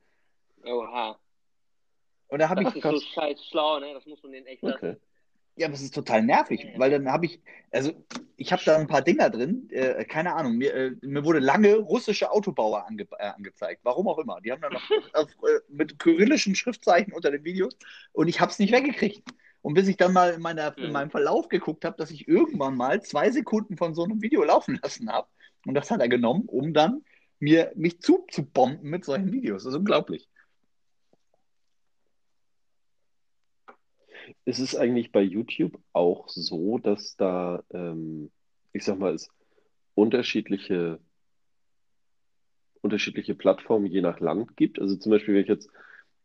Oha. 0.64 1.21
Und 2.31 2.40
da 2.40 2.49
habe 2.49 2.64
Das 2.64 2.75
ich, 2.75 2.85
ist 2.85 2.90
so 2.90 3.01
scheiß 3.14 3.47
schlau, 3.47 3.79
ne? 3.79 3.94
Das 3.94 4.05
muss 4.07 4.21
man 4.25 4.33
den 4.33 4.44
echt 4.47 4.62
lassen. 4.62 4.97
Ja, 5.59 5.66
aber 5.66 5.75
es 5.75 5.83
ist 5.83 5.94
total 5.94 6.23
nervig, 6.23 6.68
weil 6.77 6.92
dann 6.92 7.11
habe 7.11 7.27
ich, 7.27 7.40
also 7.73 7.92
ich 8.37 8.53
habe 8.53 8.62
da 8.64 8.77
ein 8.77 8.87
paar 8.87 9.03
Dinger 9.03 9.29
drin, 9.29 9.68
äh, 9.71 10.05
keine 10.05 10.35
Ahnung, 10.37 10.57
mir, 10.57 10.73
äh, 10.73 10.92
mir 11.03 11.25
wurde 11.25 11.40
lange 11.40 11.75
russische 11.75 12.31
Autobauer 12.31 12.87
ange 12.87 13.09
äh, 13.18 13.27
angezeigt, 13.27 13.81
warum 13.83 14.07
auch 14.07 14.18
immer. 14.18 14.40
Die 14.40 14.53
haben 14.53 14.61
dann 14.61 14.75
noch 14.75 14.88
auf, 15.14 15.29
äh, 15.42 15.59
mit 15.68 15.99
kyrillischen 15.99 16.55
Schriftzeichen 16.55 17.12
unter 17.12 17.33
den 17.33 17.42
Videos 17.42 17.77
und 18.12 18.29
ich 18.29 18.40
habe 18.40 18.53
es 18.53 18.61
nicht 18.61 18.73
weggekriegt. 18.73 19.29
Und 19.61 19.75
bis 19.75 19.88
ich 19.88 19.97
dann 19.97 20.12
mal 20.12 20.35
in, 20.35 20.40
meiner, 20.40 20.79
in 20.79 20.92
meinem 20.92 21.11
Verlauf 21.11 21.49
geguckt 21.49 21.85
habe, 21.85 21.97
dass 21.97 22.12
ich 22.12 22.29
irgendwann 22.29 22.77
mal 22.77 23.03
zwei 23.03 23.33
Sekunden 23.33 23.77
von 23.77 23.97
so 23.97 24.05
einem 24.05 24.23
Video 24.23 24.44
laufen 24.44 24.79
lassen 24.81 25.11
habe. 25.11 25.27
Und 25.66 25.75
das 25.75 25.90
hat 25.90 26.01
er 26.01 26.09
genommen, 26.09 26.44
um 26.47 26.73
dann 26.73 27.03
mir 27.40 27.73
mich 27.75 28.01
zuzubomben 28.01 28.88
mit 28.88 29.05
solchen 29.05 29.33
Videos. 29.33 29.64
Das 29.64 29.73
ist 29.73 29.79
unglaublich. 29.79 30.29
Ist 34.45 34.59
es 34.59 34.77
eigentlich 34.77 35.12
bei 35.12 35.23
YouTube 35.23 35.79
auch 35.93 36.29
so, 36.29 36.79
dass 36.79 37.17
da, 37.17 37.62
ähm, 37.73 38.31
ich 38.73 38.85
sag 38.85 38.99
mal, 38.99 39.14
es 39.14 39.29
unterschiedliche, 39.95 41.01
unterschiedliche 42.81 43.35
Plattformen 43.35 43.87
je 43.87 44.01
nach 44.01 44.21
Land 44.21 44.57
gibt? 44.57 44.81
Also 44.81 44.97
zum 44.97 45.11
Beispiel, 45.11 45.35
wenn 45.35 45.43
ich 45.43 45.49
jetzt, 45.49 45.71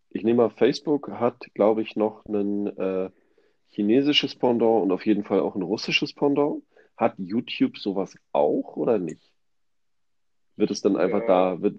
ich 0.10 0.24
nehme 0.24 0.44
mal, 0.44 0.50
Facebook 0.50 1.10
hat, 1.12 1.44
glaube 1.54 1.82
ich, 1.82 1.96
noch 1.96 2.26
ein 2.26 2.68
äh, 2.78 3.10
chinesisches 3.70 4.36
Pendant 4.36 4.84
und 4.84 4.92
auf 4.92 5.06
jeden 5.06 5.24
Fall 5.24 5.39
auch 5.39 5.56
ein 5.56 5.63
russisches 5.63 6.13
Pendant. 6.13 6.63
Hat 6.96 7.16
YouTube 7.18 7.78
sowas 7.78 8.16
auch 8.32 8.78
oder 8.78 9.00
nicht? 9.00 9.34
Wird 10.56 10.70
es 10.70 10.82
dann 10.82 10.96
einfach 10.96 11.22
Ja. 11.22 11.28
da, 11.56 11.62
wird, 11.62 11.76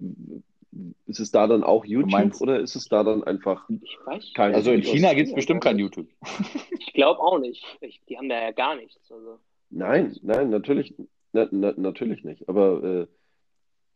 ist 1.05 1.19
es 1.19 1.31
da 1.31 1.47
dann 1.47 1.63
auch 1.63 1.85
YouTube 1.85 2.11
meinst- 2.11 2.41
oder 2.41 2.59
ist 2.59 2.75
es 2.75 2.85
da 2.85 3.03
dann 3.03 3.23
einfach 3.23 3.67
Ich 3.69 3.97
weiß 4.05 4.33
kein 4.33 4.55
Also 4.55 4.71
in 4.71 4.81
Video? 4.81 4.93
China 4.93 5.13
gibt 5.13 5.29
es 5.29 5.35
bestimmt 5.35 5.63
kein 5.63 5.79
YouTube. 5.79 6.07
Ich 6.79 6.93
glaube 6.93 7.19
auch 7.19 7.39
nicht. 7.39 7.61
Ich, 7.81 8.01
die 8.07 8.17
haben 8.17 8.29
da 8.29 8.41
ja 8.41 8.51
gar 8.51 8.75
nichts. 8.75 9.11
Also. 9.11 9.39
Nein, 9.69 10.15
nein, 10.21 10.49
natürlich, 10.49 10.95
na, 11.33 11.45
na, 11.51 11.73
natürlich 11.75 12.23
nicht. 12.23 12.47
Aber 12.47 12.83
äh, 12.83 13.07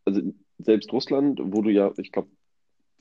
also 0.04 0.22
selbst 0.58 0.92
Russland, 0.92 1.40
wo 1.42 1.62
du 1.62 1.70
ja, 1.70 1.94
ich 1.98 2.12
glaube, 2.12 2.28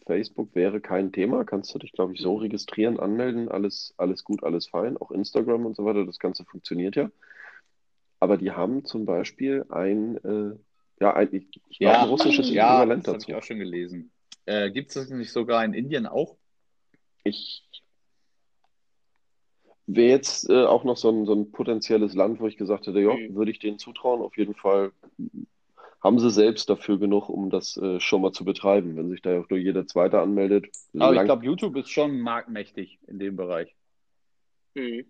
Facebook 0.06 0.54
wäre 0.54 0.80
kein 0.80 1.10
Thema, 1.12 1.44
kannst 1.44 1.74
du 1.74 1.78
dich, 1.78 1.92
glaube 1.92 2.14
ich, 2.14 2.20
so 2.20 2.36
registrieren, 2.36 2.98
anmelden, 2.98 3.48
alles, 3.48 3.92
alles 3.96 4.24
gut, 4.24 4.42
alles 4.42 4.68
fein, 4.68 4.96
auch 4.96 5.10
Instagram 5.10 5.66
und 5.66 5.76
so 5.76 5.84
weiter, 5.84 6.06
das 6.06 6.18
Ganze 6.18 6.44
funktioniert 6.44 6.96
ja. 6.96 7.10
Aber 8.20 8.36
die 8.36 8.52
haben 8.52 8.84
zum 8.84 9.04
Beispiel 9.04 9.64
ein, 9.68 10.16
äh, 10.24 10.56
ja, 11.00 11.14
ein, 11.14 11.28
ich, 11.32 11.48
ich 11.68 11.78
glaube, 11.78 11.94
Ja, 11.94 12.02
ein 12.02 12.08
russisches 12.08 12.50
ja, 12.50 12.80
Äquivalent 12.82 13.06
das 13.06 13.14
habe 13.14 13.24
ich 13.26 13.34
auch 13.34 13.42
schon 13.42 13.58
gelesen. 13.58 14.10
Äh, 14.46 14.70
gibt 14.70 14.88
es 14.88 14.94
das 14.94 15.10
nicht 15.10 15.30
sogar 15.32 15.64
in 15.64 15.74
Indien 15.74 16.06
auch? 16.06 16.36
Ich 17.24 17.64
wäre 19.86 20.10
jetzt 20.10 20.48
äh, 20.50 20.64
auch 20.64 20.84
noch 20.84 20.96
so 20.96 21.10
ein, 21.10 21.24
so 21.24 21.34
ein 21.34 21.50
potenzielles 21.50 22.14
Land, 22.14 22.40
wo 22.40 22.46
ich 22.46 22.56
gesagt 22.56 22.86
hätte, 22.86 23.00
ja, 23.00 23.14
Mhm. 23.14 23.34
würde 23.34 23.50
ich 23.50 23.58
denen 23.58 23.78
zutrauen. 23.78 24.20
Auf 24.22 24.36
jeden 24.36 24.54
Fall 24.54 24.92
haben 26.02 26.18
sie 26.18 26.30
selbst 26.30 26.70
dafür 26.70 26.98
genug, 26.98 27.28
um 27.28 27.50
das 27.50 27.76
äh, 27.76 27.98
schon 27.98 28.22
mal 28.22 28.32
zu 28.32 28.44
betreiben. 28.44 28.96
Wenn 28.96 29.10
sich 29.10 29.22
da 29.22 29.32
ja 29.32 29.40
auch 29.40 29.50
nur 29.50 29.58
jeder 29.58 29.86
Zweite 29.86 30.20
anmeldet, 30.20 30.68
Aber 30.98 31.14
ich 31.14 31.24
glaube, 31.24 31.44
YouTube 31.44 31.76
ist 31.76 31.90
schon 31.90 32.20
marktmächtig 32.20 32.98
in 33.06 33.18
dem 33.18 33.36
Bereich. 33.36 33.74
Hm. 34.76 35.04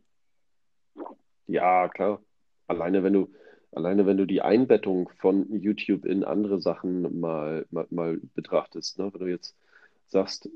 ja, 1.47 1.89
klar. 1.89 2.23
Alleine 2.69 3.03
wenn 3.03 3.13
du, 3.13 3.33
alleine 3.73 4.07
wenn 4.07 4.17
du 4.17 4.27
die 4.27 4.43
Einbettung 4.43 5.11
von 5.19 5.61
YouTube 5.61 6.05
in 6.05 6.25
andere 6.25 6.61
Sachen 6.61 7.21
mal, 7.21 7.67
mal, 7.71 7.87
mal 7.91 8.21
betrachtest, 8.35 8.99
ne? 8.99 9.11
Wenn 9.13 9.21
du 9.21 9.27
jetzt 9.27 9.57
sagst, 10.09 10.49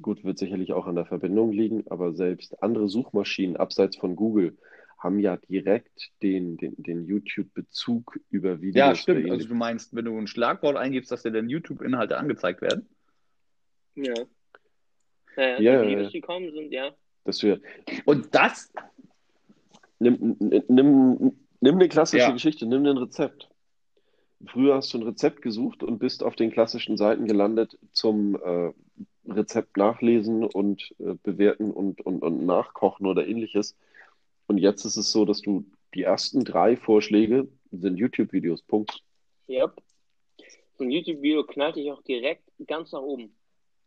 gut, 0.00 0.24
wird 0.24 0.38
sicherlich 0.38 0.72
auch 0.72 0.86
an 0.86 0.94
der 0.94 1.06
Verbindung 1.06 1.52
liegen, 1.52 1.84
aber 1.88 2.14
selbst 2.14 2.62
andere 2.62 2.88
Suchmaschinen 2.88 3.56
abseits 3.56 3.96
von 3.96 4.16
Google 4.16 4.56
haben 4.98 5.18
ja 5.18 5.36
direkt 5.36 6.10
den, 6.22 6.56
den, 6.56 6.74
den 6.76 7.04
YouTube-Bezug 7.04 8.18
über 8.30 8.60
Videos 8.62 8.76
Ja, 8.76 8.94
stimmt. 8.94 9.30
Also 9.30 9.46
du 9.46 9.54
meinst, 9.54 9.94
wenn 9.94 10.06
du 10.06 10.16
ein 10.16 10.26
Schlagwort 10.26 10.76
eingibst, 10.76 11.12
dass 11.12 11.22
dir 11.22 11.32
dann 11.32 11.50
YouTube-Inhalte 11.50 12.16
angezeigt 12.16 12.62
werden? 12.62 12.88
Ja. 13.94 14.14
Ja, 15.36 15.60
Ja, 15.60 15.82
die 15.82 15.88
Videos, 15.90 16.04
ja. 16.04 16.10
die 16.10 16.20
kommen, 16.22 16.50
sind, 16.50 16.72
ja. 16.72 16.92
Dass 17.24 17.38
du 17.38 17.48
ja, 17.48 17.56
Und 18.06 18.34
das, 18.34 18.72
Nimm, 19.98 20.36
nimm, 20.68 21.32
nimm 21.60 21.76
eine 21.76 21.88
klassische 21.88 22.24
Ja. 22.24 22.32
Geschichte, 22.32 22.66
nimm 22.66 22.84
ein 22.84 22.98
Rezept. 22.98 23.48
Früher 24.46 24.74
hast 24.74 24.92
du 24.92 24.98
ein 24.98 25.04
Rezept 25.04 25.40
gesucht 25.40 25.82
und 25.82 25.98
bist 25.98 26.22
auf 26.22 26.36
den 26.36 26.50
klassischen 26.50 26.96
Seiten 26.96 27.26
gelandet 27.26 27.78
zum 27.92 28.36
äh, 28.36 28.72
Rezept 29.26 29.76
nachlesen 29.76 30.44
und 30.44 30.94
äh, 30.98 31.14
bewerten 31.22 31.70
und, 31.70 32.00
und, 32.02 32.22
und 32.22 32.44
nachkochen 32.44 33.06
oder 33.06 33.26
ähnliches. 33.26 33.76
Und 34.46 34.58
jetzt 34.58 34.84
ist 34.84 34.96
es 34.96 35.10
so, 35.10 35.24
dass 35.24 35.40
du 35.40 35.64
die 35.94 36.02
ersten 36.02 36.44
drei 36.44 36.76
Vorschläge 36.76 37.48
sind 37.72 37.96
YouTube-Videos. 37.96 38.62
Punkt. 38.62 39.02
Yep. 39.48 39.82
So 40.76 40.84
ein 40.84 40.90
YouTube-Video 40.90 41.44
knallt 41.44 41.76
dich 41.76 41.90
auch 41.90 42.02
direkt 42.02 42.44
ganz 42.66 42.92
nach 42.92 43.00
oben. 43.00 43.34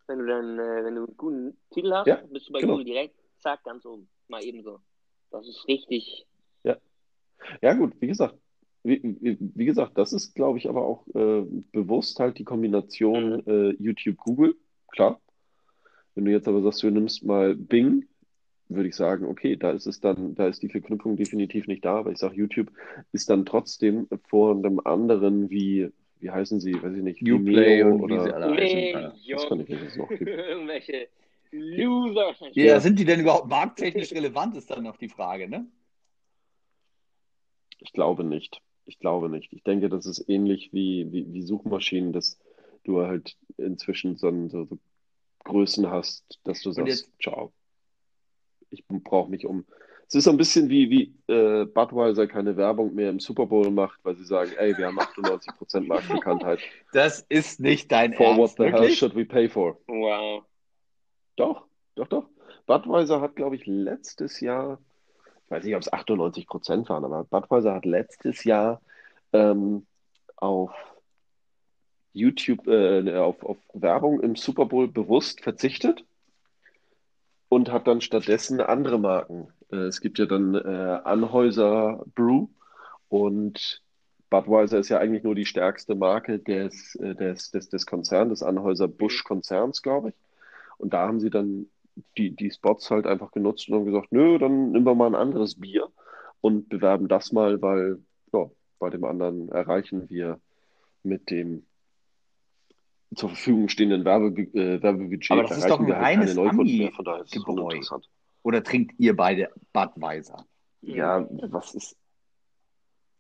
Wenn 0.07 0.19
du 0.19 0.25
dann, 0.25 0.57
äh, 0.57 0.83
wenn 0.83 0.95
du 0.95 1.05
einen 1.05 1.17
guten 1.17 1.57
Titel 1.69 1.93
hast, 1.93 2.07
Ja, 2.07 2.15
bist 2.31 2.49
du 2.49 2.53
bei 2.53 2.61
genau. 2.61 2.73
Google 2.73 2.85
direkt, 2.85 3.15
zack, 3.37 3.63
ganz 3.63 3.85
oben. 3.85 4.09
Mal 4.27 4.43
ebenso. 4.43 4.79
Das 5.29 5.47
ist 5.47 5.67
richtig. 5.67 6.25
Ja, 7.61 7.73
gut, 7.73 7.93
wie 7.99 8.07
gesagt, 8.07 8.35
wie, 8.83 9.01
wie, 9.03 9.37
wie 9.39 9.65
gesagt, 9.65 9.97
das 9.97 10.13
ist, 10.13 10.35
glaube 10.35 10.57
ich, 10.57 10.69
aber 10.69 10.85
auch 10.85 11.07
äh, 11.13 11.43
bewusst 11.71 12.19
halt 12.19 12.37
die 12.39 12.43
Kombination 12.45 13.45
äh, 13.45 13.69
YouTube-Google, 13.81 14.55
klar. 14.91 15.19
Wenn 16.15 16.25
du 16.25 16.31
jetzt 16.31 16.47
aber 16.47 16.61
sagst, 16.61 16.83
du 16.83 16.89
nimmst 16.89 17.23
mal 17.23 17.55
Bing, 17.55 18.05
würde 18.67 18.89
ich 18.89 18.95
sagen, 18.95 19.25
okay, 19.25 19.55
da 19.55 19.71
ist 19.71 19.87
es 19.87 19.99
dann, 19.99 20.35
da 20.35 20.47
ist 20.47 20.61
die 20.61 20.69
Verknüpfung 20.69 21.17
definitiv 21.17 21.67
nicht 21.67 21.83
da, 21.85 21.95
aber 21.97 22.11
ich 22.11 22.19
sage, 22.19 22.35
YouTube 22.35 22.71
ist 23.11 23.29
dann 23.29 23.45
trotzdem 23.45 24.07
vor 24.27 24.55
einem 24.55 24.79
anderen 24.83 25.49
wie, 25.49 25.89
wie 26.19 26.29
heißen 26.29 26.59
sie, 26.59 26.73
weiß 26.81 26.95
ich 26.95 27.03
nicht, 27.03 27.21
Uplay 27.21 27.79
Vimeo 27.79 27.95
und 27.95 28.09
wie 28.09 28.19
sie 28.19 28.29
oder 28.29 28.35
alle 28.35 28.55
Nee, 28.55 28.93
heißen. 28.93 29.11
ich 29.17 29.25
jo. 29.27 29.37
weiß 29.37 29.49
gar 29.49 29.55
nicht, 29.55 29.71
was 29.71 29.81
es 29.81 29.97
noch 29.97 30.09
gibt. 30.09 30.21
Irgendwelche 30.27 31.07
Loser. 31.51 32.35
Ja, 32.53 32.79
sind 32.79 32.99
die 32.99 33.05
denn 33.05 33.21
überhaupt 33.21 33.49
markttechnisch 33.49 34.11
relevant, 34.11 34.55
ist 34.55 34.69
dann 34.69 34.83
noch 34.83 34.97
die 34.97 35.09
Frage, 35.09 35.49
ne? 35.49 35.65
Ich 37.79 37.93
glaube 37.93 38.23
nicht. 38.23 38.61
Ich 38.85 38.99
glaube 38.99 39.29
nicht. 39.29 39.53
Ich 39.53 39.63
denke, 39.63 39.89
das 39.89 40.05
ist 40.05 40.27
ähnlich 40.29 40.71
wie, 40.73 41.11
wie, 41.11 41.31
wie 41.33 41.41
Suchmaschinen, 41.43 42.11
dass 42.13 42.39
du 42.83 43.01
halt 43.01 43.37
inzwischen 43.57 44.17
so, 44.17 44.31
so, 44.49 44.65
so 44.65 44.77
Größen 45.43 45.89
hast, 45.89 46.39
dass 46.43 46.61
du 46.61 46.71
sagst, 46.71 46.87
jetzt- 47.07 47.21
ciao, 47.21 47.53
ich 48.69 48.83
brauche 48.87 49.29
mich 49.29 49.45
um. 49.45 49.65
Es 50.07 50.15
ist 50.15 50.23
so 50.23 50.31
ein 50.31 50.37
bisschen 50.37 50.69
wie, 50.69 50.89
wie 50.89 51.13
äh, 51.31 51.65
Budweiser 51.65 52.25
keine 52.25 52.57
Werbung 52.57 52.95
mehr 52.95 53.11
im 53.11 53.19
Super 53.19 53.45
Bowl 53.45 53.69
macht, 53.69 53.99
weil 54.03 54.15
sie 54.15 54.25
sagen, 54.25 54.51
ey, 54.57 54.75
wir 54.75 54.87
haben 54.87 54.97
98% 54.99 55.81
Marktbekanntheit. 55.81 56.59
Das 56.93 57.21
ist 57.29 57.59
nicht 57.59 57.91
dein 57.91 58.15
For 58.15 58.35
what 58.35 58.39
Ernst, 58.39 58.57
the 58.57 58.63
hell 58.63 58.71
wirklich? 58.73 58.97
should 58.97 59.15
we 59.15 59.23
pay 59.23 59.47
for? 59.47 59.77
Wow. 59.87 60.45
Doch, 61.35 61.67
doch, 61.93 62.07
doch. 62.07 62.27
Budweiser 62.65 63.21
hat, 63.21 63.35
glaube 63.35 63.55
ich, 63.55 63.67
letztes 63.67 64.39
Jahr, 64.39 64.81
weiß 65.49 65.63
nicht, 65.63 65.75
ob 65.75 65.81
es 65.81 65.91
98 65.91 66.47
Prozent 66.47 66.89
waren, 66.89 67.05
aber 67.05 67.23
Budweiser 67.23 67.73
hat 67.73 67.85
letztes 67.85 68.43
Jahr 68.43 68.81
ähm, 69.33 69.85
auf 70.35 70.71
YouTube, 72.13 72.67
äh, 72.67 73.15
auf, 73.17 73.43
auf 73.43 73.57
Werbung 73.73 74.21
im 74.21 74.35
Super 74.35 74.65
Bowl 74.65 74.87
bewusst 74.87 75.41
verzichtet 75.41 76.03
und 77.49 77.71
hat 77.71 77.87
dann 77.87 78.01
stattdessen 78.01 78.61
andere 78.61 78.99
Marken. 78.99 79.47
Äh, 79.71 79.77
es 79.77 80.01
gibt 80.01 80.19
ja 80.19 80.25
dann 80.25 80.55
äh, 80.55 80.99
Anheuser 81.03 82.03
Brew 82.15 82.47
und 83.09 83.81
Budweiser 84.29 84.77
ist 84.77 84.89
ja 84.89 84.99
eigentlich 84.99 85.23
nur 85.23 85.35
die 85.35 85.45
stärkste 85.45 85.95
Marke 85.95 86.39
des, 86.39 86.95
äh, 86.95 87.15
des, 87.15 87.51
des, 87.51 87.69
des 87.69 87.85
Konzerns, 87.85 88.29
des 88.29 88.43
Anheuser 88.43 88.87
Busch 88.87 89.23
Konzerns, 89.23 89.81
glaube 89.81 90.09
ich. 90.09 90.15
Und 90.77 90.93
da 90.93 91.07
haben 91.07 91.19
sie 91.19 91.29
dann 91.29 91.67
die, 92.17 92.35
die 92.35 92.51
Spots 92.51 92.89
halt 92.91 93.05
einfach 93.05 93.31
genutzt 93.31 93.69
und 93.69 93.75
haben 93.75 93.85
gesagt, 93.85 94.11
nö, 94.11 94.37
dann 94.37 94.71
nehmen 94.71 94.85
wir 94.85 94.95
mal 94.95 95.07
ein 95.07 95.15
anderes 95.15 95.59
Bier 95.59 95.89
und 96.41 96.69
bewerben 96.69 97.07
das 97.07 97.31
mal, 97.31 97.61
weil 97.61 97.99
ja, 98.33 98.49
bei 98.79 98.89
dem 98.89 99.03
anderen 99.03 99.49
erreichen 99.49 100.09
wir 100.09 100.39
mit 101.03 101.29
dem 101.29 101.65
zur 103.15 103.29
Verfügung 103.29 103.69
stehenden 103.69 104.05
Werbe, 104.05 104.27
äh, 104.41 104.81
Werbebudget 104.81 105.31
Aber 105.31 105.43
das 105.43 105.57
ist 105.57 105.69
doch 105.69 105.79
ein 105.79 105.87
halt 105.91 106.03
reines 106.03 106.35
keine 106.35 106.47
Neukunden 106.47 106.77
mehr, 106.77 106.91
von 106.91 107.05
daher 107.05 107.23
ist 107.23 107.35
es 107.35 107.43
Ami-Gebräu. 107.43 107.79
Oder 108.43 108.63
trinkt 108.63 108.93
ihr 108.99 109.15
beide 109.15 109.49
Budweiser? 109.73 110.45
Ja, 110.81 111.27
was 111.29 111.73
ist, 111.75 111.97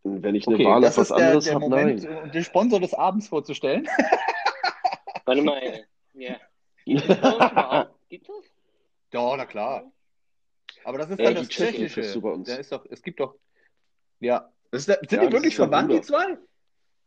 wenn 0.03 0.35
ich 0.35 0.47
eine 0.47 0.55
Okay, 0.55 0.65
Wahl 0.65 0.81
das 0.81 0.97
auf 0.97 1.09
was 1.09 1.17
der, 1.17 1.25
anderes 1.27 1.45
der 1.45 1.55
habe? 1.55 1.69
Moment, 1.69 2.03
Nein. 2.03 2.23
um 2.23 2.31
den 2.31 2.43
Sponsor 2.43 2.79
des 2.79 2.93
Abends 2.93 3.27
vorzustellen. 3.27 3.87
Warte 5.25 5.41
mal. 5.41 5.57
äh, 5.57 5.83
Ja. 6.13 6.37
Gibt 8.09 8.29
es 8.29 8.51
Ja, 9.11 9.35
na 9.37 9.45
klar. 9.45 9.91
Aber 10.83 10.97
das 10.97 11.09
ist 11.09 11.19
dann 11.19 11.29
die 11.29 11.41
das 11.41 11.49
Tschechische. 11.49 12.01
du 12.13 12.21
bei 12.21 12.31
uns. 12.31 12.47
Da 12.47 12.55
ist 12.55 12.71
doch, 12.71 12.85
es 12.89 13.01
gibt 13.01 13.19
doch, 13.19 13.35
ja. 14.19 14.51
Das 14.71 14.81
ist 14.81 14.89
der, 14.89 14.99
sind 14.99 15.11
Ja, 15.11 15.19
die 15.19 15.25
das 15.25 15.33
wirklich 15.33 15.55
der 15.55 15.65
verwandt, 15.65 15.91
die 15.91 16.01
zwei? 16.01 16.37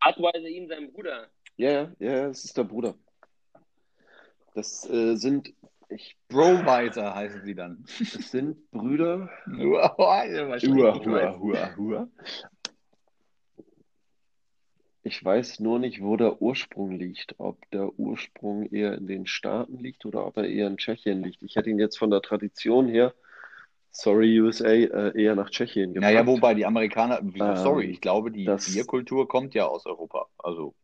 Budweiser 0.05 0.49
ihm 0.49 0.67
sein 0.69 0.93
Bruder. 0.93 1.29
Ja, 1.57 1.71
ja, 1.71 1.93
ja, 1.99 2.29
es 2.29 2.45
ist 2.45 2.57
der 2.57 2.65
Bruder. 2.65 2.95
Das 4.55 4.89
äh, 4.91 5.15
sind, 5.17 5.55
ich, 5.89 6.17
Broweiser 6.29 7.15
heißen 7.15 7.45
sie 7.45 7.55
dann. 7.55 7.85
das 7.99 8.31
sind 8.31 8.71
Brüder. 8.71 9.31
Hua, 9.47 9.97
hua, 9.97 11.39
hua, 11.39 11.77
hua. 11.77 12.09
Ich 15.13 15.23
weiß 15.23 15.61
nur 15.61 15.79
nicht, 15.79 16.03
wo 16.03 16.17
der 16.17 16.41
Ursprung 16.41 16.93
liegt. 16.93 17.35
Ob 17.37 17.59
der 17.71 17.99
Ursprung 17.99 18.65
eher 18.73 18.95
in 18.97 19.07
den 19.07 19.27
Staaten 19.27 19.77
liegt 19.79 20.07
oder 20.07 20.27
ob 20.27 20.39
er 20.39 20.49
eher 20.49 20.67
in 20.69 20.79
Tschechien 20.79 21.23
liegt. 21.23 21.43
Ich 21.43 21.55
hätte 21.55 21.69
ihn 21.69 21.79
jetzt 21.79 21.99
von 21.99 22.09
der 22.11 22.23
Tradition 22.23 22.89
her 22.89 23.13
Sorry, 23.91 24.41
USA, 24.41 24.69
äh, 24.71 25.23
eher 25.23 25.35
nach 25.35 25.51
Tschechien 25.51 25.93
Naja, 25.93 26.21
gepackt. 26.23 26.29
wobei 26.29 26.55
die 26.55 26.65
Amerikaner, 26.65 27.19
Ähm, 27.21 27.57
sorry, 27.57 27.91
ich 27.91 28.01
glaube, 28.01 28.31
die 28.31 28.47
das- 28.47 28.73
Bierkultur 28.73 29.29
kommt 29.29 29.53
ja 29.53 29.67
aus 29.67 29.85
Europa. 29.85 30.29
Also, 30.39 30.75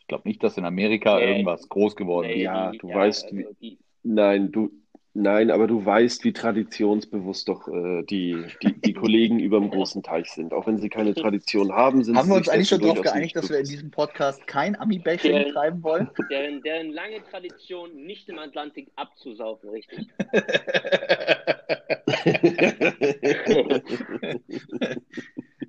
ich 0.00 0.06
glaube 0.06 0.28
nicht, 0.28 0.42
dass 0.42 0.58
in 0.58 0.66
Amerika 0.66 1.16
Nee. 1.16 1.24
irgendwas 1.30 1.66
groß 1.70 1.96
geworden 1.96 2.26
Nee, 2.26 2.34
ist. 2.34 2.42
Ja, 2.42 2.70
du 2.72 2.88
weißt, 2.92 3.32
wie- 3.32 3.46
also 3.46 3.56
die, 3.62 3.78
Nein, 4.02 4.52
du, 4.52 4.70
nein, 5.16 5.50
aber 5.50 5.66
du 5.66 5.84
weißt, 5.84 6.24
wie 6.24 6.32
traditionsbewusst 6.32 7.48
doch 7.48 7.66
äh, 7.68 8.02
die, 8.04 8.44
die, 8.62 8.80
die 8.80 8.94
Kollegen 8.94 9.40
über 9.40 9.58
dem 9.58 9.70
großen 9.70 10.02
Teich 10.02 10.30
sind. 10.30 10.52
Auch 10.52 10.66
wenn 10.66 10.78
sie 10.78 10.88
keine 10.88 11.14
Tradition 11.14 11.72
haben, 11.72 12.04
sind 12.04 12.16
Haben 12.16 12.26
sie 12.26 12.30
wir 12.32 12.36
uns 12.36 12.48
eigentlich 12.48 12.68
schon 12.68 12.80
darauf 12.80 13.00
geeinigt, 13.00 13.34
dass 13.36 13.48
wir 13.50 13.58
in 13.58 13.66
diesem 13.66 13.90
Podcast 13.90 14.46
kein 14.46 14.78
Ami-Bashing 14.78 15.52
treiben 15.52 15.82
wollen? 15.82 16.08
deren, 16.30 16.62
deren 16.62 16.92
lange 16.92 17.22
Tradition, 17.30 17.94
nicht 18.04 18.28
im 18.28 18.38
Atlantik 18.38 18.90
abzusaufen, 18.96 19.70
richtig. 19.70 20.08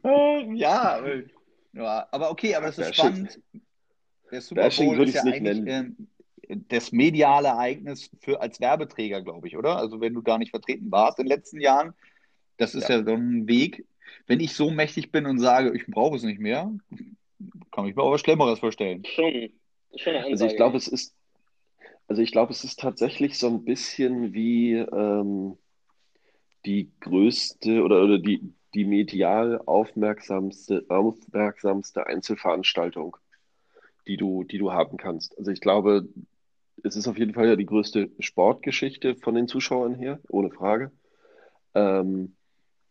Ähm, 0.03 0.55
ja, 0.55 0.99
äh, 1.05 1.23
ja, 1.73 2.07
aber 2.11 2.31
okay, 2.31 2.55
aber 2.55 2.67
das 2.67 2.77
ist 2.77 2.87
Bashing. 2.87 3.27
spannend. 3.27 3.39
Der 4.31 4.41
Super 4.41 4.69
Bowl 4.69 4.97
würde 4.97 5.11
ist 5.11 5.15
ja 5.15 5.23
eigentlich 5.23 5.65
das 6.47 6.91
mediale 6.91 7.49
Ereignis 7.49 8.09
für 8.21 8.41
als 8.41 8.59
Werbeträger, 8.59 9.21
glaube 9.21 9.47
ich, 9.47 9.57
oder? 9.57 9.77
Also 9.77 9.99
wenn 9.99 10.13
du 10.13 10.21
da 10.21 10.37
nicht 10.37 10.51
vertreten 10.51 10.91
warst 10.91 11.19
in 11.19 11.25
den 11.25 11.35
letzten 11.35 11.59
Jahren, 11.59 11.93
das 12.57 12.75
ist 12.75 12.89
ja, 12.89 13.03
so 13.03 13.11
ein 13.11 13.47
Weg. 13.47 13.85
Wenn 14.25 14.39
ich 14.39 14.53
so 14.53 14.71
mächtig 14.71 15.11
bin 15.11 15.25
und 15.25 15.39
sage, 15.39 15.75
ich 15.75 15.85
brauche 15.87 16.15
es 16.15 16.23
nicht 16.23 16.39
mehr, 16.39 16.71
kann 17.71 17.85
ich 17.85 17.95
mir 17.95 18.03
auch 18.03 18.11
was 18.11 18.21
Schlimmeres 18.21 18.59
vorstellen. 18.59 19.03
Schon, 19.05 19.49
schon 19.95 20.15
eine 20.15 20.25
Also 20.25 20.45
ich 20.45 20.55
glaube, 20.55 20.77
es 20.77 20.87
ist, 20.87 21.13
also 22.07 22.21
ich 22.21 22.31
glaube, 22.31 22.51
es 22.51 22.63
ist 22.63 22.79
tatsächlich 22.79 23.37
so 23.37 23.47
ein 23.47 23.63
bisschen 23.63 24.33
wie 24.33 24.73
ähm, 24.73 25.57
die 26.65 26.91
größte 27.01 27.83
oder, 27.83 28.03
oder 28.03 28.19
die, 28.19 28.53
die 28.73 28.85
medial 28.85 29.61
aufmerksamste, 29.65 30.85
aufmerksamste 30.89 32.07
Einzelveranstaltung, 32.07 33.17
die 34.07 34.17
du, 34.17 34.43
die 34.43 34.57
du 34.57 34.71
haben 34.71 34.97
kannst. 34.97 35.37
Also 35.37 35.51
ich 35.51 35.61
glaube, 35.61 36.07
es 36.83 36.95
ist 36.95 37.07
auf 37.07 37.17
jeden 37.17 37.33
Fall 37.33 37.47
ja 37.47 37.55
die 37.55 37.65
größte 37.65 38.09
Sportgeschichte 38.19 39.15
von 39.15 39.35
den 39.35 39.47
Zuschauern 39.47 39.95
her, 39.95 40.19
ohne 40.29 40.51
Frage. 40.51 40.91
Ähm, 41.73 42.35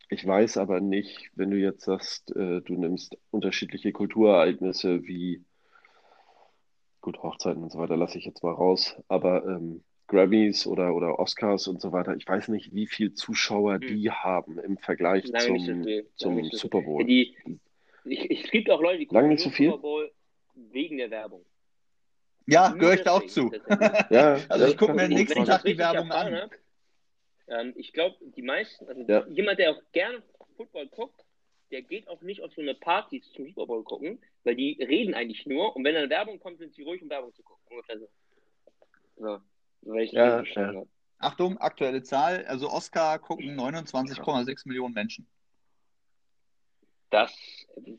ich 0.09 0.27
weiß 0.27 0.57
aber 0.59 0.81
nicht, 0.81 1.31
wenn 1.35 1.51
du 1.51 1.57
jetzt 1.57 1.85
sagst, 1.85 2.35
äh, 2.37 2.61
du 2.61 2.75
nimmst 2.75 3.17
unterschiedliche 3.31 3.93
Kulturereignisse 3.93 5.03
wie 5.05 5.45
gut, 7.01 7.23
Hochzeiten 7.23 7.63
und 7.63 7.71
so 7.71 7.79
weiter 7.79 7.97
lasse 7.97 8.19
ich 8.19 8.25
jetzt 8.25 8.43
mal 8.43 8.53
raus, 8.53 8.97
aber 9.09 9.45
ähm, 9.47 9.83
Grammys 10.09 10.67
oder, 10.67 10.95
oder 10.95 11.19
Oscars 11.19 11.67
und 11.69 11.81
so 11.81 11.93
weiter, 11.93 12.17
ich 12.17 12.27
weiß 12.27 12.49
nicht, 12.49 12.75
wie 12.75 12.87
viel 12.87 13.15
Zuschauer 13.15 13.75
Hm. 13.75 13.81
die 13.81 14.11
haben 14.11 14.59
im 14.59 14.77
Vergleich 14.77 15.27
Lange 15.27 15.53
nicht 15.53 15.67
so 15.67 15.73
zum. 15.73 15.83
Lange 15.83 16.05
zum 16.17 16.45
so 16.45 16.57
Super. 16.57 16.83
Bowl. 16.83 17.05
Die, 17.05 17.37
ich, 18.05 18.31
ich, 18.31 18.45
es 18.45 18.51
gibt 18.51 18.71
auch 18.71 18.81
Leute, 18.81 18.99
die 18.99 19.07
Lange 19.07 19.29
gucken 19.29 19.29
nicht 19.31 19.45
nur 19.45 19.51
so 19.53 19.57
viel? 19.57 19.71
Super 19.71 19.83
Bowl 19.83 20.11
wegen 20.55 20.97
der 20.99 21.11
Werbung. 21.11 21.45
Ja, 22.47 22.71
gehöre 22.73 22.95
ich 22.95 23.03
da 23.03 23.13
auch 23.13 23.27
zu. 23.27 23.51
Ja, 24.11 24.41
Also 24.49 24.67
ich 24.67 24.77
gucke 24.77 24.95
mir 24.95 25.09
den 25.09 25.19
nächsten 25.19 25.37
Wenn 25.37 25.43
ich 25.45 25.49
Tag 25.49 25.65
die 25.65 25.77
Werbung 25.79 26.11
erfahren 26.11 26.35
an. 26.35 26.51
ähm, 27.49 27.73
ich 27.77 27.93
glaube, 27.93 28.17
die 28.37 28.43
meisten, 28.43 28.87
also 28.89 29.03
Ja. 29.09 29.27
jemand, 29.27 29.59
der 29.59 29.73
auch 29.73 29.83
gerne 29.93 30.23
Football 30.57 30.87
guckt, 30.89 31.25
der 31.73 31.83
geht 31.83 32.07
auch 32.09 32.23
nicht 32.23 32.43
auf 32.43 32.53
so 32.55 32.61
eine 32.63 32.75
Party 32.75 33.21
zum 33.35 33.47
Super 33.49 33.67
Bowl 33.67 33.83
gucken, 33.83 34.21
weil 34.45 34.55
die 34.55 34.81
reden 34.81 35.15
eigentlich 35.15 35.45
nur 35.47 35.75
und 35.75 35.85
wenn 35.85 35.95
dann 35.95 36.09
Werbung 36.09 36.39
kommt, 36.39 36.59
sind 36.59 36.73
sie 36.75 36.83
ruhig, 36.83 37.03
um 37.03 37.11
Werbung 37.11 37.35
zu 37.35 37.43
gucken. 37.43 37.65
Ungefähr 37.71 37.99
so. 37.99 38.09
So, 39.17 39.41
wenn 39.83 39.99
ich 40.05 40.13
das 40.13 40.47
Ja, 40.55 40.63
ja. 40.63 40.67
habe. 40.69 40.89
Achtung, 41.19 41.59
aktuelle 41.59 42.03
Zahl, 42.03 42.45
also 42.47 42.71
Oscar 42.71 43.19
gucken 43.19 43.59
29,6 43.59 44.69
Millionen 44.69 44.95
Menschen. 44.95 45.27
Das 47.11 47.33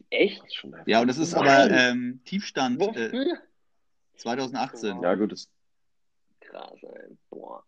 echt? 0.10 0.44
Ist 0.46 0.56
schon 0.56 0.74
heftig. 0.74 0.92
Ja, 0.92 1.02
und 1.02 1.08
das 1.08 1.18
ist 1.18 1.34
Nein. 1.34 1.42
aber 1.44 1.72
ähm, 1.72 2.22
Tiefstand 2.26 2.82
äh, 2.82 2.86
Wofür? 2.86 3.42
2018. 4.18 5.02
Ja, 5.02 5.16
gut, 5.16 5.32
das, 5.32 5.50
Krass, 6.42 6.82
ey. 6.84 7.18
Boah. 7.30 7.64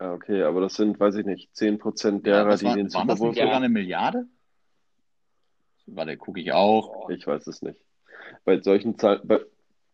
ja, 0.00 0.12
okay, 0.14 0.42
aber 0.42 0.60
das 0.60 0.74
sind, 0.74 0.98
weiß 0.98 1.16
ich 1.16 1.26
nicht, 1.26 1.50
10% 1.54 2.12
Ja, 2.12 2.18
derer, 2.20 2.50
das 2.50 2.60
die 2.60 2.66
war, 2.66 2.76
den 2.76 2.88
Super 2.88 3.06
das 3.06 3.18
Bowl 3.18 3.28
nicht 3.28 3.38
sogar 3.38 3.50
Ja. 3.52 3.56
eine 3.56 3.68
Milliarde? 3.68 4.26
Warte, 5.86 6.16
gucke 6.16 6.40
ich 6.40 6.52
auch. 6.52 6.92
Boah. 6.92 7.10
Ich 7.10 7.26
weiß 7.26 7.46
es 7.48 7.62
nicht. 7.62 7.80
Bei 8.44 8.60
solchen 8.60 8.98
Zahlen, 8.98 9.20
bei, 9.24 9.40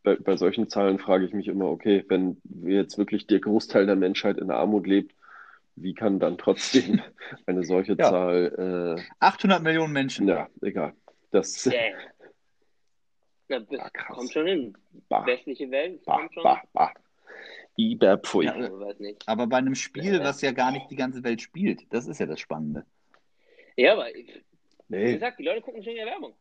bei, 0.03 0.16
bei 0.16 0.37
solchen 0.37 0.68
Zahlen 0.68 0.99
frage 0.99 1.24
ich 1.24 1.33
mich 1.33 1.49
immer, 1.49 1.66
okay, 1.70 2.05
wenn 2.09 2.41
jetzt 2.64 2.99
wirklich 2.99 3.27
der 3.27 3.41
Großteil 3.41 3.87
der 3.87 3.97
Menschheit 3.97 4.39
in 4.39 4.51
Armut 4.51 4.87
lebt, 4.87 5.14
wie 5.74 5.95
kann 5.95 6.18
dann 6.20 6.39
trotzdem 6.39 7.01
eine 7.47 7.64
solche 7.64 7.93
Ja. 7.99 8.11
Zahl, 8.11 8.97
800 9.20 9.62
Millionen 9.62 9.91
äh, 9.91 10.01
Menschen. 10.01 10.29
ja, 10.29 10.49
egal. 10.62 10.95
Das, 11.31 11.64
Damn. 11.64 11.74
Na, 13.49 13.61
das 13.61 13.80
Ah, 13.80 13.90
kommt 14.12 14.32
schon 14.32 14.47
hin. 14.47 14.76
bah, 15.09 15.24
Westliche 15.26 15.70
Welt 15.70 16.05
bah, 16.05 16.18
kommt 16.18 16.34
schon. 16.34 16.42
bah, 16.42 16.62
bah. 16.72 16.92
Iberpfui. 17.76 18.47
Ja. 18.47 18.70
Aber 19.26 19.47
bei 19.47 19.59
einem 19.59 19.74
Spiel, 19.74 20.14
Ja. 20.14 20.24
was 20.24 20.40
ja 20.40 20.53
gar 20.53 20.72
nicht 20.72 20.90
die 20.90 20.97
ganze 20.97 21.22
Welt 21.22 21.42
spielt, 21.42 21.82
das 21.92 22.07
ist 22.07 22.18
ja 22.18 22.26
das 22.26 22.40
Spannende. 22.40 22.84
Ja, 23.76 23.92
aber 23.92 24.07
wie 24.14 24.42
Nee, 24.88 25.14
gesagt, 25.14 25.38
die 25.38 25.42
Leute 25.44 25.61
gucken 25.61 25.82
schon 25.82 25.92
in 25.92 25.99
der 25.99 26.07
Werbung. 26.07 26.34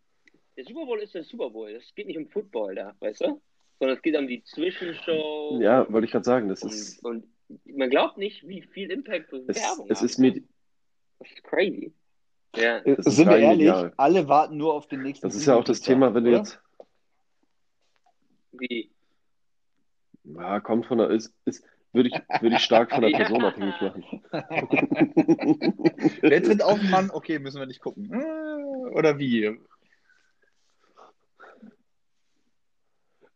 Der 0.56 0.64
Super 0.64 0.86
Bowl 0.86 1.00
ist 1.00 1.14
der 1.14 1.24
Super 1.24 1.50
Bowl. 1.50 1.70
Es 1.72 1.94
geht 1.96 2.08
nicht 2.08 2.18
um 2.18 2.28
Football 2.30 2.76
da, 2.76 2.96
weißt 3.00 3.22
du? 3.22 3.42
Sondern 3.80 3.98
es 3.98 4.02
geht 4.02 4.16
um 4.16 4.28
die 4.28 4.42
Zwischenshow. 4.44 5.60
ja, 5.62 5.92
wollte 5.92 6.06
ich 6.06 6.12
gerade 6.12 6.24
sagen, 6.24 6.48
das 6.48 6.64
und, 6.64 6.72
ist, 6.72 7.04
und 7.04 7.26
man 7.66 7.90
glaubt 7.90 8.18
nicht, 8.18 8.48
wie 8.48 8.62
viel 8.62 8.90
Impact 8.92 9.34
es, 9.34 9.48
Werbung 9.62 9.88
es 9.90 10.02
ist 10.02 10.16
kann. 10.22 10.46
Das 11.20 11.32
ist 11.32 11.44
crazy. 11.44 11.94
Ja. 12.56 12.80
Das 12.80 13.06
ist 13.06 13.16
Sind 13.18 13.28
wir 13.30 13.38
ehrlich, 13.38 13.58
medial. 13.68 13.94
alle 13.98 14.28
warten 14.30 14.56
nur 14.56 14.74
auf 14.74 14.88
den 14.88 15.02
nächsten 15.02 15.28
das 15.28 15.36
ist 15.36 15.46
ja 15.46 15.56
auch 15.58 15.64
das 15.66 15.82
Thema, 15.82 16.14
wenn 16.14 16.24
du 16.24 16.32
jetzt, 16.32 16.62
Wie? 18.60 18.92
ja, 20.26 20.60
kommt 20.60 20.86
von 20.86 20.98
der, 20.98 21.10
ist, 21.10 21.34
ist, 21.46 21.64
würde 21.94 22.10
ich, 22.10 22.42
würde 22.42 22.56
ich 22.56 22.62
stark 22.64 22.92
von 22.92 23.02
der 23.02 23.12
Ja. 23.16 23.18
Person 23.20 23.44
abhängig 23.44 23.80
machen. 23.82 24.04
Wer 26.22 26.44
tritt 26.44 26.64
auf 26.64 26.80
den 26.80 26.90
Mann? 26.90 27.12
Okay, 27.12 27.40
müssen 27.40 27.60
wir 27.60 27.68
nicht 27.68 27.82
gucken. 27.82 28.12
Äh, 28.12 28.90
Oder 28.92 29.18
wie? 29.20 29.58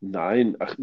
Nein, 0.01 0.55
ach, 0.59 0.78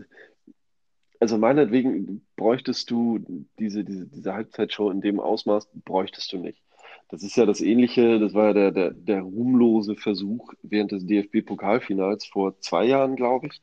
also 1.21 1.39
meinetwegen 1.39 2.27
bräuchtest 2.37 2.91
du 2.91 3.19
diese, 3.59 3.85
diese, 3.85 4.07
diese 4.07 4.35
Halbzeitshow 4.35 4.91
in 4.91 5.01
dem 5.01 5.21
Ausmaß, 5.21 5.69
bräuchtest 5.85 6.33
du 6.33 6.39
nicht. 6.39 6.63
Das 7.09 7.23
ist 7.23 7.37
ja 7.37 7.47
das 7.47 7.61
Ähnliche, 7.61 8.19
das 8.19 8.35
war 8.35 8.49
ja 8.49 8.53
der, 8.53 8.71
der, 8.73 8.91
der 8.91 9.21
ruhmlose 9.23 9.97
Versuch 9.97 10.53
während 10.63 10.93
des 10.93 11.07
DFB-Pokalfinals 11.07 12.27
vor 12.27 12.59
zwei 12.61 12.85
Jahren, 12.85 13.17
glaube 13.17 13.47
ich, 13.47 13.63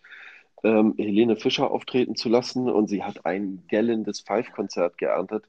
ähm, 0.63 0.95
Helene 0.97 1.35
Fischer 1.35 1.71
auftreten 1.71 2.15
zu 2.15 2.29
lassen 2.29 2.69
und 2.69 2.87
sie 2.87 3.03
hat 3.03 3.25
ein 3.25 3.63
gellendes 3.67 4.21
Five-Konzert 4.21 4.97
geerntet, 4.97 5.45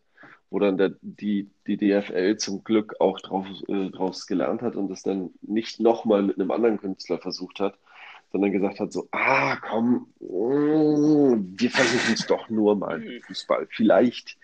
wo 0.50 0.58
dann 0.58 0.76
der, 0.76 0.94
die, 1.00 1.48
die 1.66 1.76
DFL 1.76 2.36
zum 2.36 2.64
Glück 2.64 2.96
auch 3.00 3.20
drauf, 3.20 3.46
äh, 3.68 3.90
draus 3.90 4.26
gelernt 4.26 4.62
hat 4.62 4.76
und 4.76 4.90
es 4.90 5.02
dann 5.02 5.30
nicht 5.42 5.80
nochmal 5.80 6.22
mit 6.22 6.38
einem 6.38 6.50
anderen 6.50 6.78
Künstler 6.78 7.18
versucht 7.18 7.60
hat, 7.60 7.78
sondern 8.32 8.50
gesagt 8.50 8.80
hat 8.80 8.92
so, 8.92 9.08
ah, 9.12 9.56
komm, 9.56 10.08
mm, 10.18 11.54
wir 11.56 11.70
versuchen 11.70 12.14
es 12.14 12.26
doch 12.26 12.50
nur 12.50 12.74
mal 12.74 12.98
mit 12.98 13.24
Fußball. 13.26 13.68
Vielleicht 13.70 14.36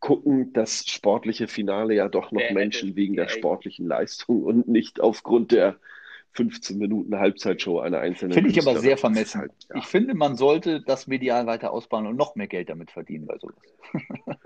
gucken 0.00 0.52
das 0.52 0.86
sportliche 0.86 1.48
Finale 1.48 1.94
ja 1.94 2.08
doch 2.08 2.30
noch 2.30 2.40
hätte- 2.42 2.54
Menschen 2.54 2.94
wegen 2.96 3.14
der 3.14 3.26
ja, 3.26 3.30
sportlichen 3.30 3.86
Leistung 3.86 4.42
und 4.42 4.68
nicht 4.68 5.00
aufgrund 5.00 5.52
der 5.52 5.76
15 6.36 6.78
Minuten 6.78 7.18
Halbzeitshow 7.18 7.80
einer 7.80 7.98
einzelnen 7.98 8.32
Finde 8.32 8.50
ich 8.50 8.60
aber 8.60 8.78
sehr 8.78 8.98
vermessen. 8.98 9.40
halt, 9.40 9.52
ja. 9.70 9.76
Ich 9.76 9.86
finde, 9.86 10.14
man 10.14 10.36
sollte 10.36 10.82
das 10.82 11.06
medial 11.06 11.46
weiter 11.46 11.72
ausbauen 11.72 12.06
und 12.06 12.16
noch 12.16 12.36
mehr 12.36 12.46
Geld 12.46 12.68
damit 12.68 12.90
verdienen 12.90 13.26
bei 13.26 13.38
sowas. 13.38 13.56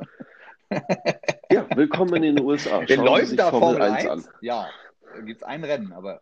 Ja, 1.51 1.67
willkommen 1.75 2.23
in 2.23 2.37
den 2.37 2.45
USA. 2.45 2.87
Sie 2.87 2.95
läuft 2.95 3.27
sich 3.27 3.37
da 3.37 3.51
Formel 3.51 3.79
Formel 3.79 3.83
1 3.83 4.07
1? 4.07 4.09
an. 4.09 4.35
Ja, 4.41 4.69
da 5.17 5.21
gibt 5.23 5.39
es 5.39 5.43
ein 5.43 5.65
Rennen, 5.65 5.93
aber 5.93 6.21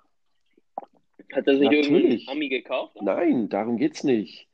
Hat 1.35 1.47
das 1.47 1.59
nicht 1.59 1.71
irgendein 1.71 1.93
Natürlich. 1.93 2.29
Ami 2.31 2.49
gekauft? 2.49 2.97
Nein, 3.03 3.51
darum 3.51 3.77
geht's 3.77 4.05
nicht. 4.05 4.49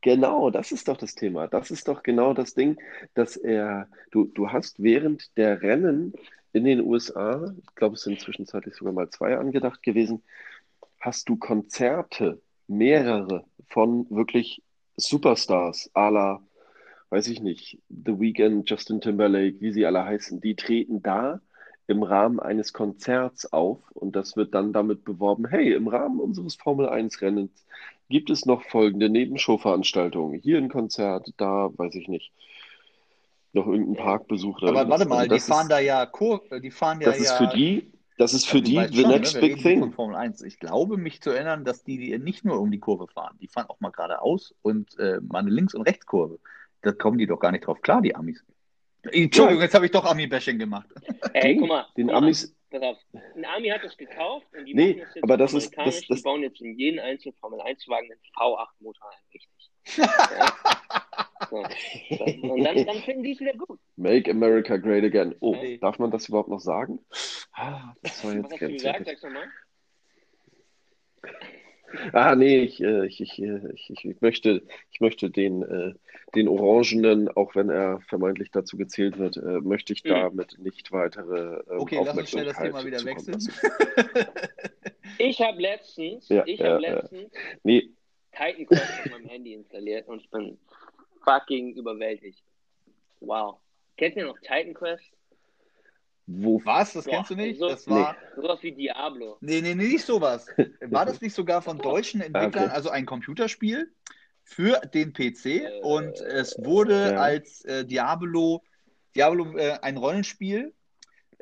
Genau, 0.00 0.48
das 0.48 0.72
ist 0.72 0.88
doch 0.88 0.96
das 0.96 1.14
Thema. 1.14 1.48
Das 1.48 1.70
ist 1.70 1.86
doch 1.86 2.02
genau 2.02 2.32
das 2.32 2.54
Ding, 2.54 2.78
dass 3.12 3.36
er, 3.36 3.88
du, 4.10 4.24
du 4.24 4.50
hast 4.50 4.82
während 4.82 5.36
der 5.36 5.60
Rennen 5.60 6.14
in 6.52 6.64
den 6.64 6.80
USA, 6.80 7.54
ich 7.58 7.74
glaube, 7.74 7.94
es 7.94 8.02
sind 8.02 8.20
zwischenzeitlich 8.20 8.74
sogar 8.74 8.92
mal 8.92 9.10
zwei 9.10 9.36
angedacht 9.36 9.82
gewesen, 9.82 10.22
hast 10.98 11.28
du 11.28 11.36
Konzerte, 11.36 12.40
mehrere 12.66 13.44
von 13.66 14.08
wirklich 14.10 14.62
Superstars, 14.96 15.90
à 15.94 16.10
la, 16.10 16.42
weiß 17.10 17.28
ich 17.28 17.40
nicht, 17.40 17.78
The 17.88 18.18
Weeknd, 18.18 18.68
Justin 18.68 19.00
Timberlake, 19.00 19.60
wie 19.60 19.72
sie 19.72 19.86
alle 19.86 20.04
heißen, 20.04 20.40
die 20.40 20.54
treten 20.54 21.02
da 21.02 21.40
im 21.86 22.02
Rahmen 22.04 22.38
eines 22.38 22.72
Konzerts 22.72 23.52
auf 23.52 23.78
und 23.92 24.14
das 24.14 24.36
wird 24.36 24.54
dann 24.54 24.72
damit 24.72 25.04
beworben, 25.04 25.48
hey, 25.48 25.72
im 25.72 25.88
Rahmen 25.88 26.20
unseres 26.20 26.54
Formel 26.54 26.88
1 26.88 27.20
Rennens 27.20 27.66
gibt 28.08 28.30
es 28.30 28.46
noch 28.46 28.62
folgende 28.64 29.08
Nebenshowveranstaltungen. 29.08 30.40
Hier 30.40 30.58
ein 30.58 30.68
Konzert, 30.68 31.32
da 31.36 31.70
weiß 31.76 31.94
ich 31.94 32.08
nicht. 32.08 32.32
Noch 33.52 33.66
irgendeinen 33.66 33.96
Park 33.96 34.28
besucht. 34.28 34.62
Aber 34.62 34.88
warte 34.88 35.06
mal, 35.08 35.18
also 35.18 35.34
die 35.34 35.40
fahren 35.40 35.62
ist, 35.66 35.70
da 35.70 35.78
ja, 35.80 36.06
Kur 36.06 36.42
die 36.62 36.70
fahren 36.70 37.00
ja. 37.00 37.08
Das 37.10 37.18
ist 37.18 37.30
ja, 37.30 37.36
für 37.36 37.48
die, 37.48 37.92
das 38.18 38.34
ist 38.34 38.46
für 38.46 38.62
die 38.62 38.78
the 38.92 39.00
schon, 39.02 39.10
next 39.10 39.34
ne? 39.34 39.40
big 39.40 39.58
thing. 39.58 39.80
Von 39.80 39.92
Formel 39.92 40.16
1. 40.16 40.42
Ich 40.42 40.58
glaube, 40.58 40.96
mich 40.96 41.20
zu 41.20 41.30
erinnern, 41.30 41.64
dass 41.64 41.82
die 41.82 42.16
nicht 42.18 42.44
nur 42.44 42.60
um 42.60 42.70
die 42.70 42.78
Kurve 42.78 43.08
fahren, 43.08 43.36
die 43.40 43.48
fahren 43.48 43.66
auch 43.68 43.80
mal 43.80 43.90
geradeaus 43.90 44.54
und 44.62 44.98
äh, 44.98 45.20
mal 45.20 45.40
eine 45.40 45.50
Links- 45.50 45.74
und 45.74 45.82
Rechtskurve. 45.82 46.38
Da 46.82 46.92
kommen 46.92 47.18
die 47.18 47.26
doch 47.26 47.38
gar 47.40 47.52
nicht 47.52 47.66
drauf 47.66 47.80
klar, 47.82 48.00
die 48.02 48.14
Amis. 48.14 48.44
Entschuldigung, 49.02 49.62
jetzt 49.62 49.74
habe 49.74 49.86
ich 49.86 49.92
doch 49.92 50.04
Ami-Bashing 50.04 50.58
gemacht. 50.58 50.88
Ey, 51.32 51.56
guck 51.56 51.68
mal. 51.68 51.86
Den 51.96 52.08
guck 52.08 52.16
Amis. 52.16 52.54
Pass 52.70 52.82
auf. 52.82 52.98
Ein 53.34 53.44
Ami 53.46 53.68
hat 53.68 53.82
es 53.82 53.96
gekauft 53.96 54.46
und 54.56 54.64
die 54.66 54.74
Nee, 54.74 54.88
machen 54.90 55.00
das 55.06 55.14
jetzt 55.14 55.24
aber 55.24 55.36
das 55.36 55.54
ist- 55.54 55.76
das- 55.76 56.06
das- 56.06 56.18
die 56.18 56.22
bauen 56.22 56.42
jetzt 56.42 56.60
in 56.60 56.78
jeden 56.78 57.00
einzelnen 57.00 57.34
Formel 57.36 57.60
1-Wagen 57.62 58.10
einen 58.12 58.20
V8-Motor 58.36 59.10
ein. 59.10 59.18
Richtig. 59.34 59.70
ja. 59.96 60.99
Und 61.50 62.64
dann, 62.64 62.86
dann 62.86 62.96
finden 62.96 63.22
die 63.24 63.32
es 63.32 63.40
wieder 63.40 63.54
gut. 63.54 63.78
Make 63.96 64.30
America 64.30 64.76
Great 64.76 65.04
Again. 65.04 65.34
Oh, 65.40 65.54
Nee. 65.54 65.78
darf 65.78 65.98
man 65.98 66.10
das 66.10 66.28
überhaupt 66.28 66.48
noch 66.48 66.60
sagen? 66.60 67.00
Ah, 67.52 67.92
das 68.02 68.24
war 68.24 68.30
Was 68.30 68.52
jetzt 68.52 68.52
hast 68.52 68.62
du 68.62 68.68
gesagt? 68.72 69.10
Ah, 72.12 72.36
nee, 72.36 72.60
ich, 72.60 72.80
äh, 72.80 73.06
ich, 73.06 73.20
ich, 73.20 73.42
äh, 73.42 73.72
ich, 73.74 73.90
ich, 73.90 74.04
ich 74.04 74.20
möchte, 74.20 74.62
ich 74.92 75.00
möchte 75.00 75.28
den, 75.28 75.62
äh, 75.62 75.92
den 76.36 76.46
Orangenen, 76.46 77.28
auch 77.28 77.56
wenn 77.56 77.68
er 77.68 78.00
vermeintlich 78.02 78.52
dazu 78.52 78.76
gezählt 78.76 79.18
wird, 79.18 79.36
möchte 79.64 79.92
ich 79.92 80.04
Mhm. 80.04 80.08
damit 80.10 80.56
nicht 80.60 80.92
weitere 80.92 81.60
ähm, 81.68 81.80
Okay, 81.80 82.00
lass 82.04 82.16
uns 82.16 82.30
schnell 82.30 82.44
das 82.44 82.58
Thema 82.58 82.84
wieder 82.84 82.98
Aufmerksamkeit 82.98 83.54
wechseln. 83.56 84.28
Ich 85.18 85.40
habe 85.42 85.60
letztens, 85.60 86.28
Ja, 86.30 86.44
ich 86.46 86.60
ja, 86.60 86.68
habe 86.74 86.82
ja. 86.82 86.94
letztens 86.94 87.30
Nee, 87.62 87.90
Titan 88.32 88.64
Quest 88.66 89.00
auf 89.00 89.10
meinem 89.10 89.26
Handy 89.26 89.52
installiert 89.52 90.08
und 90.08 90.20
ich 90.20 90.30
bin 90.30 90.58
fucking 91.24 91.74
überwältigt. 91.74 92.42
Wow. 93.20 93.58
Kennt 93.96 94.16
ihr 94.16 94.26
noch 94.26 94.38
Titan 94.40 94.74
Quest? 94.74 95.04
wo 96.32 96.60
Was? 96.64 96.92
Das 96.92 97.04
Boah, 97.06 97.10
kennst 97.10 97.30
du 97.30 97.34
nicht? 97.34 97.58
so- 97.58 97.68
Das 97.68 97.88
war. 97.88 98.16
Sowas 98.36 98.62
wie 98.62 98.72
Diablo. 98.72 99.36
Nee, 99.40 99.60
nee, 99.60 99.74
nee, 99.74 99.88
nicht 99.88 100.04
sowas. 100.04 100.46
War 100.82 101.04
das 101.04 101.20
nicht 101.20 101.34
sogar 101.34 101.60
von 101.60 101.78
deutschen 101.78 102.20
Entwicklern, 102.20 102.66
okay. 102.66 102.72
also 102.74 102.90
ein 102.90 103.04
Computerspiel 103.04 103.92
für 104.44 104.80
den 104.94 105.12
PC 105.12 105.46
Äh, 105.46 105.80
und 105.82 106.20
es 106.20 106.56
wurde 106.64 107.12
ja. 107.12 107.20
als 107.20 107.64
äh, 107.64 107.84
Diablo, 107.84 108.62
Diablo 109.16 109.56
äh, 109.56 109.78
ein 109.82 109.96
Rollenspiel, 109.96 110.72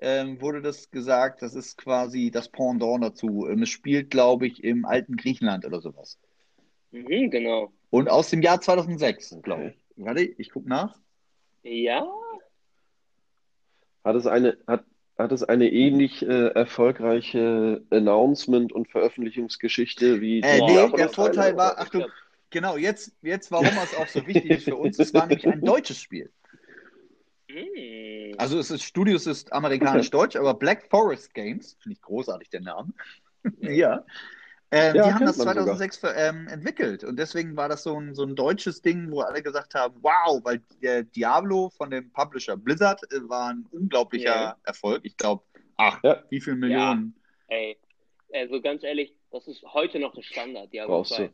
ähm, 0.00 0.40
wurde 0.40 0.62
das 0.62 0.90
gesagt, 0.90 1.42
das 1.42 1.54
ist 1.54 1.76
quasi 1.76 2.30
das 2.30 2.48
Pendant 2.48 3.04
dazu. 3.04 3.46
Es 3.46 3.68
spielt, 3.68 4.10
glaube 4.10 4.46
ich, 4.46 4.64
im 4.64 4.84
alten 4.86 5.16
Griechenland 5.16 5.66
oder 5.66 5.80
sowas. 5.82 6.18
Mhm, 6.92 7.30
genau. 7.30 7.72
Und 7.90 8.08
aus 8.10 8.30
dem 8.30 8.42
Jahr 8.42 8.60
2006, 8.60 9.38
glaube 9.42 9.68
ich. 9.96 10.04
Warte, 10.04 10.22
ich 10.22 10.50
gucke 10.50 10.68
nach. 10.68 10.98
Ja, 11.62 12.06
hat 14.04 14.16
es 14.16 14.26
eine, 14.26 14.56
hat, 14.66 14.84
hat 15.18 15.32
es 15.32 15.42
eine 15.42 15.70
ähnlich 15.70 16.22
äh, 16.22 16.48
erfolgreiche 16.48 17.82
Announcement- 17.90 18.72
und 18.72 18.88
Veröffentlichungsgeschichte 18.88 20.20
wie 20.20 20.40
Äh, 20.40 20.60
die 20.66 20.74
nee, 20.74 20.96
der 20.96 21.08
Vorteil 21.10 21.56
war- 21.56 21.72
oder? 21.72 21.80
ach 21.80 21.88
du- 21.90 22.06
Genau, 22.50 22.78
jetzt, 22.78 23.12
jetzt 23.20 23.50
warum 23.52 23.66
es 23.84 23.94
auch 23.94 24.06
so 24.06 24.26
wichtig 24.26 24.50
ist 24.50 24.64
für 24.64 24.76
uns, 24.76 24.98
es 24.98 25.12
war 25.12 25.26
nämlich 25.26 25.46
ein 25.46 25.60
deutsches 25.60 26.00
Spiel. 26.00 26.30
Hm. 27.50 28.34
Also 28.38 28.58
es 28.58 28.70
ist 28.70 28.84
Studios 28.84 29.26
ist 29.26 29.52
amerikanisch-deutsch, 29.52 30.36
aber 30.36 30.54
Black 30.54 30.86
Forest 30.88 31.34
Games, 31.34 31.76
finde 31.82 31.94
ich 31.96 32.00
großartig 32.00 32.48
der 32.48 32.62
Name. 32.62 32.92
ja. 33.60 34.04
Ähm, 34.70 34.96
Ja, 34.96 35.04
die 35.04 35.12
haben 35.14 35.24
das 35.26 35.38
man 35.38 35.46
2006 35.46 35.96
ver- 35.96 36.14
ähm, 36.16 36.46
entwickelt 36.48 37.02
und 37.02 37.18
deswegen 37.18 37.56
war 37.56 37.70
das 37.70 37.82
so 37.84 37.98
ein, 37.98 38.14
so 38.14 38.24
ein 38.24 38.36
deutsches 38.36 38.82
Ding, 38.82 39.10
wo 39.10 39.20
alle 39.20 39.42
gesagt 39.42 39.74
haben, 39.74 39.94
wow, 40.02 40.40
weil 40.44 40.60
der 40.82 41.04
Diablo 41.04 41.70
von 41.70 41.90
dem 41.90 42.10
Publisher 42.12 42.56
Blizzard 42.56 43.02
äh, 43.10 43.26
war 43.28 43.50
ein 43.50 43.64
unglaublicher 43.70 44.26
Ja. 44.34 44.56
Erfolg. 44.64 45.00
Ich 45.04 45.16
glaube, 45.16 45.42
ach, 45.78 45.98
Ja. 46.04 46.22
wie 46.28 46.40
viel 46.40 46.54
Millionen. 46.56 47.14
Ey, 47.46 47.78
also 48.34 48.60
ganz 48.60 48.82
ehrlich, 48.84 49.14
das 49.30 49.48
ist 49.48 49.62
heute 49.72 49.98
noch 50.00 50.14
der 50.14 50.22
Standard, 50.22 50.70
Diablo 50.70 50.96
Brauchst 50.96 51.14
2. 51.14 51.28
du. 51.28 51.32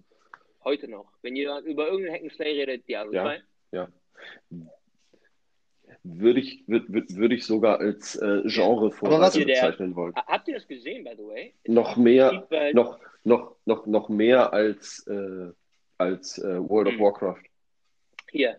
Heute 0.62 0.87
noch. 0.89 1.11
Wenn 1.22 1.35
ihr 1.35 1.59
über 1.64 1.89
irgendeinen 1.89 2.16
Hack'n'Slay 2.30 2.57
redet, 2.57 2.89
Diablo 2.89 3.12
Ja. 3.12 3.24
2. 3.72 3.82
Würde 6.03 6.41
ich, 6.41 6.62
würd, 6.66 6.93
würd, 6.93 7.16
würde 7.16 7.35
ich 7.35 7.45
sogar 7.47 7.78
als 7.80 8.16
äh, 8.16 8.43
Genre 8.47 8.91
vorher 8.91 9.18
bezeichnen 9.30 9.97
wollen. 9.97 10.14
Ha- 10.16 10.24
Habt 10.26 10.49
ihr 10.49 10.55
das 10.55 10.66
gesehen, 10.68 11.03
by 11.05 11.12
the 11.16 11.24
way? 11.24 11.55
Noch 11.66 11.97
mehr, 11.97 12.47
noch, 12.74 12.99
noch, 13.25 13.57
noch, 13.64 13.87
noch 13.87 14.09
mehr 14.09 14.53
als, 14.53 15.07
äh, 15.07 15.51
als 15.99 16.39
äh, 16.39 16.68
World 16.68 16.89
of 16.89 16.95
Mhm. 16.95 17.01
Warcraft. 17.01 17.43
Hier. 18.31 18.57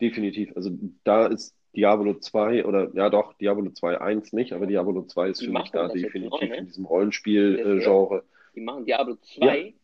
Definitiv. 0.00 0.52
Also 0.56 0.70
da 1.04 1.26
ist 1.26 1.54
Diablo 1.74 2.14
2 2.18 2.64
oder 2.64 2.90
ja 2.94 3.08
doch, 3.10 3.34
Diablo 3.34 3.70
2 3.70 4.00
1 4.00 4.32
nicht, 4.32 4.52
aber 4.52 4.66
Diablo 4.66 5.02
2 5.02 5.28
ist 5.30 5.44
für 5.44 5.50
mich 5.50 5.70
da 5.70 5.88
definitiv 5.88 6.30
neu, 6.40 6.48
ne? 6.48 6.56
in 6.56 6.66
diesem 6.66 6.84
Rollenspiel-Genre. 6.86 7.80
Genre. 7.80 8.24
Die 8.54 8.60
machen 8.60 8.84
Diablo 8.84 9.16
2. 9.16 9.74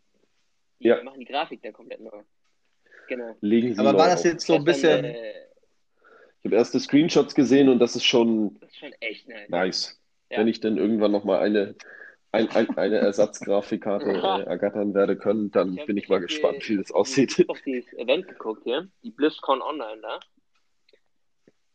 Die 0.80 0.86
Ja. 0.88 1.02
machen 1.02 1.20
die 1.20 1.26
Grafik 1.26 1.62
da 1.62 1.70
komplett 1.70 2.00
neu. 2.00 2.22
Genau. 3.08 3.36
Legen 3.40 3.74
sie 3.74 3.80
Aber 3.80 3.92
neu 3.92 3.98
war 3.98 4.08
das 4.08 4.20
auf. 4.20 4.24
jetzt 4.26 4.46
so 4.46 4.54
ein 4.54 4.64
bisschen, 4.64 5.04
äh, 5.04 5.32
Ich 6.40 6.46
habe 6.46 6.56
erste 6.56 6.80
Screenshots 6.80 7.34
gesehen 7.34 7.68
und 7.68 7.78
das 7.78 7.94
ist 7.94 8.04
schon 8.04 8.58
das 8.60 8.70
ist 8.70 8.76
schon 8.78 8.92
echt 9.00 9.28
nice. 9.28 9.48
nice. 9.48 10.00
Ja. 10.30 10.38
Wenn 10.38 10.48
ich 10.48 10.60
dann 10.60 10.76
irgendwann 10.78 11.12
nochmal 11.12 11.40
eine, 11.40 11.74
ein, 12.33 12.49
ein, 12.51 12.76
eine 12.78 12.97
Ersatzgrafikkarte 12.99 14.07
äh, 14.12 14.43
ergattern 14.49 14.95
werde 14.95 15.16
können, 15.16 15.51
dann 15.51 15.78
hab- 15.78 15.87
bin 15.87 15.97
ich 15.97 16.09
mal 16.09 16.20
gespannt, 16.20 16.66
wie 16.68 16.76
das 16.78 16.91
aussieht. 16.91 17.33
Ich 17.33 17.39
habe 17.41 17.51
auf 17.51 17.61
dieses 17.62 17.93
Event 17.95 18.26
geguckt 18.28 18.62
hier, 18.64 18.89
die 19.03 19.11
BlizzCon 19.11 19.61
Online 19.62 20.01
da, 20.01 20.18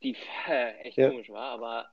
die 0.04 0.16
äh, 0.48 0.72
echt 0.82 0.98
Ja. 0.98 1.10
komisch 1.10 1.30
war, 1.30 1.52
aber 1.52 1.88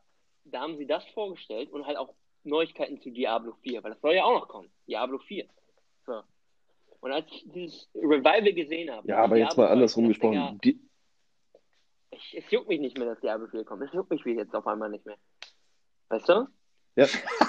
da 0.45 0.61
haben 0.61 0.77
sie 0.77 0.87
das 0.87 1.05
vorgestellt 1.09 1.71
und 1.71 1.87
halt 1.87 1.97
auch 1.97 2.15
Neuigkeiten 2.43 3.01
zu 3.01 3.11
Diablo 3.11 3.55
4, 3.63 3.83
weil 3.83 3.93
das 3.93 4.01
soll 4.01 4.15
ja 4.15 4.25
auch 4.25 4.39
noch 4.39 4.49
kommen. 4.49 4.71
Diablo 4.87 5.19
4. 5.19 5.47
So. 6.07 6.23
Und 7.01 7.13
als 7.13 7.27
ich 7.31 7.45
dieses 7.55 7.89
Revival 7.95 8.53
gesehen 8.53 8.91
habe, 8.91 9.07
Ja, 9.09 9.19
aber 9.25 9.37
jetzt 9.37 9.51
Diablo 9.57 9.63
mal 9.63 9.69
2, 9.69 9.73
andersrum 9.73 10.05
ich, 10.05 10.09
gesprochen. 10.11 10.61
Die, 10.65 10.81
ich, 12.11 12.37
es 12.37 12.51
juckt 12.51 12.69
mich 12.69 12.81
nicht 12.81 12.99
mehr, 12.99 13.07
dass 13.09 13.21
Diablo 13.21 13.47
4 13.49 13.65
kommt. 13.65 13.83
Es 13.83 13.93
juckt 13.93 14.11
mich 14.11 14.23
jetzt 14.25 14.55
auf 14.55 14.67
einmal 14.67 14.91
nicht 14.91 15.05
mehr. 15.07 15.17
Weißt 16.09 16.29
du? 16.29 16.47
Ja, 16.97 17.07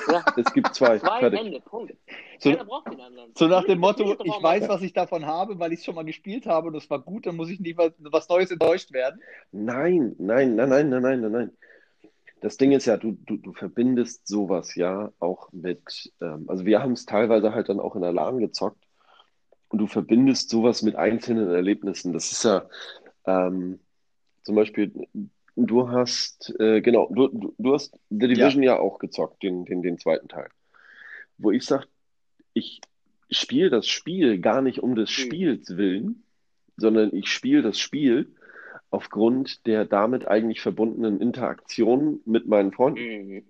Ja. 0.09 0.25
es 0.37 0.51
gibt 0.53 0.73
zwei. 0.75 0.99
Zwei 0.99 1.19
Fertig. 1.19 1.39
Ende, 1.39 1.59
Punkt. 1.61 1.93
So- 2.39 2.51
Keiner 2.51 2.65
braucht 2.65 2.91
den 2.91 2.99
anderen. 3.01 3.31
so 3.37 3.47
nach 3.47 3.63
dem 3.65 3.79
Motto, 3.79 4.15
ich 4.23 4.31
weiß, 4.43 4.61
mal- 4.63 4.69
was 4.69 4.81
ich 4.81 4.93
davon 4.93 5.25
habe, 5.25 5.57
weil 5.59 5.71
ich 5.73 5.79
es 5.79 5.85
schon 5.85 5.95
mal 5.95 6.05
gespielt 6.05 6.45
habe 6.45 6.67
und 6.67 6.75
es 6.75 6.89
war 6.89 6.99
gut, 6.99 7.25
dann 7.25 7.35
muss 7.35 7.49
ich 7.49 7.59
nicht 7.59 7.77
was, 7.77 7.91
was 7.99 8.27
Neues 8.29 8.51
enttäuscht 8.51 8.91
werden. 8.91 9.21
Nein, 9.51 10.15
nein, 10.17 10.55
nein, 10.55 10.69
nein, 10.69 10.89
nein, 10.89 11.01
nein, 11.01 11.21
nein, 11.21 11.31
nein. 11.31 11.51
Das 12.41 12.57
Ding 12.57 12.73
ist 12.73 12.85
ja, 12.85 12.97
du, 12.97 13.13
du, 13.25 13.37
du 13.37 13.53
verbindest 13.53 14.27
sowas 14.27 14.75
ja 14.75 15.11
auch 15.19 15.51
mit, 15.51 16.11
ähm, 16.21 16.45
also 16.47 16.65
wir 16.65 16.81
haben 16.81 16.91
es 16.91 17.05
teilweise 17.05 17.53
halt 17.53 17.69
dann 17.69 17.79
auch 17.79 17.95
in 17.95 18.01
der 18.01 18.11
LAN 18.11 18.37
gezockt 18.39 18.83
und 19.69 19.79
du 19.79 19.87
verbindest 19.87 20.49
sowas 20.49 20.81
mit 20.83 20.95
einzelnen 20.95 21.49
Erlebnissen. 21.51 22.13
Das 22.13 22.31
ist 22.31 22.43
ja 22.43 22.65
ähm, 23.25 23.79
zum 24.43 24.53
Beispiel, 24.55 25.07
du 25.55 25.89
hast, 25.89 26.53
äh, 26.59 26.81
genau, 26.81 27.09
du, 27.13 27.27
du, 27.27 27.55
du 27.57 27.73
hast 27.73 27.97
The 28.09 28.27
Division 28.27 28.63
ja, 28.63 28.77
auch 28.77 28.99
gezockt, 28.99 29.43
den, 29.43 29.65
den, 29.65 29.81
den 29.81 29.97
zweiten 29.97 30.27
Teil. 30.27 30.49
Wo 31.37 31.51
ich 31.51 31.65
sage, 31.65 31.87
ich 32.53 32.81
spiele 33.29 33.69
das 33.69 33.87
Spiel 33.87 34.39
gar 34.39 34.61
nicht 34.61 34.79
um 34.79 34.95
des 34.95 35.09
Hm. 35.09 35.25
Spiels 35.25 35.77
willen, 35.77 36.23
sondern 36.77 37.13
ich 37.13 37.27
spiele 37.27 37.61
das 37.61 37.79
Spiel 37.79 38.35
aufgrund 38.89 39.65
der 39.65 39.85
damit 39.85 40.27
eigentlich 40.27 40.61
verbundenen 40.61 41.19
Interaktion 41.19 42.21
mit 42.25 42.47
meinen 42.47 42.71
Freunden. 42.71 43.01
Mhm. 43.01 43.43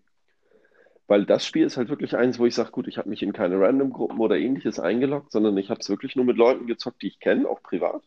Weil 1.07 1.25
das 1.25 1.45
Spiel 1.45 1.65
ist 1.65 1.77
halt 1.77 1.89
wirklich 1.89 2.15
eins, 2.15 2.39
wo 2.39 2.47
ich 2.47 2.55
sage, 2.55 2.71
gut, 2.71 2.87
ich 2.87 2.97
habe 2.97 3.09
mich 3.09 3.21
in 3.21 3.31
keine 3.31 3.59
Random-Gruppen 3.59 4.19
oder 4.19 4.37
ähnliches 4.37 4.79
eingeloggt, 4.79 5.31
sondern 5.31 5.55
ich 5.57 5.69
habe 5.69 5.79
es 5.79 5.89
wirklich 5.89 6.15
nur 6.15 6.25
mit 6.25 6.37
Leuten 6.37 6.65
gezockt, 6.65 7.03
die 7.03 7.07
ich 7.07 7.19
kenne, 7.19 7.47
auch 7.47 7.61
privat. 7.61 8.01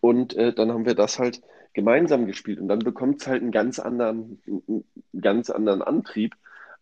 Und 0.00 0.34
äh, 0.34 0.52
dann 0.52 0.72
haben 0.72 0.84
wir 0.84 0.96
das 0.96 1.20
halt 1.20 1.42
gemeinsam 1.74 2.26
gespielt 2.26 2.60
und 2.60 2.68
dann 2.68 2.80
bekommt 2.80 3.20
es 3.20 3.26
halt 3.26 3.42
einen 3.42 3.52
ganz 3.52 3.78
anderen, 3.78 4.40
einen 4.46 4.84
ganz 5.20 5.50
anderen 5.50 5.82
Antrieb, 5.82 6.34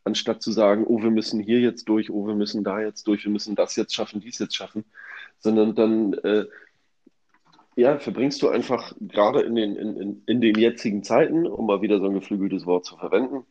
anstatt 0.05 0.43
zu 0.43 0.51
sagen, 0.51 0.85
oh, 0.87 1.03
wir 1.03 1.11
müssen 1.11 1.41
hier 1.41 1.61
jetzt 1.61 1.89
durch, 1.89 2.11
oh, 2.11 2.27
wir 2.27 2.35
müssen 2.35 2.65
da 2.65 2.81
jetzt 2.81 3.07
durch, 3.07 3.25
wir 3.25 3.33
müssen 3.33 3.55
das 3.55 3.77
jetzt 3.77 3.95
schaffen, 3.95 4.21
dies 4.21 4.39
jetzt 4.39 4.57
schaffen, 4.57 4.85
sondern 5.39 5.75
dann 5.75 6.15
äh, 6.15 6.47
ja, 7.77 7.99
verbringst 7.99 8.43
du 8.43 8.49
einfach 8.49 8.95
gerade 9.01 9.41
in 9.41 9.55
den, 9.55 9.77
in, 9.77 9.97
in, 9.97 10.23
in 10.27 10.41
den 10.41 10.57
jetzigen 10.57 11.03
Zeiten, 11.03 11.47
um 11.47 11.67
mal 11.67 11.83
wieder 11.83 11.99
so 11.99 12.07
ein 12.07 12.15
geflügeltes 12.15 12.67
Wort 12.67 12.85
zu 12.85 12.97
verwenden, 12.97 13.47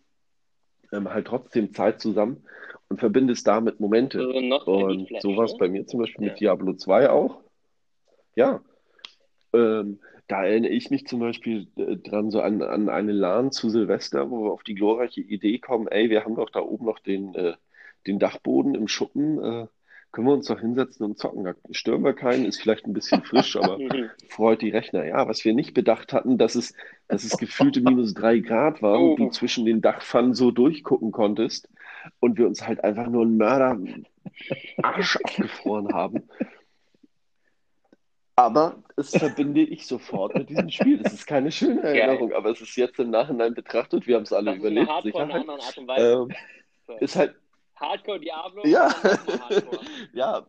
ähm, 0.92 1.10
halt 1.10 1.28
trotzdem 1.28 1.74
Zeit 1.74 2.02
zusammen 2.02 2.44
und 2.90 3.00
verbindest 3.00 3.48
damit 3.48 3.80
Momente. 3.80 4.20
Also 4.20 4.72
Und 4.74 5.08
Flash, 5.08 5.22
so 5.22 5.38
war 5.38 5.46
es 5.46 5.54
ne? 5.54 5.58
bei 5.60 5.68
mir 5.70 5.88
zum 5.88 6.02
Beispiel 6.02 6.26
mit 6.26 6.34
Ja. 6.34 6.54
Diablo 6.54 6.74
2 6.74 7.10
auch. 7.10 7.42
Ja. 8.36 8.62
Ähm, 9.54 10.00
da 10.30 10.46
erinnere 10.46 10.72
ich 10.72 10.92
mich 10.92 11.08
zum 11.08 11.20
Beispiel 11.22 11.68
äh, 11.78 11.98
dran, 11.98 12.32
so 12.32 12.42
an, 12.42 12.62
an 12.64 12.90
eine 12.90 13.12
LAN 13.14 13.52
zu 13.52 13.70
Silvester, 13.70 14.32
wo 14.32 14.46
wir 14.46 14.54
auf 14.54 14.64
die 14.64 14.76
glorreiche 14.76 15.22
Idee 15.22 15.60
kommen, 15.60 15.88
ey, 15.90 16.10
wir 16.12 16.26
haben 16.26 16.36
doch 16.38 16.52
da 16.52 16.62
oben 16.62 16.86
noch 16.86 17.00
den, 17.00 17.36
äh, 17.36 17.56
den 18.08 18.20
Dachboden 18.20 18.76
im 18.76 18.88
Schuppen, 18.88 19.44
äh, 19.44 19.68
können 20.12 20.28
wir 20.28 20.34
uns 20.34 20.48
doch 20.48 20.60
hinsetzen 20.62 21.06
und 21.06 21.20
zocken. 21.20 21.44
Da 21.44 21.54
stören 21.72 22.04
wir 22.04 22.14
keinen, 22.14 22.46
ist 22.46 22.62
vielleicht 22.62 22.88
ein 22.88 22.94
bisschen 22.94 23.24
frisch, 23.24 23.58
aber 23.58 23.80
freut 24.30 24.62
die 24.64 24.72
Rechner. 24.72 25.06
Ja, 25.06 25.28
was 25.28 25.46
wir 25.46 25.54
nicht 25.54 25.76
bedacht 25.76 26.14
hatten, 26.14 26.38
dass 26.40 26.56
es, 26.56 26.74
dass 27.08 27.24
es 27.26 27.38
gefühlte 27.38 27.82
minus 27.82 28.16
drei 28.16 28.40
Grad 28.40 28.82
war 28.82 29.04
und 29.04 29.18
du 29.20 29.28
Oh. 29.28 29.30
zwischen 29.30 29.66
den 29.66 29.82
Dachpfannen 29.82 30.34
so 30.36 30.52
durchgucken 30.52 31.12
konntest 31.12 31.70
und 32.20 32.40
wir 32.40 32.48
uns 32.48 32.68
halt 32.68 32.84
einfach 32.84 33.08
nur 33.10 33.24
einen 33.24 33.38
Mörder 33.38 33.80
Arsch 34.82 35.18
abgefroren 35.18 35.94
haben. 35.94 36.30
Aber 38.40 38.82
es 38.96 39.10
verbinde 39.10 39.60
ich 39.60 39.86
sofort 39.86 40.34
mit 40.34 40.50
diesem 40.50 40.70
Spiel. 40.70 41.00
Das 41.04 41.12
ist 41.12 41.28
keine 41.28 41.52
schöne 41.52 41.82
Geil. 41.82 41.98
Erinnerung, 41.98 42.32
aber 42.32 42.52
es 42.52 42.62
ist 42.62 42.74
jetzt 42.78 42.98
im 42.98 43.10
Nachhinein 43.10 43.54
betrachtet, 43.54 44.08
wir 44.08 44.16
haben 44.16 44.24
es 44.24 44.32
alle 44.32 44.46
Das 44.46 44.56
ist 44.56 44.60
überlebt, 44.62 44.90
Hardcore 44.90 45.24
in 45.26 45.32
einer 45.32 45.42
anderen 45.42 45.60
Art 45.60 45.78
und 45.78 45.88
Weise. 45.90 46.28
Ähm, 46.88 46.98
ist 47.02 47.18
halt, 47.18 47.36
Hardcore 47.76 48.22
Diablo. 48.22 48.66
Ja. 48.66 48.94
Hardcore. 49.04 49.80
ja. 50.14 50.48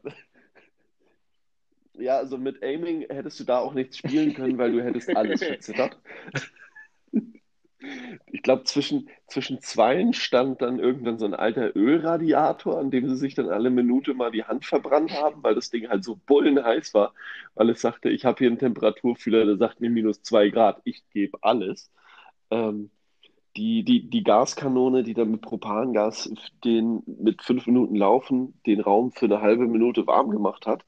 Ja, 1.95 2.19
also 2.19 2.39
mit 2.39 2.63
Aiming 2.63 3.07
hättest 3.11 3.41
du 3.41 3.45
da 3.45 3.59
auch 3.59 3.75
nichts 3.75 3.99
spielen 3.99 4.35
können, 4.35 4.57
weil 4.57 4.71
du 4.71 4.85
hättest 4.85 5.15
alles 5.17 5.43
verzittert. 5.45 5.99
Ich 8.27 8.43
glaube, 8.43 8.65
zwischen, 8.65 9.09
zwischen 9.27 9.61
zweien 9.61 10.13
stand 10.13 10.61
dann 10.63 10.79
irgendwann 10.79 11.19
so 11.19 11.25
ein 11.27 11.35
alter 11.35 11.75
Ölradiator, 11.77 12.79
an 12.79 12.91
dem 12.91 13.09
sie 13.09 13.17
sich 13.17 13.35
dann 13.35 13.49
alle 13.49 13.71
Minute 13.71 14.15
mal 14.15 14.31
die 14.31 14.45
Hand 14.45 14.65
verbrannt 14.67 15.13
haben, 15.13 15.43
weil 15.43 15.55
das 15.55 15.71
Ding 15.71 15.89
halt 15.89 16.05
so 16.05 16.17
bullenheiß 16.27 16.95
war, 16.95 17.15
weil 17.55 17.71
es 17.71 17.81
sagte, 17.81 18.11
ich 18.11 18.25
habe 18.25 18.39
hier 18.39 18.49
einen 18.49 18.59
Temperaturfühler, 18.59 19.47
der 19.47 19.57
sagt 19.57 19.81
mir 19.81 19.91
minus 19.91 20.23
zwei 20.23 20.49
Grad, 20.51 20.81
ich 20.85 21.03
gebe 21.11 21.39
alles. 21.43 21.91
Ähm, 22.51 22.91
die, 23.57 23.83
die, 23.85 24.09
die 24.09 24.23
Gaskanone, 24.23 25.03
die 25.03 25.15
dann 25.15 25.31
mit 25.31 25.41
Propangas 25.43 26.33
den 26.65 27.03
mit 27.07 27.43
fünf 27.43 27.67
Minuten 27.67 27.97
Laufen 27.97 28.55
den 28.67 28.81
Raum 28.81 29.13
für 29.13 29.27
eine 29.27 29.41
halbe 29.41 29.67
Minute 29.67 30.07
warm 30.07 30.31
gemacht 30.31 30.67
hat. 30.67 30.85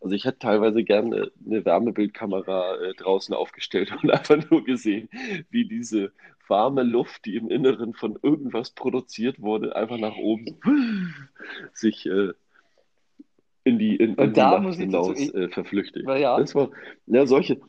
Also 0.00 0.14
ich 0.14 0.24
hätte 0.24 0.40
teilweise 0.40 0.84
gerne 0.84 1.30
eine 1.46 1.64
Wärmebildkamera 1.64 2.76
äh, 2.76 2.94
draußen 2.94 3.34
aufgestellt 3.34 3.92
und 4.02 4.10
einfach 4.10 4.38
nur 4.50 4.64
gesehen, 4.64 5.08
wie 5.50 5.64
diese 5.66 6.12
warme 6.48 6.82
Luft, 6.82 7.24
die 7.24 7.36
im 7.36 7.48
Inneren 7.50 7.94
von 7.94 8.18
irgendwas 8.22 8.72
produziert 8.72 9.40
wurde, 9.40 9.74
einfach 9.76 9.98
nach 9.98 10.16
oben 10.16 10.58
sich 11.72 12.04
äh, 12.06 12.32
in 13.64 13.78
die, 13.78 13.96
in, 13.96 14.14
Und 14.14 14.24
in 14.24 14.28
die 14.30 14.40
da 14.40 14.58
Nacht 14.58 14.74
ich 14.74 14.80
hinaus 14.80 15.08
dazu- 15.18 15.34
äh, 15.36 15.48
verflüchtigt. 15.48 16.08
Ja. 16.08 16.38
Das 16.38 16.54
war, 16.54 16.70
ja, 17.06 17.26
solche, 17.26 17.60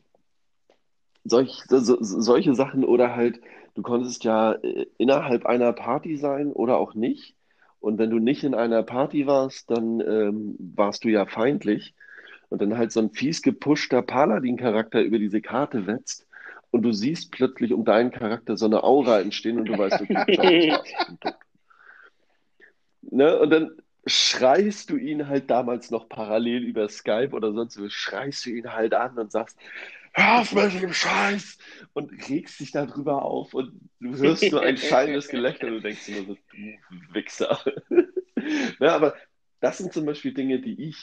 solch, 1.24 1.64
so, 1.68 1.80
so, 1.80 1.98
solche 2.02 2.56
Sachen 2.56 2.84
oder 2.84 3.16
halt, 3.16 3.40
du 3.76 3.82
konntest 3.82 4.24
ja 4.24 4.54
äh, 4.54 4.86
innerhalb 4.98 5.46
einer 5.46 5.74
Party 5.74 6.18
sein 6.18 6.52
oder 6.52 6.78
auch 6.78 6.94
nicht. 6.94 7.36
Und 7.80 7.98
wenn 7.98 8.10
du 8.10 8.20
nicht 8.20 8.44
in 8.44 8.56
einer 8.56 8.84
Party 8.84 9.28
warst, 9.28 9.70
dann 9.70 10.00
ähm, 10.00 10.56
warst 10.60 11.04
du 11.04 11.10
ja 11.10 11.26
feindlich. 11.26 11.94
Und 12.50 12.62
dann 12.62 12.78
halt 12.78 12.92
so 12.92 13.02
ein 13.02 13.10
fies 13.12 13.42
gepushter 13.42 14.02
Paladin-Charakter 14.02 15.02
über 15.02 15.20
diese 15.20 15.42
Karte 15.42 15.88
wetzt. 15.88 16.28
Und 16.72 16.84
du 16.84 16.92
siehst 16.92 17.32
plötzlich 17.32 17.74
um 17.74 17.84
deinen 17.84 18.12
Charakter 18.12 18.58
so 18.58 18.66
eine 18.66 18.84
Aura 18.84 19.20
entstehen 19.20 19.60
und 19.60 19.66
du 19.66 19.78
weißt, 19.78 20.02
okay. 20.02 20.76
Ne? 23.12 23.38
Und 23.38 23.50
dann 23.50 23.72
schreist 24.06 24.90
du 24.90 24.98
ihn 24.98 25.28
halt 25.28 25.50
damals 25.50 25.92
noch 25.92 26.10
parallel 26.10 26.64
über 26.64 26.90
Skype 26.90 27.32
oder 27.32 27.54
sonst 27.54 27.80
wo, 27.80 27.88
schreist 27.90 28.46
du 28.46 28.50
ihn 28.50 28.74
halt 28.74 28.94
an 28.94 29.18
und 29.18 29.32
sagst, 29.32 29.58
hör 30.14 30.42
auf 30.42 30.54
mit 30.54 30.82
dem 30.82 30.94
Scheiß 30.94 31.58
und 31.94 32.12
regst 32.30 32.60
dich 32.60 32.72
darüber 32.72 33.24
auf 33.24 33.54
und 33.54 33.90
du 34.00 34.16
hörst 34.18 34.52
nur 34.52 34.62
ein 34.62 34.78
schallendes 34.78 35.28
Gelächter 35.30 35.68
und 35.68 35.74
du 35.74 35.82
denkst 35.82 36.08
nur 36.10 36.26
so, 36.26 36.36
du 36.36 37.14
Wichser. 37.14 37.60
Ja, 38.80 38.96
aber 38.96 39.16
das 39.62 39.78
sind 39.78 39.94
zum 39.94 40.06
Beispiel 40.06 40.34
Dinge, 40.34 40.60
die 40.60 40.90
ich 40.90 40.98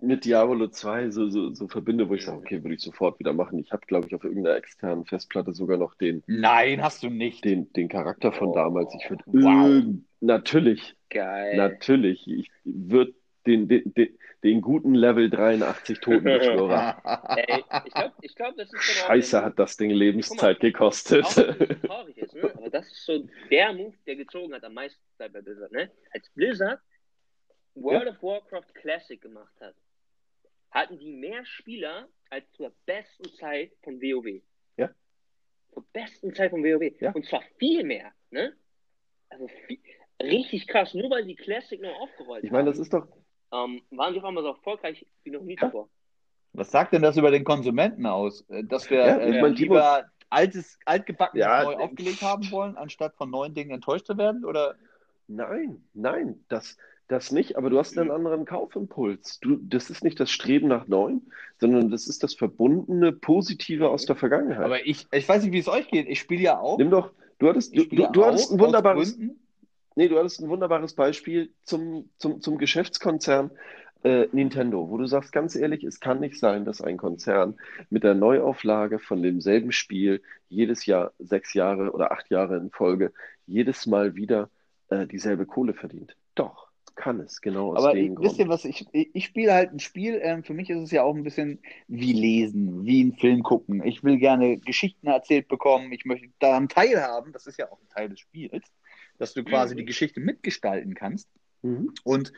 mit 0.00 0.24
Diablo 0.24 0.68
2 0.68 1.10
so, 1.10 1.28
so, 1.28 1.52
so 1.52 1.68
verbinde, 1.68 2.08
wo 2.08 2.14
ich 2.14 2.24
sage, 2.24 2.38
okay, 2.38 2.62
würde 2.62 2.76
ich 2.76 2.80
sofort 2.80 3.18
wieder 3.18 3.32
machen. 3.32 3.58
Ich 3.58 3.72
habe, 3.72 3.84
glaube 3.86 4.06
ich, 4.06 4.14
auf 4.14 4.24
irgendeiner 4.24 4.56
externen 4.56 5.04
Festplatte 5.04 5.52
sogar 5.52 5.76
noch 5.76 5.94
den, 5.94 6.22
Nein, 6.26 6.82
hast 6.82 7.02
du 7.02 7.10
nicht. 7.10 7.44
den, 7.44 7.72
den 7.72 7.88
Charakter 7.88 8.32
von 8.32 8.48
Oh, 8.48 8.54
damals. 8.54 8.94
Ich 8.94 9.10
würde 9.10 9.24
wow. 9.26 9.84
natürlich, 10.20 10.96
Geil. 11.10 11.56
natürlich, 11.56 12.26
ich 12.28 12.50
würde 12.64 13.14
den, 13.46 13.68
den, 13.68 13.92
den, 13.94 14.18
den 14.42 14.60
guten 14.60 14.94
Level 14.94 15.30
83 15.30 16.00
Totenbeschwörer. 16.00 17.36
Ey, 17.36 17.64
ich 17.86 17.94
glaube, 17.94 18.14
ich 18.22 18.34
glaub, 18.34 18.56
das 18.56 18.72
ist 18.72 18.78
auch 18.78 19.06
Scheiße 19.08 19.42
hat 19.42 19.58
das 19.58 19.76
Ding 19.76 19.90
Lebenszeit 19.90 20.56
Auch 20.56 20.60
gekostet. 20.60 21.24
es 21.24 21.34
traurig 21.82 22.18
ist, 22.18 22.34
ne? 22.34 22.52
Aber 22.54 22.70
das 22.70 22.86
ist 22.86 23.04
so 23.04 23.26
der 23.50 23.72
Move, 23.72 23.94
der 24.06 24.16
gezogen 24.16 24.54
hat 24.54 24.64
am 24.64 24.74
meisten 24.74 25.00
Zeit 25.16 25.32
bei 25.32 25.40
Blizzard, 25.40 25.72
ne? 25.72 25.90
Als 26.12 26.28
Blizzard 26.30 26.80
World 27.74 28.08
of 28.08 28.22
Warcraft 28.22 28.74
Classic 28.74 29.20
gemacht 29.20 29.54
hat, 29.60 29.74
hatten 30.70 30.98
die 30.98 31.12
mehr 31.12 31.44
Spieler 31.44 32.08
als 32.30 32.50
zur 32.52 32.72
besten 32.86 33.32
Zeit 33.34 33.72
von 33.82 34.00
WoW. 34.00 34.42
Ja. 34.76 34.90
Zur 35.72 35.84
besten 35.92 36.34
Zeit 36.34 36.50
von 36.50 36.62
WoW. 36.62 36.92
Ja. 37.00 37.12
Und 37.12 37.24
zwar 37.26 37.42
viel 37.58 37.84
mehr, 37.84 38.12
ne? 38.30 38.54
Also 39.30 39.48
viel, 39.66 39.78
richtig 40.22 40.66
krass, 40.66 40.94
nur 40.94 41.10
weil 41.10 41.24
die 41.24 41.36
Classic 41.36 41.80
noch 41.80 41.94
aufgerollt 42.00 42.44
Ich 42.44 42.50
meine, 42.50 42.70
das 42.70 42.78
ist 42.78 42.92
doch, 42.92 43.06
ähm, 43.52 43.82
waren 43.90 44.12
die 44.12 44.20
auf 44.20 44.24
einmal 44.24 44.42
so 44.42 44.50
erfolgreich 44.50 45.06
wie 45.24 45.30
noch 45.30 45.42
nie 45.42 45.56
Ja. 45.60 45.66
zuvor. 45.66 45.88
Was 46.54 46.70
sagt 46.70 46.92
denn 46.92 47.02
das 47.02 47.16
über 47.16 47.30
den 47.30 47.44
Konsumenten 47.44 48.06
aus? 48.06 48.44
Äh, 48.48 48.64
Dass 48.64 48.90
wir 48.90 48.98
Ja, 48.98 49.16
äh, 49.16 49.48
lieber 49.48 50.04
altes, 50.30 50.78
altgebackenes 50.84 51.44
Ja, 51.44 51.64
neu 51.64 51.76
aufgelegt 51.76 52.22
haben 52.22 52.50
wollen, 52.50 52.76
anstatt 52.76 53.14
von 53.16 53.30
neuen 53.30 53.54
Dingen 53.54 53.70
enttäuscht 53.70 54.06
zu 54.06 54.16
werden? 54.16 54.44
Oder? 54.44 54.74
nein, 55.30 55.84
nein, 55.92 56.42
das, 56.48 56.78
das 57.08 57.32
nicht, 57.32 57.56
aber 57.56 57.70
du 57.70 57.78
hast 57.78 57.98
einen 57.98 58.10
anderen 58.10 58.44
Kaufimpuls. 58.44 59.40
Du, 59.40 59.56
das 59.56 59.90
ist 59.90 60.02
nicht 60.04 60.18
das 60.20 60.30
Streben 60.30 60.68
nach 60.68 60.86
Neuem, 60.88 61.22
sondern 61.58 61.90
das 61.90 62.06
ist 62.06 62.22
das 62.22 62.34
verbundene 62.34 63.12
Positive 63.12 63.90
aus 63.90 64.06
der 64.06 64.16
Vergangenheit. 64.16 64.64
Aber 64.64 64.86
ich, 64.86 65.06
ich 65.12 65.28
weiß 65.28 65.42
nicht, 65.42 65.52
wie 65.52 65.58
es 65.58 65.68
euch 65.68 65.88
geht. 65.88 66.08
Ich 66.08 66.20
spiele 66.20 66.42
ja 66.42 66.58
auch. 66.58 66.78
Nimm 66.78 66.90
doch, 66.90 67.12
du 67.38 67.48
hattest, 67.48 67.76
du, 67.76 67.84
du, 67.84 68.10
du 68.10 68.24
hattest 68.24 68.52
ein 68.52 68.58
wunderbares, 68.58 69.16
Gründen. 69.16 69.40
Nee, 69.98 70.08
du 70.08 70.16
hattest 70.16 70.40
ein 70.40 70.48
wunderbares 70.48 70.94
Beispiel 70.94 71.52
zum, 71.64 72.08
zum, 72.18 72.40
zum 72.40 72.56
Geschäftskonzern 72.56 73.50
äh, 74.04 74.28
Nintendo, 74.30 74.88
wo 74.88 74.96
du 74.96 75.06
sagst, 75.06 75.32
ganz 75.32 75.56
ehrlich, 75.56 75.82
es 75.82 75.98
kann 75.98 76.20
nicht 76.20 76.38
sein, 76.38 76.64
dass 76.64 76.80
ein 76.80 76.96
Konzern 76.96 77.56
mit 77.90 78.04
der 78.04 78.14
Neuauflage 78.14 79.00
von 79.00 79.24
demselben 79.24 79.72
Spiel 79.72 80.22
jedes 80.48 80.86
Jahr, 80.86 81.12
sechs 81.18 81.52
Jahre 81.52 81.90
oder 81.90 82.12
acht 82.12 82.30
Jahre 82.30 82.58
in 82.58 82.70
Folge, 82.70 83.12
jedes 83.46 83.86
Mal 83.86 84.14
wieder 84.14 84.50
äh, 84.88 85.08
dieselbe 85.08 85.46
Kohle 85.46 85.74
verdient. 85.74 86.16
Doch, 86.36 86.68
kann 86.94 87.18
es, 87.18 87.40
genau 87.40 87.72
aus 87.72 87.84
Aber 87.84 87.94
dem 87.94 88.12
ich, 88.12 88.20
wisst 88.20 88.38
ihr, 88.38 88.48
was 88.48 88.64
ich, 88.64 88.86
ich, 88.92 89.10
ich 89.12 89.24
spiele 89.24 89.52
halt 89.52 89.72
ein 89.72 89.80
Spiel, 89.80 90.20
ähm, 90.22 90.44
für 90.44 90.54
mich 90.54 90.70
ist 90.70 90.78
es 90.78 90.92
ja 90.92 91.02
auch 91.02 91.16
ein 91.16 91.24
bisschen 91.24 91.58
wie 91.88 92.12
lesen, 92.12 92.84
wie 92.84 93.00
einen 93.00 93.14
Film 93.14 93.42
gucken. 93.42 93.82
Ich 93.84 94.04
will 94.04 94.18
gerne 94.18 94.58
Geschichten 94.58 95.08
erzählt 95.08 95.48
bekommen, 95.48 95.90
ich 95.90 96.04
möchte 96.04 96.28
daran 96.38 96.68
teilhaben, 96.68 97.32
das 97.32 97.48
ist 97.48 97.58
ja 97.58 97.66
auch 97.72 97.80
ein 97.80 97.88
Teil 97.88 98.10
des 98.10 98.20
Spiels, 98.20 98.62
dass 99.18 99.34
du 99.34 99.44
quasi 99.44 99.74
Mhm. 99.74 99.78
die 99.78 99.84
Geschichte 99.84 100.20
mitgestalten 100.20 100.94
kannst. 100.94 101.28
Mhm. 101.62 101.92
Und 102.04 102.32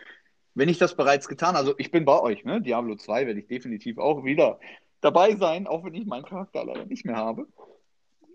wenn 0.55 0.69
ich 0.69 0.79
das 0.79 0.97
bereits 0.97 1.29
getan, 1.29 1.57
also 1.57 1.75
ich 1.79 1.91
bin 1.91 2.05
bei 2.05 2.19
euch, 2.21 2.45
ne? 2.45 2.61
Diablo 2.61 2.97
2 2.97 3.27
werde 3.27 3.41
ich 3.41 3.47
definitiv 3.47 3.99
auch 3.99 4.25
wieder 4.25 4.59
dabei 5.01 5.37
sein, 5.37 5.67
auch 5.67 5.85
wenn 5.85 5.95
ich 5.95 6.07
meinen 6.07 6.25
Charakter 6.25 6.65
leider 6.65 6.85
nicht 6.87 7.05
mehr 7.07 7.17
habe. 7.17 7.47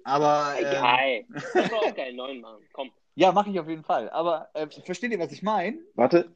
Aber 0.04 0.54
ähm, 0.58 0.64
geil. 0.64 1.26
Das 1.54 1.72
war 1.72 1.80
auch 1.80 1.96
geil, 1.96 2.14
neuen 2.14 2.42
Mann. 2.42 2.62
Komm. 2.74 2.92
ja, 3.16 3.32
mache 3.32 3.50
ich 3.50 3.60
auf 3.60 3.68
jeden 3.68 3.84
Fall. 3.84 4.10
Aber 4.12 4.50
äh, 4.54 4.68
versteht 4.68 5.12
ihr, 5.12 5.20
was 5.20 5.32
ich 5.32 5.42
meine? 5.44 5.80
Warte, 5.96 6.30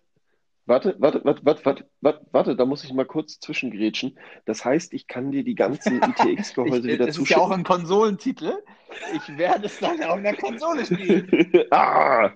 warte, 0.70 0.96
warte, 1.00 1.22
warte, 1.26 1.46
warte, 1.46 1.66
warte, 1.66 1.86
warte, 2.00 2.26
warte, 2.32 2.56
da 2.56 2.66
muss 2.66 2.84
ich 2.84 2.94
mal 2.94 3.06
kurz 3.06 3.40
zwischengrätschen. 3.40 4.18
Das 4.46 4.64
heißt, 4.64 4.94
ich 4.94 5.08
kann 5.08 5.32
dir 5.32 5.44
die 5.44 5.56
ganzen 5.56 6.02
ITX-Gehäuse 6.02 6.84
wieder 6.84 7.08
es 7.08 7.18
ist 7.18 7.30
ja 7.30 7.38
auch 7.38 7.50
zuschicken. 7.50 7.62
ein 7.62 7.64
Konsolentitel. 7.64 8.54
Ich 9.16 9.38
werde 9.38 9.66
es 9.66 9.80
dann 9.80 10.02
auf 10.04 10.18
einer 10.18 10.34
Konsole 10.36 10.86
spielen. 10.86 11.66
ah! 11.72 12.32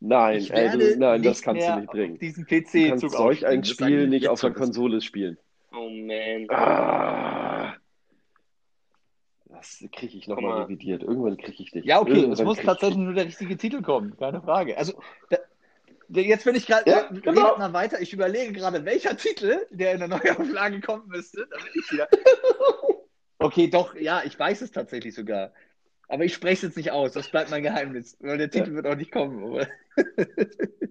Nein, 0.00 0.46
du, 0.46 0.96
nein, 0.98 1.22
das 1.22 1.42
kannst 1.42 1.66
du 1.66 1.76
nicht 1.76 1.90
bringen. 1.90 2.18
diesen 2.18 2.46
Du 2.46 2.88
kannst 2.88 3.10
solch 3.10 3.46
ein. 3.46 3.60
Das 3.60 3.70
Spiel 3.70 4.04
ich 4.04 4.08
nicht 4.08 4.28
auf 4.28 4.40
der. 4.40 4.52
Konsole 4.52 5.00
spielen. 5.00 5.38
Oh 5.72 5.88
man. 5.88 6.50
Ah! 6.50 7.74
Das 9.46 9.84
kriege 9.92 10.16
ich 10.16 10.26
nochmal 10.26 10.52
mal. 10.52 10.62
revidiert. 10.62 11.02
Irgendwann 11.02 11.36
kriege 11.36 11.62
ich 11.62 11.70
dich. 11.70 11.84
Ja, 11.84 12.00
okay, 12.00 12.12
es 12.12 12.18
Irgendwann 12.18 12.46
muss 12.46 12.56
krieg 12.56 12.64
ich 12.64 12.70
tatsächlich 12.70 12.98
nur 12.98 13.12
der 13.12 13.26
richtige 13.26 13.56
Titel 13.58 13.82
kommen, 13.82 14.16
keine 14.16 14.40
Frage. 14.40 14.78
Also, 14.78 14.94
da, 15.28 15.36
jetzt 16.12 16.44
bin 16.44 16.54
ich 16.54 16.66
gerade, 16.66 16.90
Ja, 16.90 17.06
redet 17.08 17.22
genau. 17.22 17.56
mal 17.56 17.72
weiter. 17.72 18.00
Ich 18.00 18.12
überlege 18.12 18.52
gerade, 18.52 18.84
welcher 18.84 19.16
Titel, 19.16 19.66
der 19.70 19.92
in 19.92 20.00
der 20.00 20.08
Neuauflage 20.08 20.80
kommen 20.80 21.08
müsste, 21.08 21.48
ich 21.74 21.92
wieder. 21.92 22.08
Okay, 23.42 23.68
doch, 23.68 23.94
ja, 23.94 24.22
ich 24.22 24.38
weiß 24.38 24.60
es 24.60 24.70
tatsächlich 24.70 25.14
sogar. 25.14 25.54
Aber 26.08 26.26
ich 26.26 26.34
spreche 26.34 26.56
es 26.56 26.62
jetzt 26.62 26.76
nicht 26.76 26.90
aus, 26.90 27.12
das 27.12 27.30
bleibt 27.30 27.50
mein 27.50 27.62
Geheimnis, 27.62 28.18
weil 28.20 28.36
der 28.36 28.50
Titel 28.50 28.74
wird 28.74 28.86
auch 28.86 28.96
nicht 28.96 29.10
kommen. 29.10 29.66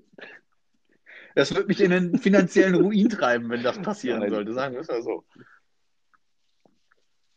Das 1.35 1.53
wird 1.55 1.67
mich 1.67 1.79
in 1.79 1.91
den 1.91 2.17
finanziellen 2.17 2.75
Ruin 2.75 3.07
treiben, 3.07 3.49
wenn 3.49 3.63
das 3.63 3.79
passieren 3.79 4.19
Nein. 4.19 4.29
sollte, 4.29 4.51
sagen 4.53 4.73
wir 4.73 4.81
es 4.81 4.87
mal 4.87 5.01
so. 5.01 5.23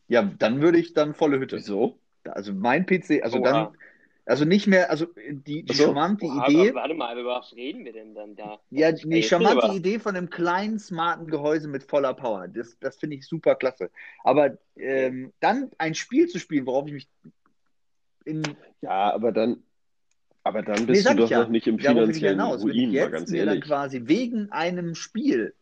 Ja, 0.08 0.22
dann 0.22 0.60
würde 0.60 0.78
ich 0.78 0.94
dann 0.94 1.14
volle 1.14 1.38
Hütte. 1.38 1.58
Wieso? 1.58 2.00
Also 2.24 2.52
mein 2.52 2.86
PC, 2.86 3.22
also 3.22 3.38
Oha. 3.38 3.44
dann, 3.44 3.76
Also 4.24 4.44
nicht 4.44 4.66
mehr, 4.68 4.90
also 4.90 5.06
die, 5.30 5.64
die 5.64 5.72
Ach 5.72 5.74
so. 5.74 5.84
charmante 5.84 6.26
Boah, 6.26 6.46
Idee, 6.48 6.70
aber 6.70 6.74
warte 6.74 6.94
mal, 6.94 7.18
über 7.18 7.36
was 7.36 7.52
reden 7.54 7.84
wir 7.84 7.92
denn 7.92 8.14
dann 8.14 8.36
da? 8.36 8.60
ja, 8.70 8.92
die 8.92 9.08
jetzt 9.10 9.28
charmante 9.28 9.66
nicht, 9.66 9.76
Idee 9.78 9.98
von 9.98 10.16
einem 10.16 10.30
kleinen, 10.30 10.78
smarten 10.78 11.26
Gehäuse 11.26 11.68
mit 11.68 11.82
voller 11.84 12.14
Power, 12.14 12.48
das, 12.48 12.78
das 12.78 12.96
finde 12.96 13.16
ich 13.16 13.26
super 13.26 13.54
klasse. 13.56 13.90
Aber 14.22 14.58
ähm, 14.76 15.32
dann 15.40 15.70
ein 15.78 15.94
Spiel 15.94 16.28
zu 16.28 16.38
spielen, 16.38 16.66
worauf 16.66 16.86
ich 16.86 16.92
mich 16.92 17.08
in, 18.24 18.56
Ja, 18.80 19.12
aber 19.12 19.32
dann, 19.32 19.62
aber 20.44 20.62
dann 20.62 20.86
nee, 20.86 20.86
bist 20.86 21.02
sag 21.02 21.16
du 21.18 21.22
doch 21.24 21.30
ja, 21.30 21.44
noch 21.44 21.48
nicht 21.48 21.66
im 21.66 21.78
darauf 21.80 22.06
will 22.08 22.16
ich 22.16 22.22
ja 22.22 22.30
finanziellen 22.30 22.30
hinaus. 22.30 22.64
Ruin, 22.64 22.96
mal 22.96 23.10
jetzt 23.10 23.10
ganz 23.10 23.30
mir 23.30 23.44
dann 23.44 23.60
ehrlich. 23.60 23.60
quasi 23.60 24.02
wegen 24.06 24.50
einem 24.52 24.94
Spiel 24.94 25.54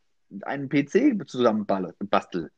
einen 0.43 0.69
PC 0.69 1.19
zusammenbastel 1.27 2.51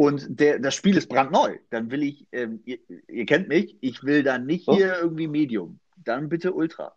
und 0.00 0.40
der, 0.40 0.58
das 0.58 0.74
Spiel 0.74 0.96
ist 0.96 1.10
brandneu, 1.10 1.58
dann 1.68 1.90
will 1.90 2.02
ich, 2.02 2.26
ähm, 2.32 2.62
ihr, 2.64 2.78
ihr 3.06 3.26
kennt 3.26 3.48
mich, 3.48 3.76
ich 3.82 4.02
will 4.02 4.22
dann 4.22 4.46
nicht 4.46 4.64
So? 4.64 4.74
hier 4.74 4.96
irgendwie 4.98 5.26
Medium, 5.26 5.78
dann 5.96 6.30
bitte 6.30 6.54
Ultra. 6.54 6.96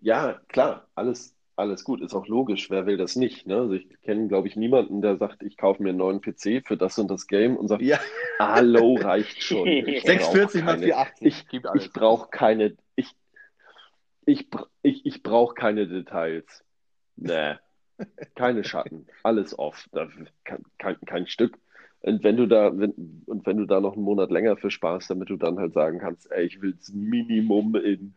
Ja, 0.00 0.40
klar, 0.48 0.88
alles, 0.96 1.36
alles 1.54 1.84
gut, 1.84 2.00
ist 2.00 2.14
auch 2.14 2.26
logisch. 2.26 2.68
Wer 2.68 2.86
will 2.86 2.96
das 2.96 3.14
nicht? 3.14 3.46
Ne? 3.46 3.58
Also 3.58 3.74
ich 3.74 3.86
kenne, 4.02 4.26
glaube 4.26 4.48
ich, 4.48 4.56
niemanden, 4.56 5.02
der 5.02 5.18
sagt, 5.18 5.44
ich 5.44 5.56
kaufe 5.56 5.80
mir 5.80 5.90
einen 5.90 5.98
neuen 5.98 6.20
PC 6.20 6.66
für 6.66 6.76
das 6.76 6.98
und 6.98 7.08
das 7.08 7.28
Game 7.28 7.56
und 7.56 7.68
sagt, 7.68 7.82
Ja, 7.82 8.00
Hallo 8.40 8.96
reicht 8.96 9.40
schon. 9.40 9.68
Ich 9.86 10.02
brauch 10.02 10.32
640 10.32 10.64
mal 10.64 10.72
keine, 10.72 10.82
480, 10.82 11.26
ich, 11.52 11.64
ich 11.76 11.92
brauche 11.92 12.28
keine, 12.28 12.76
ich, 12.96 13.14
ich, 14.26 14.48
ich, 14.82 15.06
ich 15.06 15.22
brauche 15.22 15.54
keine 15.54 15.86
Details. 15.86 16.64
Nee, 17.14 17.54
keine 18.34 18.64
Schatten, 18.64 19.06
alles 19.22 19.58
off, 19.58 19.88
da, 19.92 20.08
kein, 20.44 20.62
kein, 20.78 20.96
kein 21.06 21.26
Stück. 21.26 21.58
Und 22.00 22.24
wenn 22.24 22.36
du 22.36 22.46
da, 22.46 22.76
wenn, 22.76 23.22
und 23.26 23.46
wenn 23.46 23.58
du 23.58 23.64
da 23.64 23.80
noch 23.80 23.94
einen 23.94 24.02
Monat 24.02 24.30
länger 24.30 24.56
für 24.56 24.70
sparst, 24.70 25.10
damit 25.10 25.30
du 25.30 25.36
dann 25.36 25.58
halt 25.58 25.72
sagen 25.72 26.00
kannst, 26.00 26.30
ey, 26.32 26.44
ich 26.44 26.60
will 26.60 26.76
Minimum 26.92 27.76
in, 27.76 28.14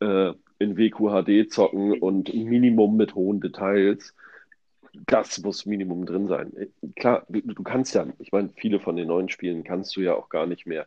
äh, 0.00 0.32
in 0.58 0.76
WQHD 0.76 1.50
zocken 1.50 1.98
und 1.98 2.32
Minimum 2.32 2.96
mit 2.96 3.14
hohen 3.14 3.40
Details, 3.40 4.14
das 5.06 5.40
muss 5.42 5.64
Minimum 5.64 6.04
drin 6.04 6.28
sein. 6.28 6.52
Klar, 6.96 7.24
du, 7.28 7.40
du 7.40 7.62
kannst 7.62 7.94
ja, 7.94 8.06
ich 8.18 8.32
meine, 8.32 8.50
viele 8.50 8.80
von 8.80 8.96
den 8.96 9.08
neuen 9.08 9.30
Spielen 9.30 9.64
kannst 9.64 9.96
du 9.96 10.02
ja 10.02 10.14
auch 10.14 10.28
gar 10.28 10.46
nicht 10.46 10.66
mehr 10.66 10.86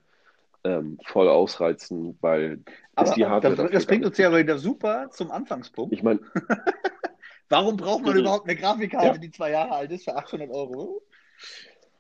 ähm, 0.64 1.00
voll 1.06 1.28
ausreizen, 1.28 2.18
weil 2.22 2.60
Aber 2.96 3.08
ist 3.08 3.16
die 3.16 3.26
Hardware 3.26 3.56
das, 3.56 3.72
das 3.72 3.86
bringt 3.86 4.06
uns 4.06 4.18
ja 4.18 4.36
wieder 4.36 4.58
super 4.58 5.10
zum 5.12 5.32
Anfangspunkt. 5.32 5.94
Ich 5.94 6.04
meine, 6.04 6.20
Warum 7.50 7.78
braucht 7.78 8.04
man 8.04 8.14
Mhm. 8.14 8.22
überhaupt 8.22 8.48
eine 8.50 8.56
Grafikkarte, 8.60 9.08
Ja. 9.08 9.18
die 9.18 9.32
zwei 9.32 9.52
Jahre 9.52 9.72
alt 9.72 9.92
ist, 9.92 10.06
für 10.06 10.16
800 10.16 10.50
Euro? 10.50 11.02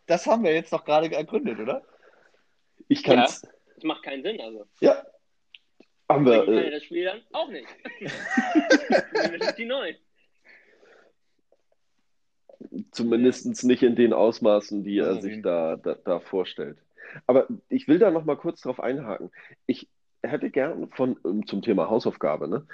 Das 0.08 0.26
haben 0.26 0.43
wir 0.43 0.54
jetzt 0.54 0.72
doch 0.74 0.84
gerade 0.86 1.12
ergründet, 1.14 1.60
oder? 1.60 1.84
ich 2.88 3.04
kann 3.04 3.20
es, 3.20 3.41
Das 3.76 3.84
macht 3.84 4.04
keinen 4.04 4.22
Sinn, 4.24 4.39
also. 4.41 4.66
ja. 4.80 5.04
haben 6.10 6.26
wir, 6.26 6.48
äh, 6.48 6.66
ja 6.66 6.70
das 6.72 6.84
Spiel 6.84 7.04
dann 7.06 7.22
auch 7.34 7.50
nicht. 7.50 7.68
das 8.02 9.48
ist 9.50 9.58
die 9.58 9.66
neuen. 9.66 9.96
Zumindest 12.91 13.64
nicht 13.64 13.84
in 13.84 13.96
den 13.96 14.14
Ausmaßen, 14.14 14.84
die 14.84 15.00
er 15.00 15.08
Also 15.08 15.22
sich 15.22 15.41
da, 15.41 15.76
da, 15.78 15.96
da 15.96 16.20
vorstellt. 16.20 16.78
Aber 17.28 17.48
ich 17.70 17.88
will 17.88 18.00
da 18.00 18.12
noch 18.12 18.26
mal 18.26 18.38
kurz 18.38 18.62
drauf 18.62 18.80
einhaken. 18.80 19.32
Ich 19.68 19.88
hätte 20.24 20.50
gern 20.50 20.89
von 20.91 21.18
ähm, 21.26 21.46
zum 21.48 21.62
Thema 21.62 21.89
Hausaufgabe, 21.89 22.48
ne? 22.48 22.66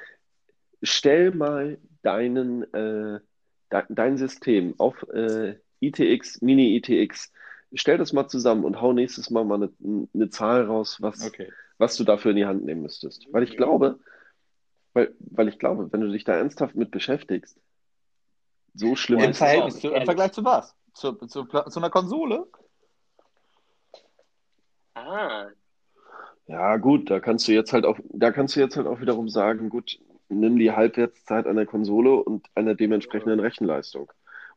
Stell 0.84 1.32
mal 1.32 1.78
deinen, 2.02 2.64
äh, 2.74 3.20
de, 3.72 3.84
dein 3.90 4.18
System 4.18 4.76
auf 4.80 5.04
äh, 5.14 5.56
ITX, 5.80 6.42
Mini-ITX, 6.42 7.32
stell 7.74 7.98
das 7.98 8.14
mal 8.14 8.28
zusammen 8.28 8.66
und 8.66 8.82
hau 8.82 8.94
nächstes 8.94 9.30
Mal 9.30 9.46
mal 9.46 9.56
eine, 9.56 10.08
eine 10.14 10.30
Zahl 10.30 10.66
raus, 10.66 10.98
was, 11.02 11.26
Okay. 11.28 11.52
was 11.78 11.96
du 11.98 12.04
dafür 12.04 12.32
in 12.32 12.38
die 12.38 12.46
Hand 12.46 12.64
nehmen 12.66 12.82
müsstest. 12.82 13.28
Weil 13.32 13.44
ich 13.44 13.52
Mhm. 13.52 13.58
glaube, 13.58 14.00
weil, 14.94 15.14
weil 15.20 15.48
ich 15.48 15.60
glaube, 15.60 15.92
wenn 15.92 16.02
du 16.02 16.12
dich 16.12 16.24
da 16.24 16.34
ernsthaft 16.36 16.76
mit 16.76 16.92
beschäftigst, 16.92 17.58
so 18.74 18.96
schlimm 18.96 19.20
Im 19.20 19.30
ist 19.32 19.42
es 19.42 19.80
zu, 19.82 19.90
im 19.90 20.06
Vergleich 20.06 20.32
zu 20.32 20.44
was? 20.44 20.76
Zu, 20.94 21.14
zu, 21.14 21.46
zu 21.46 21.80
einer 21.80 21.90
Konsole? 21.90 22.48
Ah, 24.96 25.52
Ja, 26.48 26.78
gut, 26.78 27.10
da 27.10 27.20
kannst 27.20 27.48
du 27.48 27.54
jetzt 27.54 27.72
halt 27.74 27.86
auch, 27.86 27.98
da 28.10 28.32
kannst 28.32 28.56
du 28.56 28.60
jetzt 28.60 28.76
halt 28.76 28.88
auch 28.88 29.00
wiederum 29.00 29.30
sagen, 29.30 29.70
gut, 29.70 30.00
nimm 30.32 30.58
die 30.58 30.72
Halbwertszeit 30.72 31.48
einer 31.48 31.66
Konsole 31.66 32.16
und 32.16 32.48
einer 32.56 32.76
dementsprechenden 32.76 33.40
Rechenleistung 33.40 34.12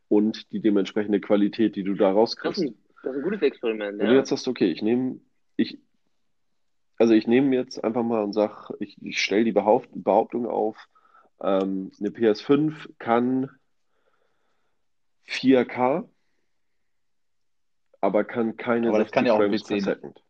und 0.08 0.50
die 0.52 0.60
dementsprechende 0.60 1.20
Qualität, 1.20 1.76
die 1.76 1.82
du 1.82 1.94
da 1.94 2.12
das 2.12 2.12
ist 2.12 2.16
rauskriegst. 2.16 2.62
ein, 2.62 2.74
das 3.02 3.12
ist 3.12 3.18
ein 3.18 3.22
gutes 3.22 3.42
Experiment, 3.42 3.98
Wenn 3.98 4.06
du 4.06 4.12
ja. 4.12 4.18
jetzt 4.18 4.30
sagst, 4.30 4.48
okay, 4.48 4.70
ich 4.70 4.82
nehme, 4.82 5.20
ich, 5.56 5.78
also 6.96 7.14
ich 7.14 7.26
nehme 7.26 7.54
jetzt 7.54 7.82
einfach 7.82 8.02
mal 8.02 8.22
und 8.22 8.32
sag, 8.32 8.70
ich, 8.78 8.96
ich 9.02 9.20
stelle 9.20 9.44
die 9.44 9.52
Behaupt, 9.52 9.88
Behauptung 9.92 10.46
auf, 10.46 10.76
ähm, 11.42 11.90
eine 11.98 12.10
PS5 12.10 12.90
kann 12.98 13.50
4K, 15.26 16.08
aber 18.00 18.24
kann 18.24 18.56
keine 18.56 18.88
Aber 18.88 18.98
das 18.98 19.10
kann 19.10 19.26
ja 19.26 19.32
auch 19.32 19.40
ein 19.40 19.48
Frames 19.48 19.62
PC 19.62 19.66
per 19.66 19.76
nicht. 19.76 19.84
Second. 19.84 20.23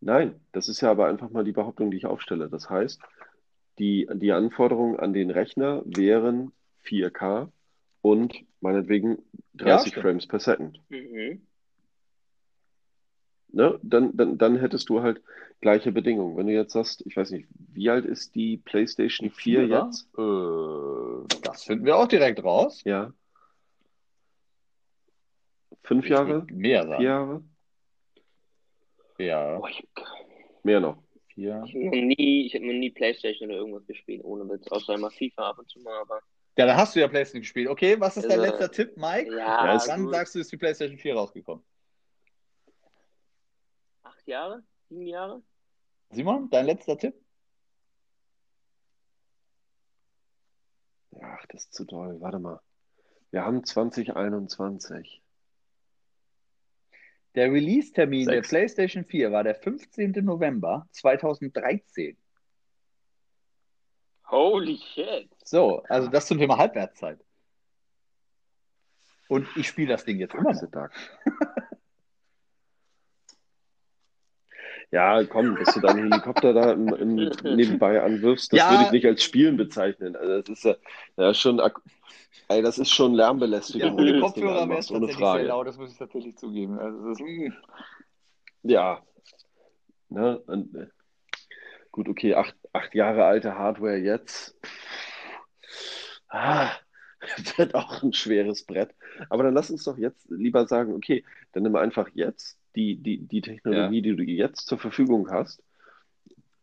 Nein, 0.00 0.40
das 0.52 0.68
ist 0.68 0.80
ja 0.80 0.90
aber 0.90 1.06
einfach 1.06 1.30
mal 1.30 1.44
die 1.44 1.52
Behauptung, 1.52 1.90
die 1.90 1.96
ich 1.96 2.06
aufstelle. 2.06 2.48
Das 2.48 2.70
heißt, 2.70 3.00
die, 3.78 4.08
die 4.14 4.32
Anforderungen 4.32 4.98
an 4.98 5.12
den 5.12 5.30
Rechner 5.30 5.82
wären 5.84 6.52
4K 6.84 7.50
und 8.00 8.34
meinetwegen 8.60 9.18
30 9.54 9.92
stimmt. 9.92 10.02
Frames 10.04 10.26
per 10.26 10.38
Second. 10.40 10.80
Mhm. 10.88 11.42
Ne? 13.50 13.78
Dann, 13.82 14.16
dann, 14.16 14.38
dann 14.38 14.56
hättest 14.56 14.88
du 14.88 15.00
halt 15.02 15.22
gleiche 15.60 15.90
Bedingungen. 15.90 16.36
Wenn 16.36 16.46
du 16.46 16.52
jetzt 16.52 16.72
sagst, 16.72 17.04
ich 17.06 17.16
weiß 17.16 17.30
nicht, 17.32 17.48
wie 17.72 17.90
alt 17.90 18.04
ist 18.04 18.34
die 18.34 18.58
PlayStation 18.58 19.30
4 19.30 19.60
Vierer? 19.66 19.84
jetzt? 19.86 20.08
Äh, 20.16 21.40
das 21.42 21.64
finden 21.64 21.86
wir 21.86 21.96
auch 21.96 22.06
direkt 22.06 22.42
raus. 22.44 22.82
Ja. 22.84 23.12
Fünf 25.82 26.04
Ich 26.04 26.10
Jahre? 26.10 26.46
Mehr 26.50 26.82
Vier 26.82 26.88
sagen. 26.88 27.02
Jahre? 27.02 27.42
Ja, 29.18 29.58
Boah, 29.58 29.68
ich, 29.68 29.86
Mehr 30.62 30.80
noch. 30.80 31.02
vier. 31.34 31.62
ich 31.66 31.74
habe 31.74 31.84
noch 31.86 31.92
nie, 32.16 32.46
ich 32.46 32.54
habe 32.54 32.66
noch 32.66 32.72
nie 32.72 32.90
Playstation 32.90 33.48
oder 33.50 33.58
irgendwas 33.58 33.86
gespielt, 33.86 34.22
ohne 34.24 34.48
Witz, 34.48 34.66
außer 34.68 34.94
immer 34.94 35.10
FIFA 35.10 35.50
ab 35.50 35.58
und 35.58 35.68
zu 35.68 35.80
mal, 35.80 35.98
aber. 36.00 36.20
Ja, 36.56 36.66
dann 36.66 36.76
hast 36.76 36.94
du 36.96 37.00
ja 37.00 37.08
PlayStation 37.08 37.42
gespielt. 37.42 37.68
Okay, 37.68 37.98
was 38.00 38.16
ist 38.16 38.24
dein 38.28 38.40
Also, 38.40 38.50
letzter 38.50 38.70
Tipp, 38.70 38.96
Mike? 38.96 39.30
Ja, 39.30 39.74
Ja, 39.76 39.82
Wann 39.86 40.04
gut. 40.04 40.14
sagst 40.14 40.34
du, 40.34 40.40
ist 40.40 40.50
die 40.50 40.56
PlayStation 40.56 40.98
4 40.98 41.14
rausgekommen? 41.14 41.64
Acht 44.02 44.26
Jahre? 44.26 44.62
Sieben 44.88 45.06
Jahre? 45.06 45.42
Simon, 46.10 46.48
dein 46.50 46.66
letzter 46.66 46.96
Tipp? 46.98 47.14
Ach, 51.20 51.44
das 51.48 51.64
ist 51.64 51.74
zu 51.74 51.84
doll. 51.84 52.20
Warte 52.20 52.38
mal. 52.38 52.60
Wir 53.30 53.44
haben 53.44 53.64
2021. 53.64 55.22
Der 57.38 57.52
Release-Termin 57.52 58.26
der. 58.26 58.42
PlayStation 58.42 59.04
4 59.04 59.30
war 59.30 59.44
der 59.44 59.54
15. 59.54 60.10
November 60.24 60.88
2013. 60.90 62.16
Holy 64.28 64.76
shit. 64.76 65.30
So, 65.44 65.84
also 65.88 66.08
das 66.08 66.26
zum 66.26 66.38
Thema 66.38 66.58
Halbwertszeit. 66.58 67.20
Und 69.28 69.46
ich 69.54 69.68
spiele 69.68 69.90
das 69.90 70.04
Ding 70.04 70.18
jetzt 70.18 70.34
immer 70.34 70.52
noch. 70.52 70.70
Tag. 70.72 70.92
Ja, 74.90 75.22
komm, 75.22 75.54
dass 75.54 75.74
du 75.74 75.80
deinen 75.80 76.10
Helikopter 76.10 76.52
da 76.52 76.72
im, 76.72 76.88
im 76.88 77.14
nebenbei 77.54 78.02
anwirfst, 78.02 78.52
das 78.52 78.58
Ja. 78.58 78.70
würde 78.72 78.84
ich 78.86 78.90
nicht 78.90 79.06
als 79.06 79.22
Spielen 79.22 79.56
bezeichnen. 79.56 80.16
Also 80.16 80.40
das 80.40 80.48
ist 80.48 80.64
ja, 80.64 80.74
ja 81.18 81.34
schon, 81.34 81.60
ey, 82.48 82.62
das 82.62 82.78
ist 82.78 82.90
schon 82.90 83.12
Ja, 83.12 83.26
Lärmbelästigung, 83.26 83.96
wenn 83.96 84.08
ohne 84.08 84.20
Kopfhörer 84.20 84.68
wäre 84.68 84.78
es 84.78 84.90
ohne 84.90 85.00
tatsächlich 85.00 85.16
sehr 85.18 85.26
Frage. 85.26 85.44
laut, 85.44 85.66
das 85.66 85.78
muss 85.78 85.92
ich 85.92 85.98
tatsächlich 85.98 86.36
zugeben. 86.36 86.78
Also 86.78 87.10
ist, 87.10 87.52
Ja. 88.62 89.02
Ne? 90.08 90.38
Und, 90.38 90.74
äh, 90.74 90.88
gut, 91.90 92.08
okay, 92.08 92.34
acht, 92.34 92.56
acht 92.72 92.94
Jahre 92.94 93.24
alte 93.24 93.54
Hardware 93.54 93.96
jetzt. 93.96 94.58
Ah, 96.28 96.70
wird 97.56 97.74
auch 97.74 98.02
ein 98.02 98.12
schweres 98.12 98.64
Brett. 98.64 98.94
Aber 99.28 99.42
dann 99.42 99.54
lass 99.54 99.70
uns 99.70 99.84
doch 99.84 99.98
jetzt 99.98 100.30
lieber 100.30 100.66
sagen, 100.66 100.94
okay, 100.94 101.24
dann 101.52 101.62
nimm 101.62 101.76
einfach 101.76 102.08
jetzt 102.14 102.58
die, 102.76 102.96
die, 102.96 103.26
die 103.26 103.40
Technologie, 103.40 104.02
die 104.02 104.16
du 104.16 104.22
jetzt 104.22 104.66
zur 104.66 104.78
Verfügung 104.78 105.30
hast, 105.30 105.62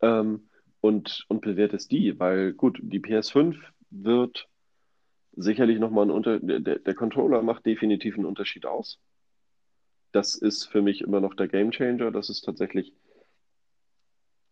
ähm, 0.01 0.49
und, 0.81 1.25
und 1.29 1.41
bewertest 1.41 1.91
die, 1.91 2.19
weil 2.19 2.53
gut, 2.53 2.79
die 2.81 2.99
PS5 2.99 3.55
wird 3.89 4.47
sicherlich 5.35 5.79
nochmal 5.79 6.05
ein 6.05 6.11
Unter, 6.11 6.39
der, 6.39 6.79
der 6.79 6.95
Controller 6.95 7.41
macht 7.41 7.65
definitiv 7.65 8.15
einen 8.15 8.25
Unterschied 8.25 8.65
aus. 8.65 8.99
Das 10.11 10.35
ist 10.35 10.65
für 10.65 10.81
mich 10.81 11.01
immer 11.01 11.19
noch 11.19 11.33
der 11.35 11.47
Gamechanger. 11.47 12.11
Das 12.11 12.29
ist 12.29 12.41
tatsächlich 12.41 12.93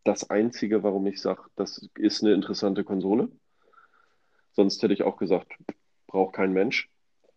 das 0.03 0.29
Einzige, 0.29 0.83
warum 0.83 1.07
ich 1.07 1.21
sage, 1.21 1.43
das 1.55 1.89
ist 1.95 2.23
eine 2.23 2.33
interessante 2.33 2.83
Konsole. 2.83 3.29
Sonst 4.51 4.83
hätte 4.83 4.93
ich 4.93 5.03
auch 5.03 5.17
gesagt, 5.17 5.53
braucht 6.07 6.35
kein 6.35 6.53
Mensch. 6.53 6.89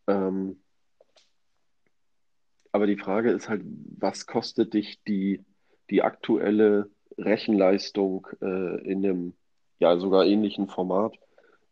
Ähm, 0.06 0.60
Aber 2.76 2.86
die 2.86 2.98
Frage 2.98 3.30
ist 3.30 3.48
halt, 3.48 3.62
was 3.98 4.26
kostet 4.26 4.74
dich 4.74 5.02
die, 5.04 5.42
die 5.88 6.02
aktuelle 6.02 6.90
Rechenleistung 7.16 8.26
äh, 8.42 8.82
in 8.82 9.02
einem 9.02 9.34
ja 9.78 9.96
sogar 9.96 10.26
ähnlichen 10.26 10.68
Format 10.68 11.14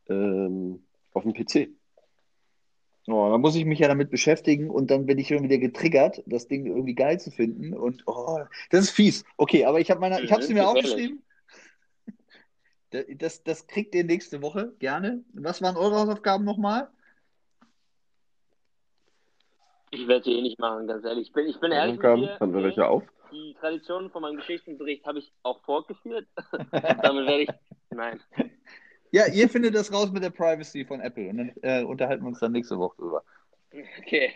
ähm, 0.09 0.84
auf 1.15 1.23
dem 1.23 1.33
PC? 1.33 1.71
Oh, 3.07 3.31
dann 3.31 3.41
muss 3.41 3.55
ich 3.55 3.67
mich 3.67 3.79
ja 3.79 3.89
damit 3.89 4.11
beschäftigen 4.11 4.71
und 4.71 4.91
dann 4.91 5.05
bin 5.05 5.19
ich 5.19 5.29
schon 5.29 5.43
wieder 5.43 5.59
getriggert, 5.59 6.23
das 6.27 6.49
Ding 6.49 6.65
irgendwie 6.67 6.95
geil 6.95 7.21
zu 7.21 7.31
finden. 7.31 7.75
Und 7.75 8.03
oh, 8.07 8.41
das 8.71 8.85
ist 8.85 8.91
fies. 8.91 9.25
Okay, 9.37 9.67
aber 9.67 9.79
ich 9.81 9.91
habe 9.91 10.01
meine, 10.01 10.23
ich 10.23 10.33
habe 10.33 10.43
sie 10.43 10.55
mir 10.55 10.61
Gefährlich. 10.61 10.85
aufgeschrieben. 10.85 11.23
Das, 13.19 13.43
das 13.43 13.67
kriegt 13.67 13.95
ihr 13.95 14.05
nächste 14.05 14.41
Woche 14.41 14.73
gerne. 14.79 15.23
Was 15.35 15.61
waren 15.61 15.77
eure 15.77 15.97
Hausaufgaben 15.97 16.45
nochmal? 16.45 16.89
Ich 19.91 20.09
werde 20.09 20.25
sie 20.25 20.33
eh 20.33 20.43
nicht 20.43 20.59
machen, 20.59 20.87
ganz 20.87 21.05
ehrlich. 21.05 21.29
Ich 21.29 21.33
bin, 21.33 21.47
ich 21.47 21.61
bin 21.61 21.73
ehrlich 21.73 21.97
mit 21.97 22.05
Hausaufgaben, 22.05 22.23
dir. 22.23 22.41
haben 22.41 22.53
wir 22.53 22.61
nee, 22.61 22.67
welche 22.67 22.89
auf? 22.89 23.03
Die 23.33 23.55
Tradition 23.61 24.11
von 24.11 24.23
meinem 24.23 24.37
Geschichtsbericht 24.37 25.05
habe 25.07 25.19
ich 25.19 25.33
auch 25.43 25.61
fortgeführt. 25.65 26.27
Damit 26.71 27.27
werde 27.27 27.43
ich. 27.43 27.49
Nein. 27.91 28.21
Ja, 29.15 29.29
ihr 29.29 29.49
findet 29.49 29.77
das 29.77 29.93
raus 29.93 30.11
mit 30.11 30.25
der 30.25 30.31
Privacy 30.31 30.85
von 30.85 31.01
Apple 31.01 31.29
und 31.29 31.37
dann 31.37 31.53
äh, 31.63 31.85
unterhalten 31.85 32.25
wir 32.25 32.29
uns 32.31 32.41
dann 32.41 32.51
nächste 32.51 32.77
Woche 32.77 32.97
drüber. 32.97 33.23
Okay. 34.01 34.33